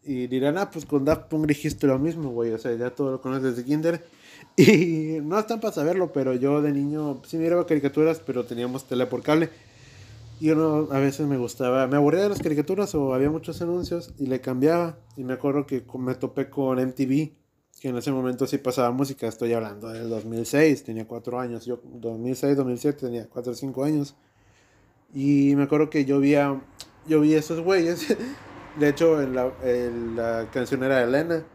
y 0.08 0.28
dirán, 0.28 0.60
ah, 0.60 0.70
pues 0.70 0.86
con 0.86 1.04
Daft 1.04 1.30
Punk 1.30 1.48
dijiste 1.48 1.88
lo 1.88 1.98
mismo, 1.98 2.30
güey. 2.30 2.52
O 2.52 2.60
sea, 2.60 2.74
ya 2.76 2.92
todo 2.92 3.12
lo 3.12 3.22
conoces 3.22 3.56
desde 3.56 3.66
Kinder. 3.66 4.06
Y 4.58 5.20
no 5.22 5.38
están 5.38 5.60
para 5.60 5.74
saberlo, 5.74 6.14
pero 6.14 6.34
yo 6.34 6.62
de 6.62 6.72
niño 6.72 7.22
sí 7.26 7.36
miraba 7.36 7.66
caricaturas, 7.66 8.22
pero 8.26 8.46
teníamos 8.46 8.86
tele 8.86 9.06
por 9.06 9.22
cable. 9.22 9.50
Y 10.40 10.52
uno 10.52 10.88
a 10.92 11.00
veces 11.00 11.28
me 11.28 11.38
gustaba, 11.38 11.88
me 11.88 11.98
aburría 11.98 12.24
de 12.24 12.30
las 12.30 12.42
caricaturas 12.42 12.96
o 12.96 13.14
había 13.14 13.30
muchos 13.30 13.62
anuncios 13.62 14.14
y 14.18 14.28
le 14.28 14.40
cambiaba. 14.40 14.98
Y 15.18 15.26
me 15.26 15.34
acuerdo 15.34 15.66
que 15.66 15.84
me 15.98 16.16
topé 16.16 16.50
con 16.50 16.80
MTV, 16.80 17.34
que 17.86 17.90
en 17.90 17.98
ese 17.98 18.12
momento 18.12 18.48
sí 18.48 18.58
pasaba 18.58 18.90
música. 18.90 19.28
Estoy 19.28 19.54
hablando 19.54 19.90
del 19.90 20.10
2006, 20.10 20.86
tenía 20.86 21.06
cuatro 21.06 21.40
años. 21.40 21.68
Yo, 21.68 21.80
2006, 21.84 22.58
2007, 22.58 23.00
tenía 23.00 23.28
cuatro 23.28 23.52
o 23.52 23.56
cinco 23.56 23.84
años. 23.84 24.16
Y 25.14 25.56
me 25.56 25.66
acuerdo 25.66 25.92
que 25.92 26.04
yo 26.04 26.20
vi, 26.20 26.34
yo 27.06 27.22
vi 27.22 27.36
esos 27.36 27.62
güeyes 27.62 28.08
De 28.80 28.90
hecho, 28.90 29.22
en 29.22 29.36
la, 29.36 29.54
la 30.16 30.50
canción 30.50 30.82
era 30.82 31.04
Elena. 31.04 31.46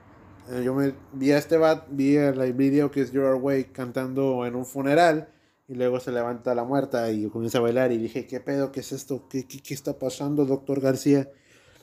Eh, 0.51 0.63
yo 0.65 0.73
me 0.73 0.95
vi 1.15 1.33
a 1.33 1.39
este 1.39 1.57
bat, 1.57 1.89
vi 1.91 2.15
el 2.15 2.53
video 2.53 2.93
que 2.93 3.01
es 3.01 3.11
Your 3.11 3.35
Way 3.35 3.65
cantando 3.65 4.47
en 4.47 4.55
un 4.55 4.65
funeral 4.65 5.31
y 5.67 5.75
luego 5.75 5.99
se 5.99 6.13
levanta 6.13 6.55
la 6.55 6.63
muerta 6.63 7.11
y 7.11 7.27
comienza 7.27 7.59
a 7.59 7.63
bailar 7.63 7.91
y 7.91 7.99
dije, 7.99 8.29
¿qué 8.29 8.39
pedo? 8.39 8.71
¿Qué 8.71 8.81
es 8.81 8.93
esto? 8.93 9.27
¿Qué, 9.29 9.49
qué, 9.49 9.61
qué 9.61 9.75
está 9.75 9.99
pasando, 9.99 10.45
doctor 10.45 10.81
García? 10.81 11.29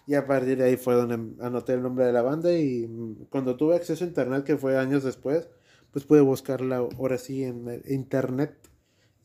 Y 0.08 0.16
a 0.16 0.26
partir 0.26 0.58
de 0.58 0.64
ahí 0.64 0.78
fue 0.78 0.95
donde 0.95 1.43
anoté 1.43 1.74
el 1.74 1.84
nombre 1.84 2.05
de 2.05 2.14
la 2.14 2.22
banda 2.22 2.53
y 2.53 2.89
cuando 3.30 3.58
tuve 3.58 3.76
acceso 3.76 4.05
a 4.05 4.08
internet, 4.08 4.45
que 4.45 4.58
fue 4.58 4.78
años 4.78 5.03
después, 5.03 5.49
pues 5.91 6.05
pude 6.05 6.22
buscarla 6.22 6.78
ahora 6.78 7.18
sí 7.18 7.43
en 7.43 7.84
internet 7.86 8.58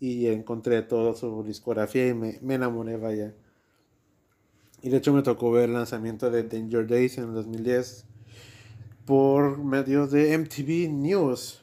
y 0.01 0.27
encontré 0.27 0.83
todo 0.83 1.15
su 1.15 1.45
discografía 1.45 2.09
y 2.09 2.15
me, 2.15 2.39
me 2.43 2.55
enamoré, 2.55 2.97
vaya. 2.97 3.33
Y 4.83 4.91
de 4.91 4.97
hecho 4.97 5.13
me 5.13 5.23
tocó 5.23 5.53
ver 5.53 5.69
el 5.69 5.75
lanzamiento 5.75 6.29
de 6.29 6.43
Danger 6.43 6.89
Days 6.89 7.17
en 7.19 7.29
el 7.29 7.35
2010 7.35 8.07
por 9.05 9.63
medio 9.63 10.09
de 10.09 10.37
MTV 10.37 10.91
News, 10.91 11.63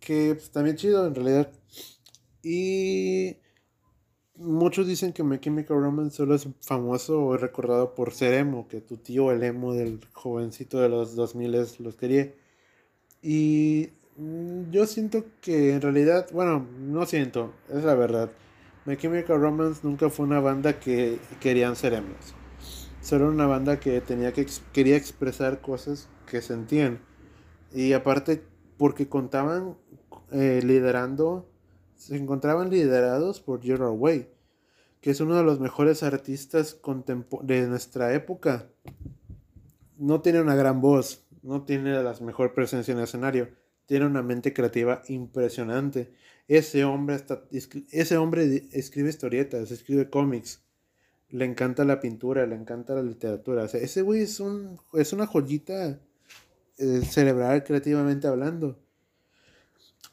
que 0.00 0.34
pues, 0.34 0.50
también 0.50 0.76
chido 0.76 1.06
en 1.06 1.14
realidad. 1.14 1.52
Y 2.42 3.36
muchos 4.36 4.86
dicen 4.86 5.12
que 5.12 5.22
My 5.22 5.38
Chemical 5.38 5.80
Romance 5.80 6.16
solo 6.16 6.34
es 6.34 6.48
famoso 6.60 7.22
o 7.22 7.36
recordado 7.36 7.94
por 7.94 8.12
ser 8.12 8.34
emo, 8.34 8.68
que 8.68 8.80
tu 8.80 8.96
tío, 8.96 9.30
el 9.30 9.42
emo 9.42 9.74
del 9.74 10.00
jovencito 10.12 10.80
de 10.80 10.88
los 10.88 11.14
2000 11.14 11.52
los 11.80 11.94
quería. 11.96 12.32
Y 13.22 13.90
mm, 14.16 14.70
yo 14.70 14.86
siento 14.86 15.24
que 15.40 15.72
en 15.74 15.80
realidad, 15.80 16.28
bueno, 16.32 16.66
no 16.78 17.06
siento, 17.06 17.52
es 17.72 17.84
la 17.84 17.94
verdad. 17.94 18.30
My 18.86 18.96
Chemical 18.96 19.40
Romance 19.40 19.80
nunca 19.82 20.10
fue 20.10 20.26
una 20.26 20.40
banda 20.40 20.78
que 20.78 21.18
querían 21.40 21.76
ser 21.76 21.94
emos. 21.94 22.34
Solo 23.00 23.28
una 23.28 23.46
banda 23.46 23.80
que 23.80 24.00
tenía 24.00 24.32
que 24.32 24.46
quería 24.72 24.96
expresar 24.96 25.60
cosas 25.60 26.08
que 26.26 26.42
sentían. 26.42 27.00
Y 27.72 27.92
aparte, 27.92 28.42
porque 28.76 29.08
contaban 29.08 29.76
eh, 30.32 30.60
liderando, 30.62 31.46
se 32.04 32.16
encontraban 32.16 32.68
liderados 32.68 33.40
por 33.40 33.62
Gerard 33.62 33.94
Way, 33.96 34.28
que 35.00 35.10
es 35.10 35.20
uno 35.20 35.36
de 35.36 35.42
los 35.42 35.58
mejores 35.58 36.02
artistas 36.02 36.78
de 37.42 37.66
nuestra 37.66 38.12
época. 38.12 38.68
No 39.96 40.20
tiene 40.20 40.42
una 40.42 40.54
gran 40.54 40.82
voz, 40.82 41.24
no 41.42 41.64
tiene 41.64 42.02
la 42.02 42.14
mejor 42.20 42.52
presencia 42.52 42.92
en 42.92 42.98
el 42.98 43.04
escenario, 43.04 43.48
tiene 43.86 44.04
una 44.04 44.22
mente 44.22 44.52
creativa 44.52 45.00
impresionante. 45.08 46.12
Ese 46.46 46.84
hombre, 46.84 47.24
ese 47.90 48.16
hombre 48.18 48.68
escribe 48.72 49.08
historietas, 49.08 49.70
escribe 49.70 50.10
cómics, 50.10 50.62
le 51.30 51.46
encanta 51.46 51.86
la 51.86 52.00
pintura, 52.00 52.44
le 52.44 52.54
encanta 52.54 52.94
la 52.94 53.02
literatura. 53.02 53.64
ese 53.64 54.02
güey 54.02 54.20
es, 54.20 54.40
un, 54.40 54.78
es 54.92 55.14
una 55.14 55.26
joyita 55.26 56.00
eh, 56.76 57.00
cerebral 57.00 57.64
creativamente 57.64 58.26
hablando. 58.26 58.83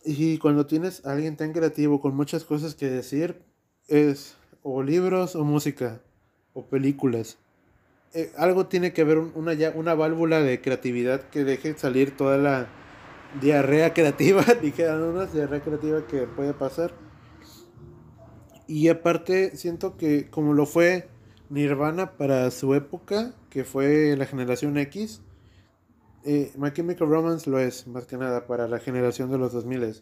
Y 0.04 0.38
cuando 0.40 0.66
tienes 0.66 1.06
a 1.06 1.12
alguien 1.12 1.38
tan 1.38 1.54
creativo 1.54 2.02
con 2.02 2.16
muchas 2.16 2.44
cosas 2.44 2.76
que 2.76 2.90
decir, 2.90 3.44
es 3.88 4.36
o 4.64 4.84
libros 4.84 5.36
o 5.36 5.44
música 5.44 6.02
o 6.54 6.66
películas. 6.66 7.38
Eh, 8.14 8.32
algo 8.38 8.66
tiene 8.68 8.94
que 8.94 9.02
haber 9.02 9.20
una, 9.20 9.54
una 9.76 9.96
válvula 9.96 10.42
de 10.42 10.60
creatividad 10.60 11.22
que 11.30 11.44
deje 11.44 11.78
salir 11.78 12.18
toda 12.18 12.38
la 12.38 12.68
diarrea 13.40 13.94
creativa, 13.94 14.44
unas 15.12 15.34
diarrea 15.34 15.62
creativa 15.62 16.06
que 16.08 16.28
puede 16.28 16.54
pasar. 16.54 16.94
Y 18.68 18.88
aparte, 18.90 19.56
siento 19.58 19.98
que 19.98 20.30
como 20.30 20.54
lo 20.54 20.66
fue 20.66 21.10
Nirvana 21.50 22.14
para 22.14 22.50
su 22.52 22.74
época, 22.74 23.34
que 23.50 23.64
fue 23.64 24.16
la 24.18 24.26
generación 24.26 24.78
X, 24.78 25.22
eh, 26.26 26.52
My 26.58 26.72
Chemical 26.72 27.08
Romance 27.10 27.50
lo 27.50 27.60
es, 27.60 27.88
más 27.88 28.06
que 28.06 28.18
nada, 28.18 28.48
para 28.48 28.68
la 28.68 28.80
generación 28.80 29.32
de 29.32 29.38
los 29.38 29.54
2000. 29.54 30.02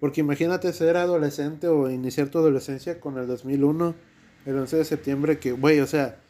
Porque 0.00 0.20
imagínate 0.20 0.72
ser 0.72 0.96
adolescente 0.96 1.68
o 1.68 1.90
iniciar 1.90 2.28
tu 2.28 2.38
adolescencia 2.38 3.00
con 3.00 3.18
el 3.18 3.26
2001, 3.26 3.94
el 4.46 4.58
11 4.58 4.76
de 4.76 4.84
septiembre, 4.84 5.38
que, 5.38 5.52
güey, 5.52 5.80
o 5.80 5.86
sea, 5.86 6.20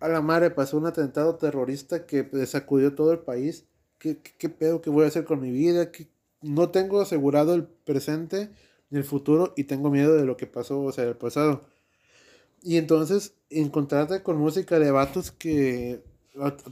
a 0.00 0.08
la 0.08 0.20
madre 0.20 0.50
pasó 0.50 0.76
un 0.76 0.86
atentado 0.86 1.36
terrorista 1.36 2.06
que 2.06 2.28
sacudió 2.46 2.94
todo 2.94 3.12
el 3.12 3.20
país. 3.20 3.66
¿Qué, 3.98 4.18
qué, 4.18 4.32
qué 4.38 4.48
pedo 4.50 4.82
que 4.82 4.90
voy 4.90 5.04
a 5.04 5.08
hacer 5.08 5.24
con 5.24 5.40
mi 5.40 5.50
vida? 5.50 5.90
que 5.90 6.08
no 6.42 6.70
tengo 6.70 7.00
asegurado 7.00 7.54
el 7.54 7.64
presente 7.64 8.50
ni 8.90 8.98
el 8.98 9.04
futuro 9.04 9.52
y 9.56 9.64
tengo 9.64 9.90
miedo 9.90 10.14
de 10.14 10.24
lo 10.24 10.36
que 10.36 10.46
pasó, 10.46 10.80
o 10.80 10.92
sea, 10.92 11.04
el 11.04 11.16
pasado. 11.16 11.64
Y 12.62 12.76
entonces 12.76 13.34
encontrarte 13.50 14.22
con 14.22 14.38
música 14.38 14.78
de 14.78 14.90
vatos 14.90 15.30
que 15.30 16.02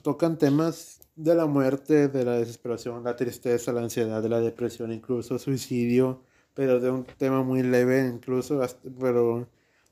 tocan 0.02 0.38
temas 0.38 1.00
de 1.16 1.34
la 1.34 1.46
muerte, 1.46 2.08
de 2.08 2.24
la 2.24 2.38
desesperación, 2.38 3.04
la 3.04 3.16
tristeza, 3.16 3.72
la 3.72 3.82
ansiedad, 3.82 4.24
la 4.24 4.40
depresión, 4.40 4.92
incluso 4.92 5.38
suicidio, 5.38 6.22
pero 6.54 6.80
de 6.80 6.90
un 6.90 7.04
tema 7.04 7.42
muy 7.42 7.62
leve, 7.62 8.06
incluso, 8.06 8.60
pero 9.00 9.46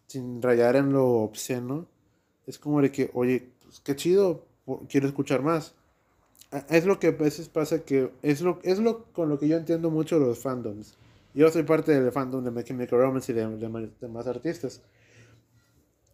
sin 0.07 0.43
rayar 0.43 0.77
en 0.77 0.93
lo 0.93 1.07
obsceno. 1.07 1.87
Es 2.47 2.59
como 2.59 2.81
de 2.83 2.91
que, 2.91 3.11
oye, 3.15 3.51
pues, 3.63 3.81
qué 3.81 3.97
chido, 3.97 4.45
quiero 4.89 5.07
escuchar 5.07 5.43
más. 5.43 5.75
Es 6.69 6.85
lo 6.85 6.99
que 6.99 7.09
a 7.09 7.13
veces 7.13 7.49
pasa 7.49 7.85
que 7.85 8.11
es 8.23 8.43
lo, 8.43 8.61
es 8.63 8.79
lo 8.79 9.05
con 9.13 9.29
lo 9.29 9.39
que 9.39 9.49
yo 9.49 9.57
entiendo 9.57 9.91
mucho 9.91 10.19
los 10.19 10.39
fandoms. 10.39 10.97
Yo 11.35 11.51
soy 11.51 11.63
parte 11.63 11.99
del 11.99 12.13
fandom 12.13 12.45
de 12.45 12.51
Maker 12.51 12.91
Romance 12.91 13.33
y 13.33 13.35
de, 13.35 13.47
de 13.47 14.09
más 14.09 14.27
artistas. 14.27 14.83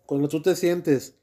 Cuando 0.06 0.28
tú 0.28 0.40
te 0.40 0.54
sientes 0.54 1.16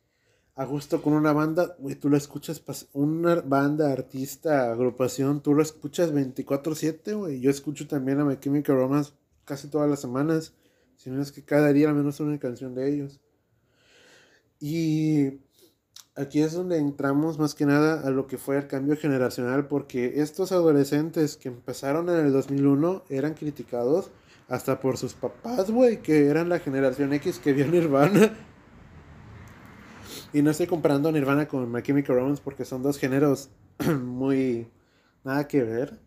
a 0.58 0.64
gusto 0.64 1.02
con 1.02 1.14
una 1.14 1.34
banda, 1.34 1.76
güey, 1.80 1.96
tú 1.96 2.10
lo 2.10 2.16
escuchas, 2.16 2.64
una 2.94 3.42
banda, 3.42 3.92
artista, 3.92 4.72
agrupación, 4.72 5.42
tú 5.42 5.54
lo 5.54 5.62
escuchas 5.62 6.14
24/7, 6.14 7.14
güey. 7.14 7.42
Yo 7.42 7.50
escucho 7.52 7.88
también 7.88 8.22
a 8.22 8.26
My 8.26 8.40
Chemical 8.40 8.78
Romance 8.78 9.12
casi 9.44 9.68
todas 9.68 9.90
las 9.90 10.00
semanas, 10.00 10.54
si 10.96 11.10
no 11.10 11.22
es 11.22 11.34
que 11.34 11.44
cada 11.44 11.74
día 11.74 11.90
al 11.90 11.96
menos 11.96 12.20
una 12.22 12.40
canción 12.40 12.74
de 12.74 12.90
ellos. 12.90 13.20
Y 14.62 15.42
aquí 16.16 16.42
es 16.42 16.54
donde 16.54 16.78
entramos 16.78 17.38
más 17.38 17.54
que 17.54 17.66
nada 17.66 18.08
a 18.08 18.10
lo 18.10 18.26
que 18.26 18.38
fue 18.38 18.58
el 18.58 18.68
cambio 18.68 18.96
generacional, 18.96 19.68
porque 19.68 20.22
estos 20.22 20.54
adolescentes 20.54 21.36
que 21.36 21.50
empezaron 21.50 22.10
en 22.10 22.26
el 22.26 22.32
2001 22.32 23.04
eran 23.10 23.34
criticados 23.34 24.10
hasta 24.48 24.80
por 24.80 24.98
sus 24.98 25.16
papás, 25.16 25.70
güey, 25.70 26.02
que 26.02 26.28
eran 26.28 26.48
la 26.48 26.60
generación 26.60 27.12
X 27.12 27.40
que 27.40 27.52
vio 27.52 27.68
Nirvana 27.68 28.32
y 30.36 30.42
no 30.42 30.52
estoy 30.52 30.68
comparando 30.68 31.10
Nirvana 31.14 31.48
con 31.48 31.72
My 31.72 31.82
Chemical 31.82 32.18
Romance 32.18 32.42
porque 32.44 32.66
son 32.66 32.84
dos 32.84 32.98
géneros 32.98 33.52
muy 34.04 34.68
nada 35.24 35.48
que 35.48 35.64
ver. 35.64 35.98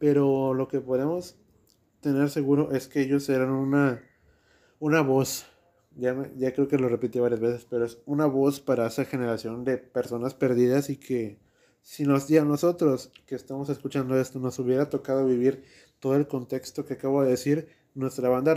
Pero 0.00 0.54
lo 0.54 0.66
que 0.66 0.80
podemos 0.80 1.36
tener 2.00 2.30
seguro 2.30 2.72
es 2.72 2.88
que 2.88 3.00
ellos 3.00 3.28
eran 3.28 3.50
una, 3.50 4.02
una 4.80 5.02
voz. 5.02 5.46
Ya, 5.94 6.16
ya 6.36 6.52
creo 6.52 6.66
que 6.66 6.78
lo 6.78 6.88
repetí 6.88 7.20
varias 7.20 7.38
veces, 7.38 7.64
pero 7.70 7.84
es 7.84 7.98
una 8.06 8.26
voz 8.26 8.58
para 8.58 8.88
esa 8.88 9.04
generación 9.04 9.62
de 9.62 9.78
personas 9.78 10.34
perdidas 10.34 10.90
y 10.90 10.96
que 10.96 11.38
si 11.80 12.02
nos 12.02 12.28
a 12.28 12.44
nosotros 12.44 13.12
que 13.24 13.36
estamos 13.36 13.68
escuchando 13.68 14.18
esto 14.18 14.40
nos 14.40 14.58
hubiera 14.58 14.90
tocado 14.90 15.26
vivir 15.26 15.62
todo 16.00 16.16
el 16.16 16.26
contexto 16.26 16.84
que 16.84 16.94
acabo 16.94 17.22
de 17.22 17.30
decir, 17.30 17.68
nuestra 17.94 18.28
banda 18.28 18.52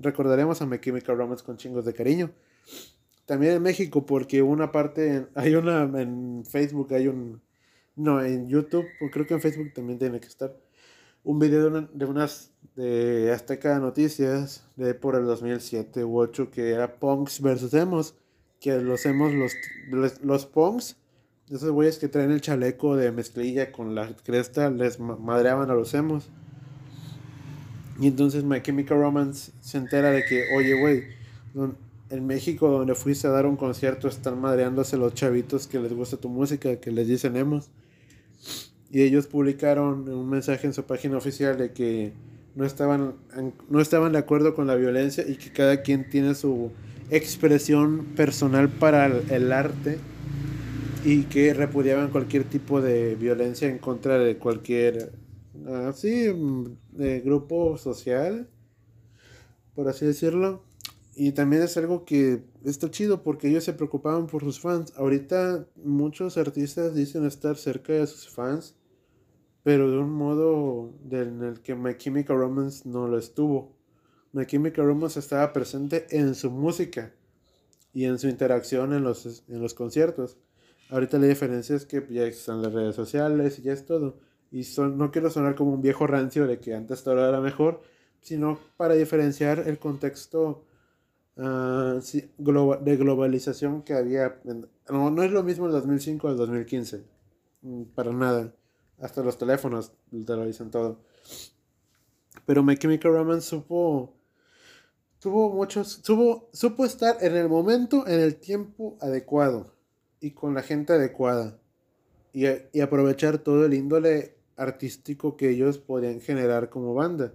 recordaremos 0.00 0.60
a 0.60 0.66
My 0.66 0.80
Chemical 0.80 1.16
Romance 1.16 1.44
con 1.44 1.56
chingos 1.56 1.84
de 1.84 1.94
cariño. 1.94 2.32
También 3.26 3.54
en 3.54 3.62
México, 3.62 4.06
porque 4.06 4.40
una 4.40 4.72
parte, 4.72 5.26
hay 5.34 5.54
una 5.54 5.82
en 6.00 6.44
Facebook, 6.44 6.94
hay 6.94 7.08
un, 7.08 7.42
no, 7.96 8.22
en 8.22 8.48
YouTube, 8.48 8.86
creo 9.12 9.26
que 9.26 9.34
en 9.34 9.40
Facebook 9.40 9.72
también 9.74 9.98
tiene 9.98 10.20
que 10.20 10.28
estar, 10.28 10.56
un 11.24 11.40
video 11.40 11.70
de, 11.70 12.04
unas 12.04 12.52
de 12.76 13.32
Azteca 13.32 13.78
Noticias 13.80 14.64
de 14.76 14.94
por 14.94 15.16
el 15.16 15.24
2007 15.24 16.04
u 16.04 16.18
8 16.18 16.52
que 16.52 16.70
era 16.70 17.00
Punks 17.00 17.40
versus 17.40 17.74
Emos, 17.74 18.14
que 18.60 18.78
los 18.78 19.04
Emos, 19.06 19.34
los, 19.34 19.52
los, 19.90 20.22
los 20.22 20.46
Punks, 20.46 20.96
esos 21.50 21.70
güeyes 21.70 21.98
que 21.98 22.06
traen 22.06 22.30
el 22.30 22.40
chaleco 22.40 22.96
de 22.96 23.10
mezclilla 23.10 23.72
con 23.72 23.96
la 23.96 24.14
cresta, 24.24 24.70
les 24.70 25.00
madreaban 25.00 25.68
a 25.70 25.74
los 25.74 25.94
Emos. 25.94 26.28
Y 27.98 28.08
entonces 28.08 28.44
My 28.44 28.62
Chemical 28.62 28.98
Romance 28.98 29.52
se 29.60 29.78
entera 29.78 30.10
de 30.10 30.24
que, 30.24 30.44
oye, 30.56 30.78
güey, 30.78 31.04
en 32.10 32.26
México 32.26 32.68
donde 32.68 32.94
fuiste 32.94 33.26
a 33.26 33.30
dar 33.30 33.46
un 33.46 33.56
concierto 33.56 34.08
están 34.08 34.40
madreándose 34.40 34.96
los 34.96 35.14
chavitos 35.14 35.66
que 35.66 35.80
les 35.80 35.92
gusta 35.92 36.16
tu 36.16 36.28
música, 36.28 36.76
que 36.76 36.90
les 36.90 37.08
dicen 37.08 37.36
emos. 37.36 37.70
Y 38.90 39.02
ellos 39.02 39.26
publicaron 39.26 40.08
un 40.08 40.28
mensaje 40.28 40.66
en 40.66 40.72
su 40.72 40.84
página 40.84 41.16
oficial 41.16 41.58
de 41.58 41.72
que 41.72 42.12
no 42.54 42.64
estaban, 42.64 43.14
no 43.68 43.80
estaban 43.80 44.12
de 44.12 44.18
acuerdo 44.18 44.54
con 44.54 44.66
la 44.66 44.76
violencia 44.76 45.24
y 45.26 45.36
que 45.36 45.52
cada 45.52 45.82
quien 45.82 46.08
tiene 46.08 46.34
su 46.34 46.70
expresión 47.10 48.04
personal 48.16 48.68
para 48.68 49.06
el 49.06 49.52
arte 49.52 49.98
y 51.04 51.24
que 51.24 51.54
repudiaban 51.54 52.10
cualquier 52.10 52.44
tipo 52.44 52.80
de 52.80 53.14
violencia 53.14 53.68
en 53.68 53.78
contra 53.78 54.18
de 54.18 54.38
cualquier 54.38 55.12
así 55.86 56.26
de 56.92 57.20
grupo 57.20 57.78
social 57.78 58.48
por 59.74 59.88
así 59.88 60.04
decirlo 60.04 60.65
y 61.18 61.32
también 61.32 61.62
es 61.62 61.78
algo 61.78 62.04
que 62.04 62.42
está 62.62 62.90
chido 62.90 63.22
porque 63.22 63.48
ellos 63.48 63.64
se 63.64 63.72
preocupaban 63.72 64.26
por 64.26 64.44
sus 64.44 64.60
fans. 64.60 64.92
Ahorita 64.96 65.66
muchos 65.82 66.36
artistas 66.36 66.94
dicen 66.94 67.24
estar 67.24 67.56
cerca 67.56 67.94
de 67.94 68.06
sus 68.06 68.28
fans, 68.28 68.76
pero 69.62 69.90
de 69.90 69.96
un 69.96 70.10
modo 70.10 70.92
en 71.10 71.42
el 71.42 71.62
que 71.62 71.74
My 71.74 71.96
Chemical 71.96 72.36
Romance 72.36 72.86
no 72.86 73.08
lo 73.08 73.16
estuvo. 73.18 73.74
My 74.32 74.44
Chemical 74.44 74.84
Romance 74.84 75.18
estaba 75.18 75.54
presente 75.54 76.06
en 76.10 76.34
su 76.34 76.50
música 76.50 77.14
y 77.94 78.04
en 78.04 78.18
su 78.18 78.28
interacción 78.28 78.92
en 78.92 79.02
los, 79.02 79.42
en 79.48 79.62
los 79.62 79.72
conciertos. 79.72 80.36
Ahorita 80.90 81.18
la 81.18 81.28
diferencia 81.28 81.76
es 81.76 81.86
que 81.86 82.06
ya 82.10 82.26
están 82.26 82.60
las 82.60 82.74
redes 82.74 82.94
sociales 82.94 83.58
y 83.58 83.62
ya 83.62 83.72
es 83.72 83.86
todo. 83.86 84.18
Y 84.50 84.64
son, 84.64 84.98
no 84.98 85.10
quiero 85.10 85.30
sonar 85.30 85.54
como 85.54 85.72
un 85.72 85.80
viejo 85.80 86.06
rancio 86.06 86.46
de 86.46 86.60
que 86.60 86.74
antes 86.74 87.02
todo 87.02 87.26
era 87.26 87.40
mejor, 87.40 87.80
sino 88.20 88.58
para 88.76 88.92
diferenciar 88.92 89.60
el 89.66 89.78
contexto 89.78 90.66
uh, 91.36 92.00
de 92.84 92.96
globalización 92.96 93.82
que 93.82 93.94
había. 93.94 94.40
No, 94.88 95.10
no 95.10 95.22
es 95.22 95.30
lo 95.30 95.42
mismo 95.42 95.66
el 95.66 95.72
2005 95.72 96.28
al 96.28 96.36
2015, 96.36 97.04
mm, 97.62 97.82
para 97.94 98.12
nada. 98.12 98.54
Hasta 99.00 99.22
los 99.22 99.36
teléfonos 99.36 99.92
te 100.10 100.36
lo 100.36 100.46
dicen 100.46 100.70
todo. 100.70 101.00
Pero 102.44 102.62
My 102.62 102.76
Chemical 102.76 103.12
Romance 103.12 103.48
supo. 103.48 104.14
Tuvo 105.18 105.50
muchos. 105.50 106.00
Supo, 106.02 106.48
supo 106.52 106.84
estar 106.84 107.16
en 107.20 107.36
el 107.36 107.48
momento, 107.48 108.06
en 108.06 108.20
el 108.20 108.36
tiempo 108.36 108.96
adecuado. 109.00 109.74
Y 110.20 110.30
con 110.30 110.54
la 110.54 110.62
gente 110.62 110.94
adecuada. 110.94 111.58
Y, 112.32 112.46
y 112.72 112.80
aprovechar 112.80 113.38
todo 113.38 113.66
el 113.66 113.74
índole 113.74 114.36
artístico 114.56 115.36
que 115.36 115.50
ellos 115.50 115.78
podían 115.78 116.20
generar 116.20 116.70
como 116.70 116.94
banda. 116.94 117.34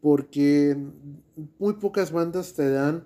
Porque 0.00 0.76
muy 1.58 1.74
pocas 1.74 2.12
bandas 2.12 2.54
te 2.54 2.70
dan 2.70 3.04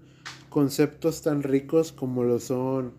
conceptos 0.48 1.22
tan 1.22 1.42
ricos 1.42 1.92
como 1.92 2.24
lo 2.24 2.38
son 2.38 2.92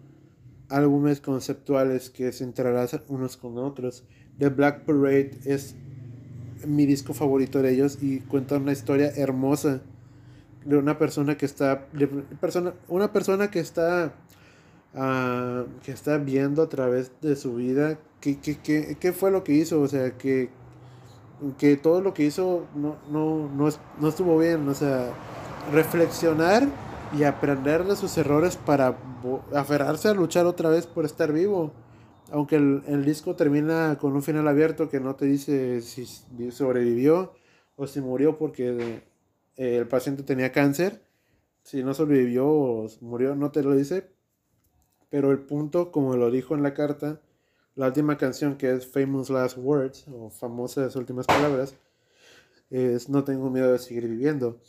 álbumes 0.69 1.21
conceptuales 1.21 2.09
que 2.09 2.31
se 2.31 2.43
entrelazan 2.43 3.03
unos 3.07 3.37
con 3.37 3.57
otros. 3.57 4.03
The 4.39 4.49
Black 4.49 4.85
Parade 4.85 5.31
es 5.45 5.75
mi 6.65 6.85
disco 6.85 7.13
favorito 7.13 7.61
de 7.61 7.73
ellos 7.73 7.99
y 8.01 8.19
cuenta 8.21 8.57
una 8.57 8.71
historia 8.71 9.11
hermosa 9.15 9.81
de 10.65 10.77
una 10.77 10.97
persona 10.97 11.37
que 11.37 11.45
está 11.45 11.87
persona 12.39 12.73
una 12.87 13.11
persona 13.11 13.51
que 13.51 13.59
está 13.59 14.13
uh, 14.93 15.65
que 15.83 15.91
está 15.91 16.17
viendo 16.17 16.61
a 16.61 16.69
través 16.69 17.11
de 17.21 17.35
su 17.35 17.55
vida 17.55 17.99
qué, 18.21 18.39
qué, 18.39 18.57
qué, 18.63 18.97
qué 18.97 19.11
fue 19.11 19.29
lo 19.29 19.43
que 19.43 19.53
hizo 19.53 19.81
o 19.81 19.87
sea 19.87 20.17
que 20.17 20.49
que 21.57 21.77
todo 21.77 22.01
lo 22.01 22.13
que 22.13 22.23
hizo 22.23 22.65
no, 22.75 22.97
no, 23.09 23.49
no, 23.49 23.69
no 23.99 24.07
estuvo 24.07 24.37
bien 24.37 24.67
o 24.67 24.73
sea 24.73 25.11
reflexionar 25.71 26.67
y 27.17 27.23
aprender 27.23 27.83
de 27.85 27.95
sus 27.95 28.17
errores 28.17 28.57
para 28.57 28.97
aferrarse 29.53 30.09
a 30.09 30.13
luchar 30.13 30.45
otra 30.45 30.69
vez 30.69 30.87
por 30.87 31.05
estar 31.05 31.31
vivo 31.31 31.71
aunque 32.31 32.55
el, 32.55 33.05
disco 33.05 33.35
termina 33.35 33.97
con 33.99 34.13
un 34.13 34.23
final 34.23 34.47
abierto 34.47 34.89
que 34.89 34.99
no 34.99 35.15
te 35.15 35.25
dice 35.25 35.81
si 35.81 36.05
sobrevivió 36.51 37.33
o 37.75 37.87
si 37.87 38.01
murió 38.01 38.37
porque 38.37 39.03
eh, 39.57 39.77
el 39.77 39.87
paciente 39.87 40.23
tenía 40.23 40.51
cáncer, 40.51 41.01
si 41.63 41.83
no 41.83 41.93
sobrevivió 41.93 42.47
o 42.47 42.87
murió, 43.01 43.35
no 43.35 43.51
te 43.51 43.63
lo 43.63 43.75
dice. 43.75 44.11
Pero 45.09 45.31
el 45.31 45.39
punto, 45.39 45.91
como 45.91 46.15
lo 46.15 46.31
dijo 46.31 46.55
en 46.55 46.63
la 46.63 46.73
carta, 46.73 47.21
la 47.75 47.87
última 47.87 48.17
canción 48.17 48.57
que 48.57 48.71
es 48.71 48.85
Famous 48.87 49.29
Last 49.29 49.57
Words, 49.57 50.05
o 50.07 50.29
famosas 50.29 50.95
últimas 50.95 51.25
palabras, 51.25 51.75
es 52.69 53.09
No 53.09 53.23
tengo 53.23 53.49
miedo 53.49 53.71
de 53.71 53.79
seguir 53.79 54.07
viviendo. 54.07 54.59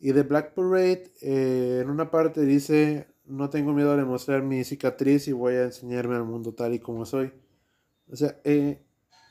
Y 0.00 0.12
The 0.12 0.22
Black 0.22 0.54
Parade, 0.54 1.12
eh, 1.20 1.80
en 1.82 1.90
una 1.90 2.10
parte 2.10 2.40
dice, 2.42 3.06
no 3.24 3.50
tengo 3.50 3.72
miedo 3.72 3.96
de 3.96 4.04
mostrar 4.04 4.42
mi 4.42 4.64
cicatriz 4.64 5.28
y 5.28 5.32
voy 5.32 5.54
a 5.54 5.64
enseñarme 5.64 6.16
al 6.16 6.24
mundo 6.24 6.52
tal 6.54 6.74
y 6.74 6.80
como 6.80 7.06
soy. 7.06 7.32
O 8.10 8.16
sea, 8.16 8.40
eh, 8.44 8.82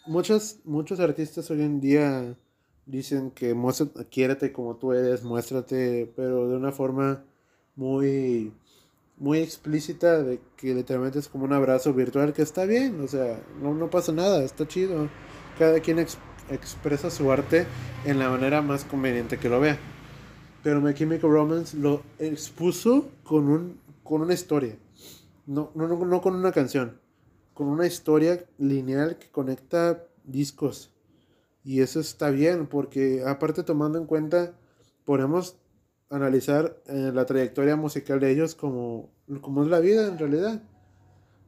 muchos, 0.07 0.61
artistas 0.99 1.51
hoy 1.51 1.61
en 1.61 1.81
día 1.81 2.37
dicen 2.85 3.31
que 3.31 3.53
muestra, 3.53 3.87
quiérete 4.09 4.51
como 4.51 4.77
tú 4.77 4.93
eres, 4.93 5.23
muéstrate, 5.23 6.11
pero 6.15 6.47
de 6.47 6.55
una 6.55 6.71
forma 6.71 7.25
muy, 7.75 8.53
muy 9.21 9.37
explícita, 9.37 10.23
de 10.23 10.39
que 10.57 10.73
literalmente 10.73 11.19
es 11.19 11.27
como 11.27 11.45
un 11.45 11.53
abrazo 11.53 11.93
virtual, 11.93 12.33
que 12.33 12.41
está 12.41 12.65
bien, 12.65 12.99
o 13.01 13.07
sea, 13.07 13.39
no, 13.61 13.71
no 13.75 13.87
pasa 13.91 14.11
nada, 14.11 14.43
está 14.43 14.67
chido. 14.67 15.09
Cada 15.59 15.79
quien 15.79 15.99
expresa 16.49 17.11
su 17.11 17.31
arte 17.31 17.67
en 18.03 18.17
la 18.17 18.31
manera 18.31 18.63
más 18.63 18.83
conveniente 18.83 19.37
que 19.37 19.47
lo 19.47 19.59
vea. 19.59 19.77
Pero 20.63 20.81
My 20.81 20.95
Chemical 20.95 21.29
Romance 21.29 21.77
lo 21.77 22.01
expuso 22.17 23.11
con, 23.23 23.47
un, 23.47 23.79
con 24.03 24.23
una 24.23 24.33
historia. 24.33 24.75
No, 25.45 25.69
no, 25.75 25.87
no, 25.87 26.03
no 26.03 26.19
con 26.19 26.33
una 26.35 26.51
canción. 26.51 26.99
Con 27.53 27.67
una 27.67 27.85
historia 27.85 28.43
lineal 28.57 29.19
que 29.19 29.29
conecta 29.29 30.03
discos. 30.23 30.89
Y 31.63 31.81
eso 31.81 31.99
está 31.99 32.31
bien, 32.31 32.65
porque 32.65 33.23
aparte 33.23 33.61
tomando 33.61 33.99
en 33.99 34.07
cuenta, 34.07 34.53
podemos 35.05 35.60
analizar 36.11 36.77
eh, 36.87 37.11
la 37.13 37.25
trayectoria 37.25 37.75
musical 37.75 38.19
de 38.19 38.31
ellos 38.31 38.53
como, 38.53 39.09
como 39.41 39.63
es 39.63 39.69
la 39.69 39.79
vida 39.79 40.07
en 40.07 40.19
realidad. 40.19 40.61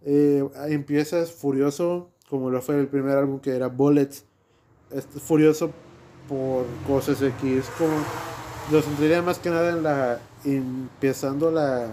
Eh, 0.06 0.44
empiezas 0.70 1.32
furioso, 1.32 2.10
como 2.30 2.50
lo 2.50 2.62
fue 2.62 2.80
el 2.80 2.88
primer 2.88 3.18
álbum 3.18 3.40
que 3.40 3.56
era 3.56 3.68
Bullets. 3.68 4.26
furioso 5.26 5.72
por 6.28 6.66
cosas 6.88 7.22
X, 7.22 7.66
como 7.78 7.94
lo 8.72 8.82
sentiría 8.82 9.22
más 9.22 9.40
que 9.40 9.50
nada 9.50 9.72
en 9.72 9.84
la. 9.84 10.20
empezando 10.46 11.52
la 11.52 11.88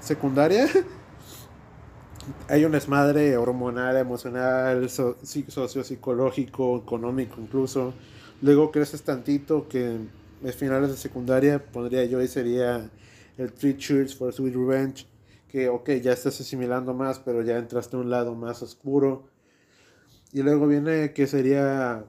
secundaria. 0.00 0.68
Hay 2.48 2.64
un 2.64 2.70
desmadre 2.70 3.36
hormonal, 3.36 3.96
emocional, 3.96 4.88
sociopsicológico, 4.88 6.78
económico 6.78 7.40
incluso. 7.40 7.94
Luego 8.40 8.70
creces 8.70 9.02
tantito 9.02 9.66
que 9.68 9.98
finales 10.50 10.90
de 10.90 10.96
secundaria 10.96 11.64
pondría 11.64 12.04
yo 12.04 12.20
y 12.20 12.28
sería 12.28 12.90
el 13.38 13.52
Three 13.52 13.76
Cheers 13.76 14.16
for 14.16 14.32
Sweet 14.32 14.54
Revenge. 14.54 15.06
Que, 15.48 15.68
ok, 15.68 15.90
ya 16.02 16.12
estás 16.12 16.40
asimilando 16.40 16.94
más, 16.94 17.18
pero 17.18 17.42
ya 17.42 17.58
entraste 17.58 17.96
a 17.96 18.00
un 18.00 18.10
lado 18.10 18.34
más 18.34 18.62
oscuro. 18.62 19.28
Y 20.32 20.42
luego 20.42 20.66
viene 20.66 21.12
que 21.12 21.26
sería 21.26 22.06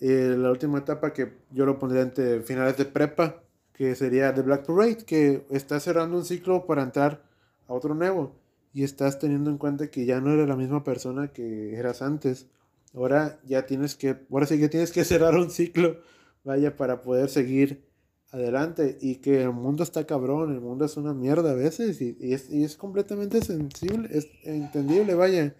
eh, 0.00 0.34
la 0.36 0.50
última 0.50 0.78
etapa 0.78 1.12
que 1.12 1.32
yo 1.50 1.64
lo 1.64 1.78
pondría 1.78 2.02
entre 2.02 2.40
finales 2.40 2.76
de 2.76 2.84
prepa, 2.84 3.42
que 3.72 3.94
sería 3.94 4.34
The 4.34 4.42
Black 4.42 4.66
Parade, 4.66 5.04
que 5.04 5.46
está 5.50 5.78
cerrando 5.80 6.16
un 6.16 6.24
ciclo 6.24 6.66
para 6.66 6.82
entrar 6.82 7.22
a 7.68 7.72
otro 7.72 7.94
nuevo. 7.94 8.34
Y 8.74 8.82
estás 8.82 9.18
teniendo 9.18 9.50
en 9.50 9.58
cuenta 9.58 9.88
que 9.88 10.04
ya 10.04 10.20
no 10.20 10.32
eres 10.32 10.48
la 10.48 10.56
misma 10.56 10.84
persona 10.84 11.28
que 11.28 11.76
eras 11.76 12.02
antes. 12.02 12.46
Ahora 12.94 13.38
ya 13.44 13.66
tienes 13.66 13.94
que, 13.94 14.16
ahora 14.30 14.46
sí 14.46 14.58
que 14.58 14.68
tienes 14.68 14.90
que 14.90 15.04
cerrar 15.04 15.36
un 15.36 15.50
ciclo, 15.50 16.00
vaya, 16.46 16.76
para 16.76 17.02
poder 17.02 17.28
seguir 17.28 17.84
adelante. 18.30 18.96
Y 19.00 19.16
que 19.16 19.42
el 19.42 19.52
mundo 19.52 19.82
está 19.82 20.06
cabrón, 20.06 20.52
el 20.54 20.60
mundo 20.60 20.86
es 20.86 20.96
una 20.96 21.12
mierda 21.12 21.50
a 21.50 21.54
veces. 21.54 22.00
Y, 22.00 22.16
es, 22.32 22.50
y 22.50 22.64
es 22.64 22.76
completamente 22.76 23.42
sensible, 23.42 24.08
es 24.10 24.28
entendible, 24.44 25.14
vaya. 25.14 25.54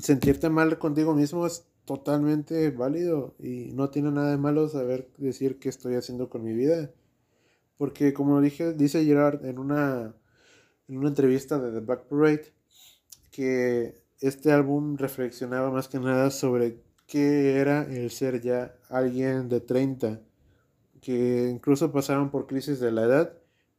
Sentirte 0.00 0.48
mal 0.48 0.78
contigo 0.78 1.14
mismo 1.14 1.46
es 1.46 1.66
totalmente 1.84 2.70
válido 2.70 3.36
y 3.38 3.72
no 3.72 3.90
tiene 3.90 4.10
nada 4.10 4.32
de 4.32 4.36
malo 4.36 4.68
saber 4.68 5.08
decir 5.16 5.60
qué 5.60 5.68
estoy 5.68 5.94
haciendo 5.94 6.28
con 6.28 6.42
mi 6.42 6.52
vida. 6.52 6.90
Porque 7.78 8.12
como 8.12 8.40
dije, 8.40 8.72
dice 8.72 9.04
Gerard 9.04 9.44
en 9.46 9.58
una, 9.58 10.14
en 10.88 10.98
una 10.98 11.08
entrevista 11.08 11.58
de 11.58 11.70
The 11.72 11.80
Black 11.80 12.08
Parade 12.08 12.52
que 13.30 14.02
este 14.20 14.50
álbum 14.50 14.96
reflexionaba 14.96 15.70
más 15.70 15.88
que 15.88 16.00
nada 16.00 16.30
sobre 16.30 16.82
qué 17.06 17.58
era 17.58 17.82
el 17.82 18.10
ser 18.10 18.40
ya 18.40 18.74
alguien 18.88 19.48
de 19.48 19.60
30, 19.60 20.20
que 21.00 21.48
incluso 21.50 21.92
pasaron 21.92 22.30
por 22.30 22.46
crisis 22.46 22.80
de 22.80 22.92
la 22.92 23.04
edad, 23.04 23.32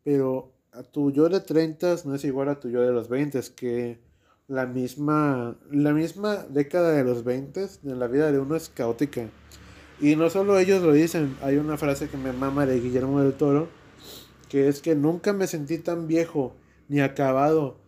pero 0.03 0.53
a 0.71 0.83
tu 0.83 1.11
yo 1.11 1.29
de 1.29 1.41
30 1.41 1.95
no 2.05 2.15
es 2.15 2.23
igual 2.23 2.49
a 2.49 2.59
tu 2.59 2.69
yo 2.69 2.81
de 2.81 2.91
los 2.91 3.09
20, 3.09 3.41
que 3.55 3.99
la 4.47 4.65
misma, 4.65 5.57
la 5.71 5.93
misma 5.93 6.45
década 6.49 6.91
de 6.93 7.03
los 7.03 7.23
20 7.23 7.67
en 7.83 7.99
la 7.99 8.07
vida 8.07 8.31
de 8.31 8.39
uno 8.39 8.55
es 8.55 8.69
caótica. 8.69 9.29
Y 9.99 10.15
no 10.15 10.29
solo 10.29 10.57
ellos 10.59 10.83
lo 10.83 10.93
dicen, 10.93 11.35
hay 11.41 11.57
una 11.57 11.77
frase 11.77 12.07
que 12.07 12.17
me 12.17 12.31
mama 12.31 12.65
de 12.65 12.79
Guillermo 12.79 13.19
del 13.21 13.33
Toro, 13.33 13.67
que 14.47 14.67
es 14.67 14.81
que 14.81 14.95
nunca 14.95 15.33
me 15.33 15.47
sentí 15.47 15.79
tan 15.79 16.07
viejo 16.07 16.55
ni 16.87 17.01
acabado 17.01 17.79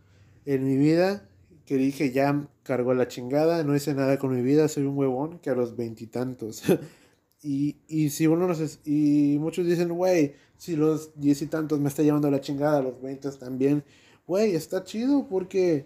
en 0.45 0.65
mi 0.65 0.75
vida 0.75 1.28
que 1.69 1.77
dije 1.77 2.11
ya 2.11 2.47
cargo 2.63 2.95
la 2.95 3.07
chingada, 3.07 3.63
no 3.63 3.75
hice 3.75 3.93
nada 3.93 4.17
con 4.17 4.35
mi 4.35 4.41
vida, 4.41 4.67
soy 4.67 4.85
un 4.85 4.97
huevón 4.97 5.37
que 5.37 5.51
a 5.51 5.53
los 5.53 5.77
veintitantos. 5.77 6.63
y, 7.43 7.77
y 7.87 8.09
si 8.09 8.25
uno 8.25 8.47
no 8.47 8.55
y 8.85 9.37
muchos 9.39 9.67
dicen, 9.67 9.89
güey, 9.89 10.33
si 10.57 10.75
los 10.75 11.11
diez 11.21 11.43
y 11.43 11.45
tantos 11.45 11.79
me 11.79 11.89
está 11.89 12.01
llevando 12.01 12.31
la 12.31 12.41
chingada, 12.41 12.81
los 12.81 12.99
veinte 12.99 13.29
también, 13.33 13.83
güey, 14.25 14.55
está 14.55 14.83
chido 14.83 15.27
porque 15.29 15.85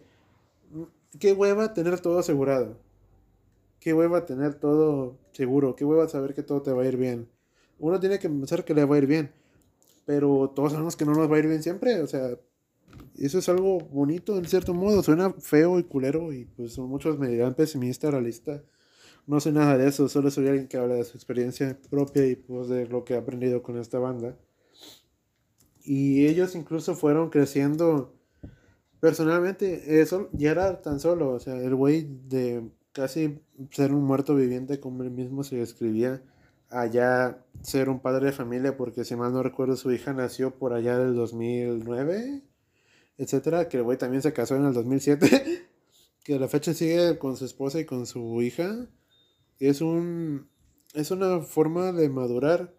qué 1.19 1.33
hueva 1.33 1.73
tener 1.73 1.99
todo 1.99 2.19
asegurado. 2.19 2.77
Qué 3.81 3.93
hueva 3.93 4.25
tener 4.25 4.53
todo 4.53 5.17
seguro. 5.33 5.75
Qué 5.75 5.83
hueva 5.83 6.07
saber 6.07 6.33
que 6.33 6.43
todo 6.43 6.61
te 6.61 6.71
va 6.71 6.83
a 6.83 6.87
ir 6.87 6.95
bien. 6.95 7.27
Uno 7.77 7.99
tiene 7.99 8.19
que 8.19 8.29
pensar 8.29 8.63
que 8.63 8.73
le 8.73 8.85
va 8.85 8.95
a 8.95 8.99
ir 8.99 9.07
bien. 9.07 9.33
Pero 10.05 10.49
todos 10.55 10.71
sabemos 10.71 10.95
que 10.95 11.03
no 11.03 11.13
nos 11.13 11.29
va 11.29 11.35
a 11.35 11.39
ir 11.39 11.47
bien 11.47 11.61
siempre. 11.61 11.99
O 11.99 12.07
sea, 12.07 12.37
eso 13.17 13.39
es 13.39 13.49
algo 13.49 13.79
bonito 13.79 14.37
en 14.37 14.45
cierto 14.45 14.73
modo. 14.73 15.03
Suena 15.03 15.31
feo 15.33 15.79
y 15.79 15.83
culero. 15.83 16.33
Y 16.33 16.45
pues 16.45 16.77
muchos 16.79 17.19
me 17.19 17.27
dirán 17.27 17.53
pesimista, 17.53 18.11
realista. 18.11 18.63
No 19.27 19.39
sé 19.39 19.51
nada 19.51 19.77
de 19.77 19.87
eso. 19.87 20.09
Solo 20.09 20.31
soy 20.31 20.47
alguien 20.47 20.67
que 20.67 20.77
habla 20.77 20.95
de 20.95 21.03
su 21.03 21.17
experiencia 21.17 21.77
propia 21.89 22.25
y 22.27 22.35
pues 22.35 22.69
de 22.69 22.87
lo 22.87 23.05
que 23.05 23.15
ha 23.15 23.19
aprendido 23.19 23.63
con 23.63 23.77
esta 23.77 23.99
banda. 23.99 24.37
Y 25.83 26.27
ellos 26.27 26.55
incluso 26.55 26.95
fueron 26.95 27.29
creciendo 27.29 28.13
Personalmente, 29.03 29.99
eso 29.99 30.29
ya 30.31 30.51
era 30.51 30.81
tan 30.81 31.01
solo, 31.01 31.31
o 31.31 31.39
sea, 31.41 31.57
el 31.57 31.75
güey 31.75 32.07
de 32.29 32.71
casi 32.93 33.43
ser 33.69 33.93
un 33.93 34.05
muerto 34.05 34.33
viviente 34.33 34.79
como 34.79 35.03
él 35.03 35.11
mismo 35.11 35.43
se 35.43 35.57
describía, 35.57 36.23
allá 36.69 37.43
ser 37.63 37.89
un 37.89 37.99
padre 37.99 38.27
de 38.27 38.31
familia, 38.31 38.77
porque 38.77 39.03
si 39.03 39.17
mal 39.17 39.33
no 39.33 39.43
recuerdo 39.43 39.75
su 39.75 39.91
hija 39.91 40.13
nació 40.13 40.57
por 40.57 40.71
allá 40.71 40.97
del 40.97 41.15
2009, 41.15 42.43
etcétera, 43.17 43.69
que 43.69 43.77
el 43.77 43.83
güey 43.83 43.97
también 43.97 44.21
se 44.21 44.33
casó 44.33 44.55
en 44.55 44.65
el 44.65 44.73
2007, 44.73 45.67
que 46.23 46.35
a 46.35 46.39
la 46.39 46.47
fecha 46.47 46.73
sigue 46.73 47.17
con 47.17 47.37
su 47.37 47.45
esposa 47.45 47.79
y 47.79 47.85
con 47.85 48.05
su 48.05 48.41
hija, 48.41 48.87
es 49.59 49.81
un 49.81 50.49
es 50.93 51.09
una 51.11 51.39
forma 51.41 51.91
de 51.91 52.09
madurar 52.09 52.75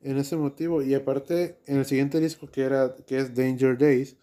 en 0.00 0.18
ese 0.18 0.36
motivo 0.36 0.82
y 0.82 0.94
aparte 0.94 1.58
en 1.66 1.78
el 1.78 1.86
siguiente 1.86 2.20
disco 2.20 2.50
que 2.50 2.62
era 2.62 2.96
que 3.06 3.18
es 3.18 3.34
Danger 3.34 3.78
Days 3.78 4.16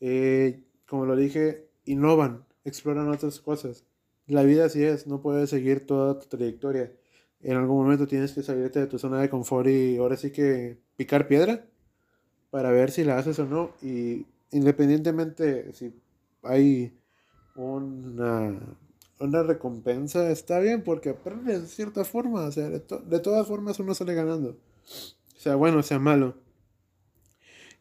eh, 0.00 0.62
como 0.86 1.06
lo 1.06 1.16
dije 1.16 1.70
innovan 1.86 2.44
exploran 2.64 3.08
otras 3.08 3.40
cosas 3.40 3.84
la 4.30 4.44
vida 4.44 4.66
así 4.66 4.84
es, 4.84 5.08
no 5.08 5.20
puedes 5.20 5.50
seguir 5.50 5.86
toda 5.86 6.18
tu 6.20 6.28
trayectoria. 6.28 6.92
En 7.40 7.56
algún 7.56 7.82
momento 7.82 8.06
tienes 8.06 8.32
que 8.32 8.44
salirte 8.44 8.78
de 8.78 8.86
tu 8.86 8.96
zona 8.96 9.20
de 9.20 9.28
confort 9.28 9.68
y 9.68 9.96
ahora 9.96 10.16
sí 10.16 10.30
que 10.30 10.78
picar 10.96 11.26
piedra 11.26 11.66
para 12.50 12.70
ver 12.70 12.92
si 12.92 13.02
la 13.02 13.18
haces 13.18 13.40
o 13.40 13.46
no. 13.46 13.72
Independientemente 14.52 15.72
si 15.72 15.94
hay 16.42 16.98
una, 17.54 18.58
una 19.18 19.42
recompensa, 19.42 20.30
está 20.30 20.58
bien 20.60 20.82
porque 20.82 21.10
aprendes 21.10 21.62
de 21.62 21.68
cierta 21.68 22.04
forma. 22.04 22.44
O 22.44 22.52
sea, 22.52 22.68
de, 22.68 22.80
de 22.80 23.20
todas 23.20 23.46
formas 23.46 23.78
uno 23.80 23.94
sale 23.94 24.14
ganando. 24.14 24.56
Sea 25.36 25.56
bueno, 25.56 25.82
sea 25.82 25.98
malo. 25.98 26.36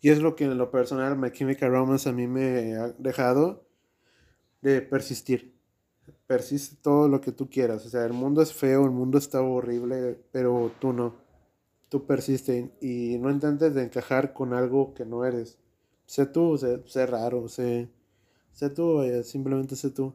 Y 0.01 0.09
es 0.09 0.20
lo 0.20 0.36
que 0.36 0.45
en 0.45 0.57
lo 0.57 0.72
personal 0.72 1.17
My 1.17 1.32
Chemical 1.32 1.72
Romance 1.72 2.07
a 2.07 2.13
mí 2.13 2.28
me 2.28 2.76
ha 2.76 2.89
dejado 2.97 3.65
de 4.61 4.82
persistir 4.82 5.59
persiste 6.30 6.76
todo 6.84 7.07
lo 7.07 7.22
que 7.22 7.32
tú 7.32 7.49
quieras. 7.49 7.88
O 7.88 7.89
sea, 7.89 8.05
el 8.05 8.13
mundo 8.13 8.43
es 8.43 8.53
feo, 8.53 8.86
el 8.86 8.91
mundo 8.91 9.17
está 9.17 9.41
horrible, 9.41 10.20
pero 10.32 10.72
tú 10.80 10.93
no. 10.93 11.15
Tú 11.89 12.05
persiste 12.05 12.70
y 12.80 13.17
no 13.17 13.32
intentes 13.32 13.74
de 13.74 13.84
encajar 13.84 14.32
con 14.32 14.53
algo 14.53 14.93
que 14.93 15.05
no 15.05 15.26
eres. 15.26 15.57
Sé 16.10 16.26
tú, 16.26 16.57
sé, 16.57 17.05
raro, 17.05 17.47
sé, 17.47 17.88
sé 18.51 18.72
tú, 18.72 19.03
simplemente 19.24 19.76
sé 19.76 19.91
tú. 19.91 20.12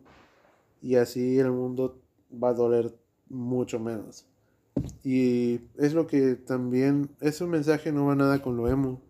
Y 0.82 0.96
así 0.96 1.38
el 1.38 1.52
mundo 1.52 2.00
va 2.32 2.48
a 2.48 2.52
doler 2.52 2.92
mucho 3.28 3.78
menos. 3.78 4.26
Y 5.04 5.60
es 5.76 5.94
lo 5.94 6.08
que 6.08 6.34
también, 6.34 7.10
es 7.20 7.40
un 7.40 7.50
mensaje 7.50 7.92
no 7.92 8.06
va 8.06 8.16
nada 8.16 8.42
con 8.42 8.56
lo 8.56 8.66
emo. 8.66 9.00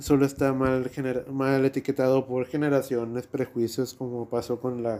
Solo 0.00 0.24
está 0.24 0.54
mal, 0.54 0.90
mal 1.30 1.62
etiquetado 1.66 2.26
por 2.26 2.46
generaciones, 2.46 3.26
prejuicios, 3.26 3.92
como 3.92 4.30
pasó 4.30 4.58
con 4.58 4.82
la 4.82 4.98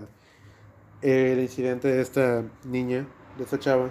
el 1.00 1.40
incidente 1.40 1.88
de 1.88 2.02
esta 2.02 2.44
niña, 2.64 3.08
de 3.38 3.44
esta 3.44 3.58
chava. 3.58 3.90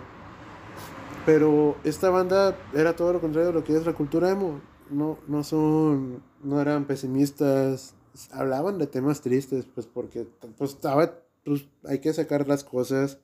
Pero 1.26 1.78
esta 1.84 2.12
banda 2.12 2.56
era 2.76 2.96
todo 2.96 3.12
lo 3.12 3.22
contrario 3.22 3.48
de 3.48 3.54
lo 3.54 3.64
que 3.64 3.76
es 3.76 3.88
la 3.88 3.94
cultura 3.94 4.30
emo. 4.30 4.62
No, 4.90 5.18
no 5.28 5.44
son, 5.44 6.24
no 6.44 6.62
eran 6.62 6.86
pesimistas, 6.86 7.96
hablaban 8.32 8.78
de 8.78 8.88
temas 8.88 9.22
tristes, 9.22 9.66
pues 9.66 9.88
porque 9.88 10.28
pues, 10.58 10.72
estaba, 10.72 11.20
pues, 11.44 11.68
hay 11.86 12.00
que 12.00 12.14
sacar 12.14 12.48
las 12.48 12.64
cosas, 12.64 13.20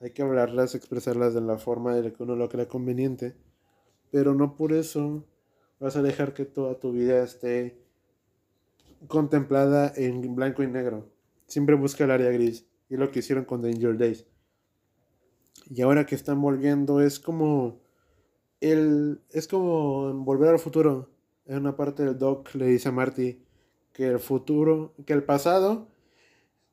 hay 0.00 0.10
que 0.10 0.22
hablarlas, 0.22 0.74
expresarlas 0.74 1.34
de 1.34 1.40
la 1.40 1.58
forma 1.58 1.94
de 1.94 2.12
que 2.12 2.22
uno 2.22 2.36
lo 2.36 2.48
crea 2.48 2.68
conveniente. 2.68 3.36
Pero 4.10 4.34
no 4.34 4.56
por 4.56 4.72
eso 4.72 5.24
vas 5.80 5.96
a 5.96 6.02
dejar 6.02 6.34
que 6.34 6.44
toda 6.44 6.78
tu 6.78 6.92
vida 6.92 7.22
esté 7.22 7.84
contemplada 9.08 9.92
en 9.96 10.34
blanco 10.34 10.62
y 10.62 10.66
negro. 10.66 11.10
Siempre 11.46 11.74
busca 11.74 12.04
el 12.04 12.10
área 12.10 12.30
gris. 12.30 12.66
Y 12.88 12.96
lo 12.96 13.10
que 13.10 13.20
hicieron 13.20 13.44
con 13.44 13.62
Danger 13.62 13.96
Days. 13.96 14.26
Y 15.70 15.82
ahora 15.82 16.06
que 16.06 16.14
están 16.14 16.40
volviendo 16.40 17.00
es 17.00 17.18
como 17.18 17.80
el 18.72 19.20
es 19.30 19.48
como 19.48 20.12
volver 20.24 20.50
al 20.50 20.58
futuro. 20.58 21.10
En 21.46 21.58
una 21.58 21.76
parte 21.76 22.04
del 22.04 22.18
doc 22.18 22.54
le 22.54 22.66
dice 22.66 22.88
a 22.88 22.92
Marty 22.92 23.42
que 23.92 24.06
el 24.06 24.18
futuro, 24.18 24.94
que 25.06 25.12
el 25.12 25.22
pasado 25.22 25.88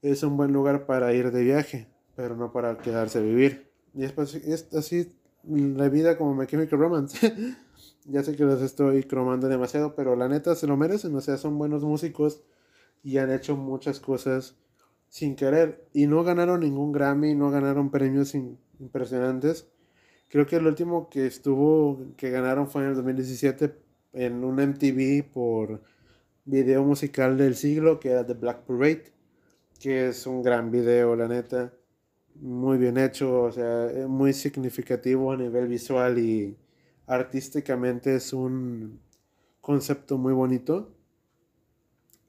es 0.02 0.24
un 0.24 0.38
buen 0.38 0.54
lugar 0.54 0.86
para 0.86 1.14
ir 1.14 1.32
de 1.32 1.44
viaje, 1.44 1.88
pero 2.16 2.36
no 2.36 2.52
para 2.52 2.78
quedarse 2.78 3.20
a 3.20 3.22
vivir. 3.22 3.70
Y 3.94 4.06
es, 4.06 4.14
es 4.18 4.74
así 4.74 5.14
la 5.44 5.90
vida 5.90 6.18
como 6.18 6.34
My 6.34 6.48
Chemical 6.48 6.80
Romance. 6.80 7.34
ya 8.06 8.24
sé 8.24 8.36
que 8.36 8.44
los 8.44 8.62
estoy 8.62 9.04
cromando 9.04 9.48
demasiado, 9.48 9.96
pero 9.96 10.16
la 10.16 10.28
neta 10.28 10.56
se 10.56 10.68
lo 10.68 10.78
merecen. 10.78 11.16
O 11.16 11.22
sea, 11.22 11.38
son 11.38 11.58
buenos 11.58 11.84
músicos 11.84 12.42
y 13.04 13.18
han 13.18 13.32
hecho 13.32 13.56
muchas 13.56 14.00
cosas 14.00 14.56
sin 15.10 15.36
querer. 15.36 15.88
Y 15.94 16.08
no 16.08 16.24
ganaron 16.24 16.62
ningún 16.62 16.92
Grammy, 16.92 17.36
no 17.36 17.52
ganaron 17.52 17.92
premios 17.92 18.34
impresionantes. 18.80 19.68
Creo 20.32 20.46
que 20.46 20.56
el 20.56 20.66
último 20.66 21.10
que 21.10 21.28
estuvo, 21.28 22.00
que 22.16 22.30
ganaron 22.30 22.70
fue 22.70 22.84
en 22.84 22.92
el 22.92 22.96
2017 22.96 23.76
en 24.14 24.46
un 24.46 24.62
MTV 24.62 25.30
por 25.30 25.82
video 26.46 26.86
musical 26.86 27.38
del 27.38 27.56
siglo, 27.56 28.00
que 28.00 28.12
era 28.12 28.26
The 28.26 28.36
Black 28.36 28.62
Parade, 28.62 29.12
que 29.78 30.08
es 30.08 30.26
un 30.28 30.42
gran 30.42 30.72
video, 30.72 31.18
la 31.18 31.28
neta. 31.28 31.74
Muy 32.36 32.78
bien 32.78 32.98
hecho, 32.98 33.42
o 33.44 33.52
sea, 33.52 33.90
muy 34.08 34.32
significativo 34.32 35.34
a 35.34 35.38
nivel 35.38 35.68
visual 35.68 36.18
y 36.18 36.58
artísticamente 37.08 38.16
es 38.16 38.32
un 38.32 39.02
concepto 39.60 40.18
muy 40.18 40.32
bonito 40.32 40.96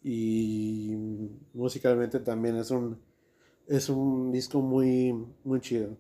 y 0.02 0.96
musicalmente 1.54 2.18
también 2.18 2.56
es 2.56 2.72
un, 2.72 3.00
es 3.68 3.88
un 3.88 4.32
disco 4.32 4.60
muy, 4.60 5.14
muy 5.44 5.60
chido. 5.60 5.96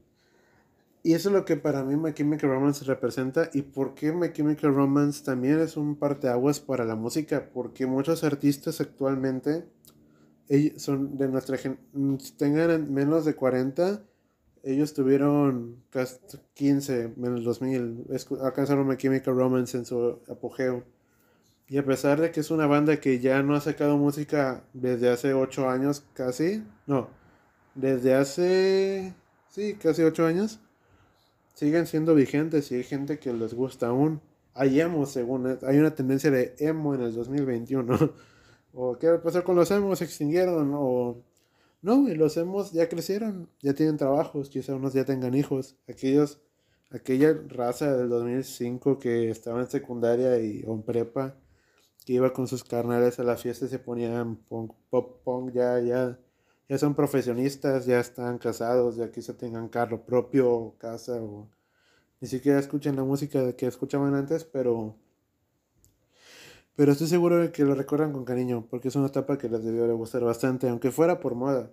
Y 1.04 1.14
eso 1.14 1.30
es 1.30 1.34
lo 1.34 1.44
que 1.44 1.56
para 1.56 1.82
mí 1.82 1.96
My 1.96 2.12
Chemical 2.12 2.50
Romance 2.50 2.84
representa 2.84 3.50
y 3.52 3.62
por 3.62 3.94
qué 3.94 4.12
My 4.12 4.32
Chemical 4.32 4.72
Romance 4.72 5.24
también 5.24 5.58
es 5.58 5.76
un 5.76 5.96
parteaguas 5.96 6.60
para 6.60 6.84
la 6.84 6.94
música, 6.94 7.50
porque 7.52 7.86
muchos 7.86 8.22
artistas 8.22 8.80
actualmente 8.80 9.64
son 10.76 11.16
de 11.16 11.28
nuestra 11.28 11.58
tengan 12.36 12.92
menos 12.92 13.24
de 13.24 13.34
40, 13.34 14.02
ellos 14.62 14.94
tuvieron 14.94 15.82
15 16.54 17.14
menos 17.16 17.42
2000, 17.42 18.06
alcanzaron 18.42 18.86
My 18.86 18.96
Chemical 18.96 19.34
Romance 19.34 19.76
en 19.76 19.84
su 19.84 20.20
apogeo. 20.28 20.84
Y 21.66 21.78
a 21.78 21.84
pesar 21.84 22.20
de 22.20 22.30
que 22.30 22.40
es 22.40 22.50
una 22.50 22.66
banda 22.66 23.00
que 23.00 23.18
ya 23.18 23.42
no 23.42 23.54
ha 23.54 23.60
sacado 23.60 23.96
música 23.96 24.62
desde 24.72 25.08
hace 25.08 25.32
ocho 25.32 25.68
años 25.68 26.04
casi, 26.12 26.62
no, 26.86 27.08
desde 27.74 28.14
hace, 28.14 29.14
sí, 29.48 29.74
casi 29.74 30.02
ocho 30.02 30.26
años, 30.26 30.60
siguen 31.54 31.86
siendo 31.86 32.14
vigentes 32.14 32.70
y 32.72 32.76
hay 32.76 32.84
gente 32.84 33.18
que 33.18 33.32
les 33.32 33.54
gusta 33.54 33.88
aún. 33.88 34.20
Hay 34.54 34.80
emo, 34.80 35.06
según, 35.06 35.58
hay 35.62 35.78
una 35.78 35.94
tendencia 35.94 36.30
de 36.30 36.54
emo 36.58 36.94
en 36.94 37.02
el 37.02 37.14
2021. 37.14 38.14
o 38.74 38.98
qué 38.98 39.08
pasar 39.22 39.44
con 39.44 39.56
los 39.56 39.70
emos, 39.70 39.98
se 39.98 40.04
extinguieron, 40.04 40.72
o 40.74 41.22
no, 41.82 42.08
y 42.08 42.14
los 42.14 42.36
emos 42.36 42.72
ya 42.72 42.88
crecieron, 42.88 43.50
ya 43.60 43.74
tienen 43.74 43.96
trabajos, 43.96 44.50
quizá 44.50 44.74
unos 44.74 44.92
ya 44.92 45.04
tengan 45.04 45.34
hijos. 45.34 45.76
Aquellos, 45.88 46.40
aquella 46.90 47.34
raza 47.48 47.96
del 47.96 48.08
2005 48.08 48.98
que 48.98 49.30
estaba 49.30 49.60
en 49.60 49.68
secundaria 49.68 50.38
y 50.40 50.62
en 50.66 50.82
prepa, 50.82 51.36
que 52.06 52.14
iba 52.14 52.32
con 52.32 52.46
sus 52.48 52.64
carnales 52.64 53.18
a 53.18 53.24
la 53.24 53.36
fiesta 53.36 53.66
y 53.66 53.68
se 53.68 53.78
ponían 53.78 54.36
punk, 54.36 54.74
pop 54.90 55.22
punk, 55.24 55.52
ya, 55.54 55.80
ya, 55.80 56.18
ya 56.72 56.78
son 56.78 56.94
profesionistas, 56.94 57.84
ya 57.84 58.00
están 58.00 58.38
casados, 58.38 58.96
ya 58.96 59.10
quizá 59.10 59.36
tengan 59.36 59.68
carro 59.68 60.06
propio, 60.06 60.74
casa, 60.78 61.20
o 61.22 61.50
ni 62.18 62.26
siquiera 62.26 62.58
escuchan 62.58 62.96
la 62.96 63.04
música 63.04 63.54
que 63.56 63.66
escuchaban 63.66 64.14
antes, 64.14 64.44
pero, 64.44 64.96
pero 66.74 66.92
estoy 66.92 67.08
seguro 67.08 67.36
de 67.36 67.52
que 67.52 67.64
lo 67.64 67.74
recuerdan 67.74 68.14
con 68.14 68.24
cariño, 68.24 68.68
porque 68.70 68.88
es 68.88 68.96
una 68.96 69.08
etapa 69.08 69.36
que 69.36 69.50
les 69.50 69.62
debió 69.62 69.86
de 69.86 69.92
gustar 69.92 70.24
bastante, 70.24 70.66
aunque 70.66 70.90
fuera 70.90 71.20
por 71.20 71.34
moda. 71.34 71.70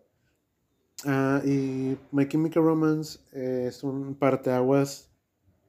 Ah, 1.05 1.41
y 1.45 1.97
My 2.11 2.27
Chemical 2.27 2.63
Romance 2.63 3.19
es 3.31 3.85
un 3.85 4.15
parteaguas 4.15 5.09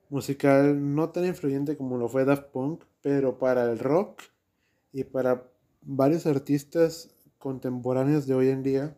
musical 0.09 0.97
no 0.97 1.11
tan 1.11 1.25
influyente 1.25 1.77
como 1.77 1.99
lo 1.99 2.09
fue 2.09 2.25
Daft 2.25 2.49
Punk, 2.51 2.83
pero 3.01 3.39
para 3.39 3.71
el 3.71 3.79
rock 3.79 4.23
y 4.93 5.05
para 5.05 5.49
varios 5.83 6.27
artistas 6.27 7.15
contemporáneos 7.39 8.27
de 8.27 8.35
hoy 8.35 8.49
en 8.49 8.65
día, 8.65 8.97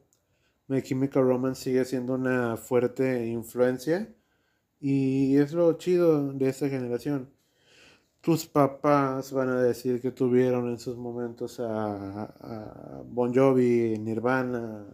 My 0.73 0.81
Chemical 0.81 1.25
Romance 1.25 1.65
sigue 1.65 1.85
siendo 1.85 2.15
una 2.15 2.57
fuerte 2.57 3.27
influencia 3.27 4.09
y 4.81 5.37
es 5.37 5.53
lo 5.53 5.75
chido 5.75 6.33
de 6.33 6.49
esta 6.49 6.67
generación. 6.71 7.29
Tus 8.23 8.47
papás 8.47 9.33
van 9.33 9.51
a 9.51 9.63
decir 9.63 10.01
que 10.01 10.13
tuvieron 10.13 10.71
en 10.71 10.79
sus 10.79 10.97
momentos 10.97 11.61
a, 11.61 13.03
Bon 13.05 13.35
Jovi, 13.35 13.99
Nirvana, 13.99 14.87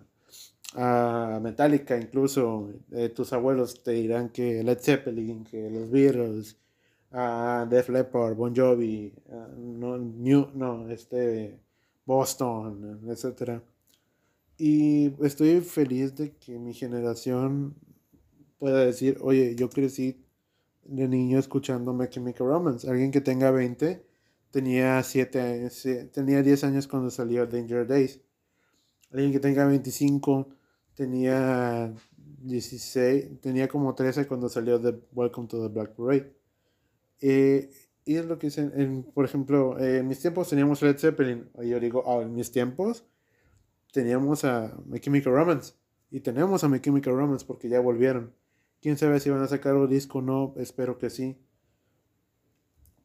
a 0.74 1.39
Metallica 1.41 1.97
incluso. 1.97 2.70
Eh, 2.91 3.11
tus 3.11 3.33
abuelos 3.33 3.81
te 3.81 3.93
dirán 3.93 4.31
que 4.31 4.64
Led 4.64 4.81
Zeppelin, 4.81 5.45
que 5.45 5.70
los 5.70 5.89
Beatles, 5.93 6.57
a 7.12 7.68
Def 7.70 7.89
Leppard, 7.89 8.35
Bon 8.35 8.53
Jovi, 8.53 9.14
no, 9.57 9.97
New, 9.97 10.49
no, 10.55 10.91
este, 10.91 11.61
Boston, 12.05 13.01
etc. 13.09 13.61
Y 14.59 15.15
estoy 15.25 15.61
feliz 15.61 16.17
de 16.17 16.33
que 16.33 16.59
mi 16.59 16.75
generación 16.75 17.77
pueda 18.59 18.85
decir, 18.85 19.17
oye, 19.21 19.55
yo 19.55 19.71
crecí 19.71 20.21
de 20.83 21.07
niño 21.07 21.39
escuchando 21.39 21.95
My 21.95 22.09
Chemical 22.09 22.49
Romance. 22.49 22.91
Alguien 22.91 23.13
que 23.13 23.21
tenga 23.21 23.53
20 23.53 24.05
tenía 24.51 25.01
7 25.01 25.71
tenía 26.13 26.43
10 26.43 26.65
años 26.65 26.89
cuando 26.89 27.09
salió 27.09 27.47
Danger 27.47 27.87
Days. 27.87 28.21
Alguien 29.13 29.31
que 29.31 29.39
tenga 29.39 29.65
25 29.65 30.49
tenía 30.95 31.95
16, 32.43 33.41
tenía 33.41 33.69
como 33.69 33.95
13 33.95 34.27
cuando 34.27 34.49
salió 34.49 34.81
Welcome 35.15 35.47
to 35.47 35.63
the 35.63 35.73
Black 35.73 35.95
Parade. 35.95 36.33
Eh, 37.21 37.71
y 38.05 38.17
es 38.17 38.25
lo 38.25 38.39
que 38.39 38.49
dicen, 38.49 39.07
por 39.15 39.25
ejemplo, 39.25 39.79
en 39.79 40.09
mis 40.09 40.19
tiempos 40.19 40.49
teníamos 40.49 40.83
Led 40.83 40.99
Zeppelin. 40.99 41.49
Y 41.63 41.69
yo 41.69 41.79
digo, 41.79 42.03
ah, 42.07 42.23
en 42.23 42.35
mis 42.35 42.51
tiempos 42.51 43.05
teníamos 43.93 44.45
a 44.45 44.76
My 44.86 45.01
Chemical 45.01 45.32
Romance. 45.32 45.74
Y 46.11 46.20
tenemos 46.20 46.64
a 46.64 46.68
My 46.68 46.80
Chemical 46.80 47.14
Romance 47.14 47.45
porque 47.47 47.68
ya 47.68 47.80
volvieron. 47.80 48.34
Quién 48.80 48.97
sabe 48.97 49.20
si 49.20 49.30
van 49.30 49.43
a 49.43 49.49
sacar 49.49 49.74
un 49.74 49.89
disco 49.89 50.18
o 50.18 50.22
no, 50.22 50.55
espero 50.57 50.99
que 50.99 51.11
sí. 51.11 51.36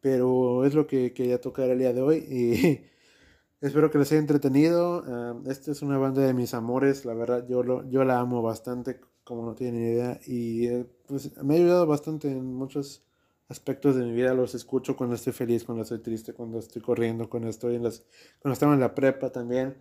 Pero 0.01 0.65
es 0.65 0.73
lo 0.75 0.85
que 0.87 1.13
quería 1.13 1.41
tocar 1.41 1.69
el 1.69 1.79
día 1.79 1.93
de 1.93 2.01
hoy 2.01 2.17
y 2.17 2.85
espero 3.65 3.89
que 3.89 3.97
les 3.97 4.11
haya 4.11 4.19
entretenido. 4.21 5.03
Ah, 5.07 5.35
esta 5.47 5.71
es 5.71 5.81
una 5.81 5.97
banda 5.97 6.21
de 6.21 6.33
mis 6.33 6.53
amores, 6.53 7.05
la 7.05 7.13
verdad 7.13 7.47
yo, 7.47 7.63
lo, 7.63 7.89
yo 7.89 8.03
la 8.03 8.19
amo 8.19 8.41
bastante, 8.41 8.99
como 9.23 9.45
no 9.45 9.55
tienen 9.55 9.81
idea. 9.81 10.19
Y 10.25 10.67
eh, 10.67 10.85
pues 11.07 11.35
me 11.41 11.55
ha 11.55 11.57
ayudado 11.57 11.87
bastante 11.87 12.29
en 12.29 12.53
muchos 12.53 13.03
aspectos 13.47 13.95
de 13.95 14.03
mi 14.03 14.13
vida. 14.13 14.33
Los 14.33 14.55
escucho 14.55 14.95
cuando 14.95 15.15
estoy 15.15 15.33
feliz, 15.33 15.63
cuando 15.63 15.83
estoy 15.83 15.99
triste, 15.99 16.33
cuando 16.33 16.59
estoy 16.59 16.81
corriendo, 16.81 17.29
cuando 17.29 17.49
estoy 17.49 17.75
en 17.75 17.83
las, 17.83 18.05
cuando 18.39 18.53
estaba 18.53 18.73
en 18.73 18.79
la 18.79 18.93
prepa 18.93 19.31
también. 19.31 19.75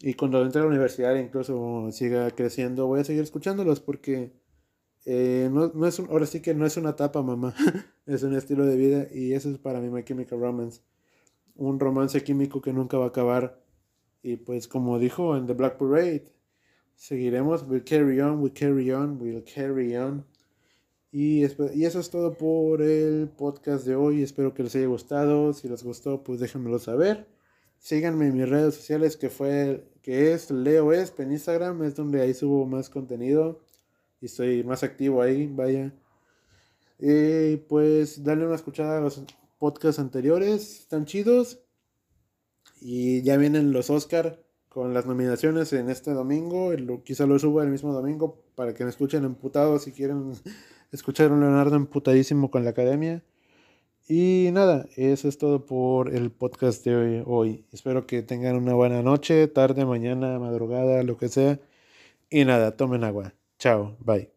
Y 0.00 0.14
cuando 0.14 0.42
entre 0.42 0.60
a 0.60 0.64
la 0.64 0.70
universidad, 0.70 1.14
incluso 1.16 1.90
siga 1.92 2.30
creciendo, 2.32 2.86
voy 2.86 3.00
a 3.00 3.04
seguir 3.04 3.22
escuchándolos 3.22 3.80
porque 3.80 4.32
eh, 5.06 5.50
no, 5.52 5.70
no, 5.74 5.86
es 5.86 5.98
un, 5.98 6.08
ahora 6.08 6.26
sí 6.26 6.40
que 6.40 6.54
no 6.54 6.66
es 6.66 6.76
una 6.76 6.90
etapa, 6.90 7.22
mamá. 7.22 7.54
es 8.06 8.22
un 8.22 8.34
estilo 8.34 8.66
de 8.66 8.76
vida 8.76 9.06
y 9.12 9.34
eso 9.34 9.50
es 9.50 9.58
para 9.58 9.80
mí 9.80 9.90
My 9.90 10.04
Chemical 10.04 10.40
Romance. 10.40 10.80
Un 11.56 11.78
romance 11.78 12.22
químico 12.24 12.60
que 12.60 12.72
nunca 12.72 12.98
va 12.98 13.06
a 13.06 13.08
acabar. 13.08 13.62
Y 14.22 14.36
pues 14.36 14.68
como 14.68 14.98
dijo 14.98 15.36
en 15.36 15.46
The 15.46 15.52
Black 15.54 15.78
Parade, 15.78 16.24
seguiremos. 16.96 17.64
We'll 17.68 17.84
carry 17.84 18.20
on, 18.20 18.40
we'll 18.40 18.52
carry 18.52 18.90
on, 18.92 19.20
we'll 19.20 19.44
carry 19.44 19.96
on. 19.96 20.24
Y, 21.12 21.44
y 21.44 21.84
eso 21.84 22.00
es 22.00 22.10
todo 22.10 22.36
por 22.36 22.82
el 22.82 23.28
podcast 23.28 23.86
de 23.86 23.94
hoy. 23.96 24.22
Espero 24.22 24.54
que 24.54 24.64
les 24.64 24.74
haya 24.74 24.86
gustado. 24.86 25.52
Si 25.52 25.68
les 25.68 25.84
gustó, 25.84 26.24
pues 26.24 26.40
déjenmelo 26.40 26.78
saber. 26.78 27.28
Síganme 27.84 28.28
en 28.28 28.34
mis 28.38 28.48
redes 28.48 28.76
sociales 28.76 29.18
que 29.18 29.28
fue 29.28 29.86
que 30.00 30.32
es 30.32 30.50
Leo 30.50 30.94
Esp 30.94 31.20
en 31.20 31.32
Instagram, 31.32 31.82
es 31.82 31.94
donde 31.94 32.22
ahí 32.22 32.32
subo 32.32 32.64
más 32.64 32.88
contenido 32.88 33.60
y 34.22 34.24
estoy 34.24 34.64
más 34.64 34.82
activo 34.82 35.20
ahí, 35.20 35.46
vaya. 35.52 35.92
Y 36.98 37.56
pues 37.56 38.24
dale 38.24 38.46
una 38.46 38.54
escuchada 38.54 38.96
a 38.96 39.00
los 39.02 39.22
podcasts 39.58 39.98
anteriores, 39.98 40.80
están 40.80 41.04
chidos. 41.04 41.60
Y 42.80 43.20
ya 43.20 43.36
vienen 43.36 43.70
los 43.72 43.90
Oscar 43.90 44.42
con 44.70 44.94
las 44.94 45.04
nominaciones 45.04 45.74
en 45.74 45.90
este 45.90 46.12
domingo. 46.12 46.72
quizá 47.04 47.26
lo 47.26 47.38
suba 47.38 47.64
el 47.64 47.68
mismo 47.68 47.92
domingo 47.92 48.42
para 48.54 48.72
que 48.72 48.84
me 48.84 48.90
escuchen 48.90 49.24
emputados 49.24 49.82
si 49.82 49.92
quieren 49.92 50.32
escuchar 50.90 51.30
a 51.30 51.34
un 51.34 51.40
Leonardo 51.40 51.76
emputadísimo 51.76 52.50
con 52.50 52.64
la 52.64 52.70
academia. 52.70 53.22
Y 54.06 54.50
nada, 54.52 54.86
eso 54.96 55.28
es 55.28 55.38
todo 55.38 55.64
por 55.64 56.14
el 56.14 56.30
podcast 56.30 56.84
de 56.84 57.22
hoy. 57.26 57.64
Espero 57.72 58.06
que 58.06 58.22
tengan 58.22 58.56
una 58.56 58.74
buena 58.74 59.02
noche, 59.02 59.48
tarde, 59.48 59.86
mañana, 59.86 60.38
madrugada, 60.38 61.02
lo 61.02 61.16
que 61.16 61.28
sea. 61.28 61.58
Y 62.30 62.44
nada, 62.44 62.76
tomen 62.76 63.04
agua. 63.04 63.34
Chao, 63.58 63.96
bye. 64.00 64.33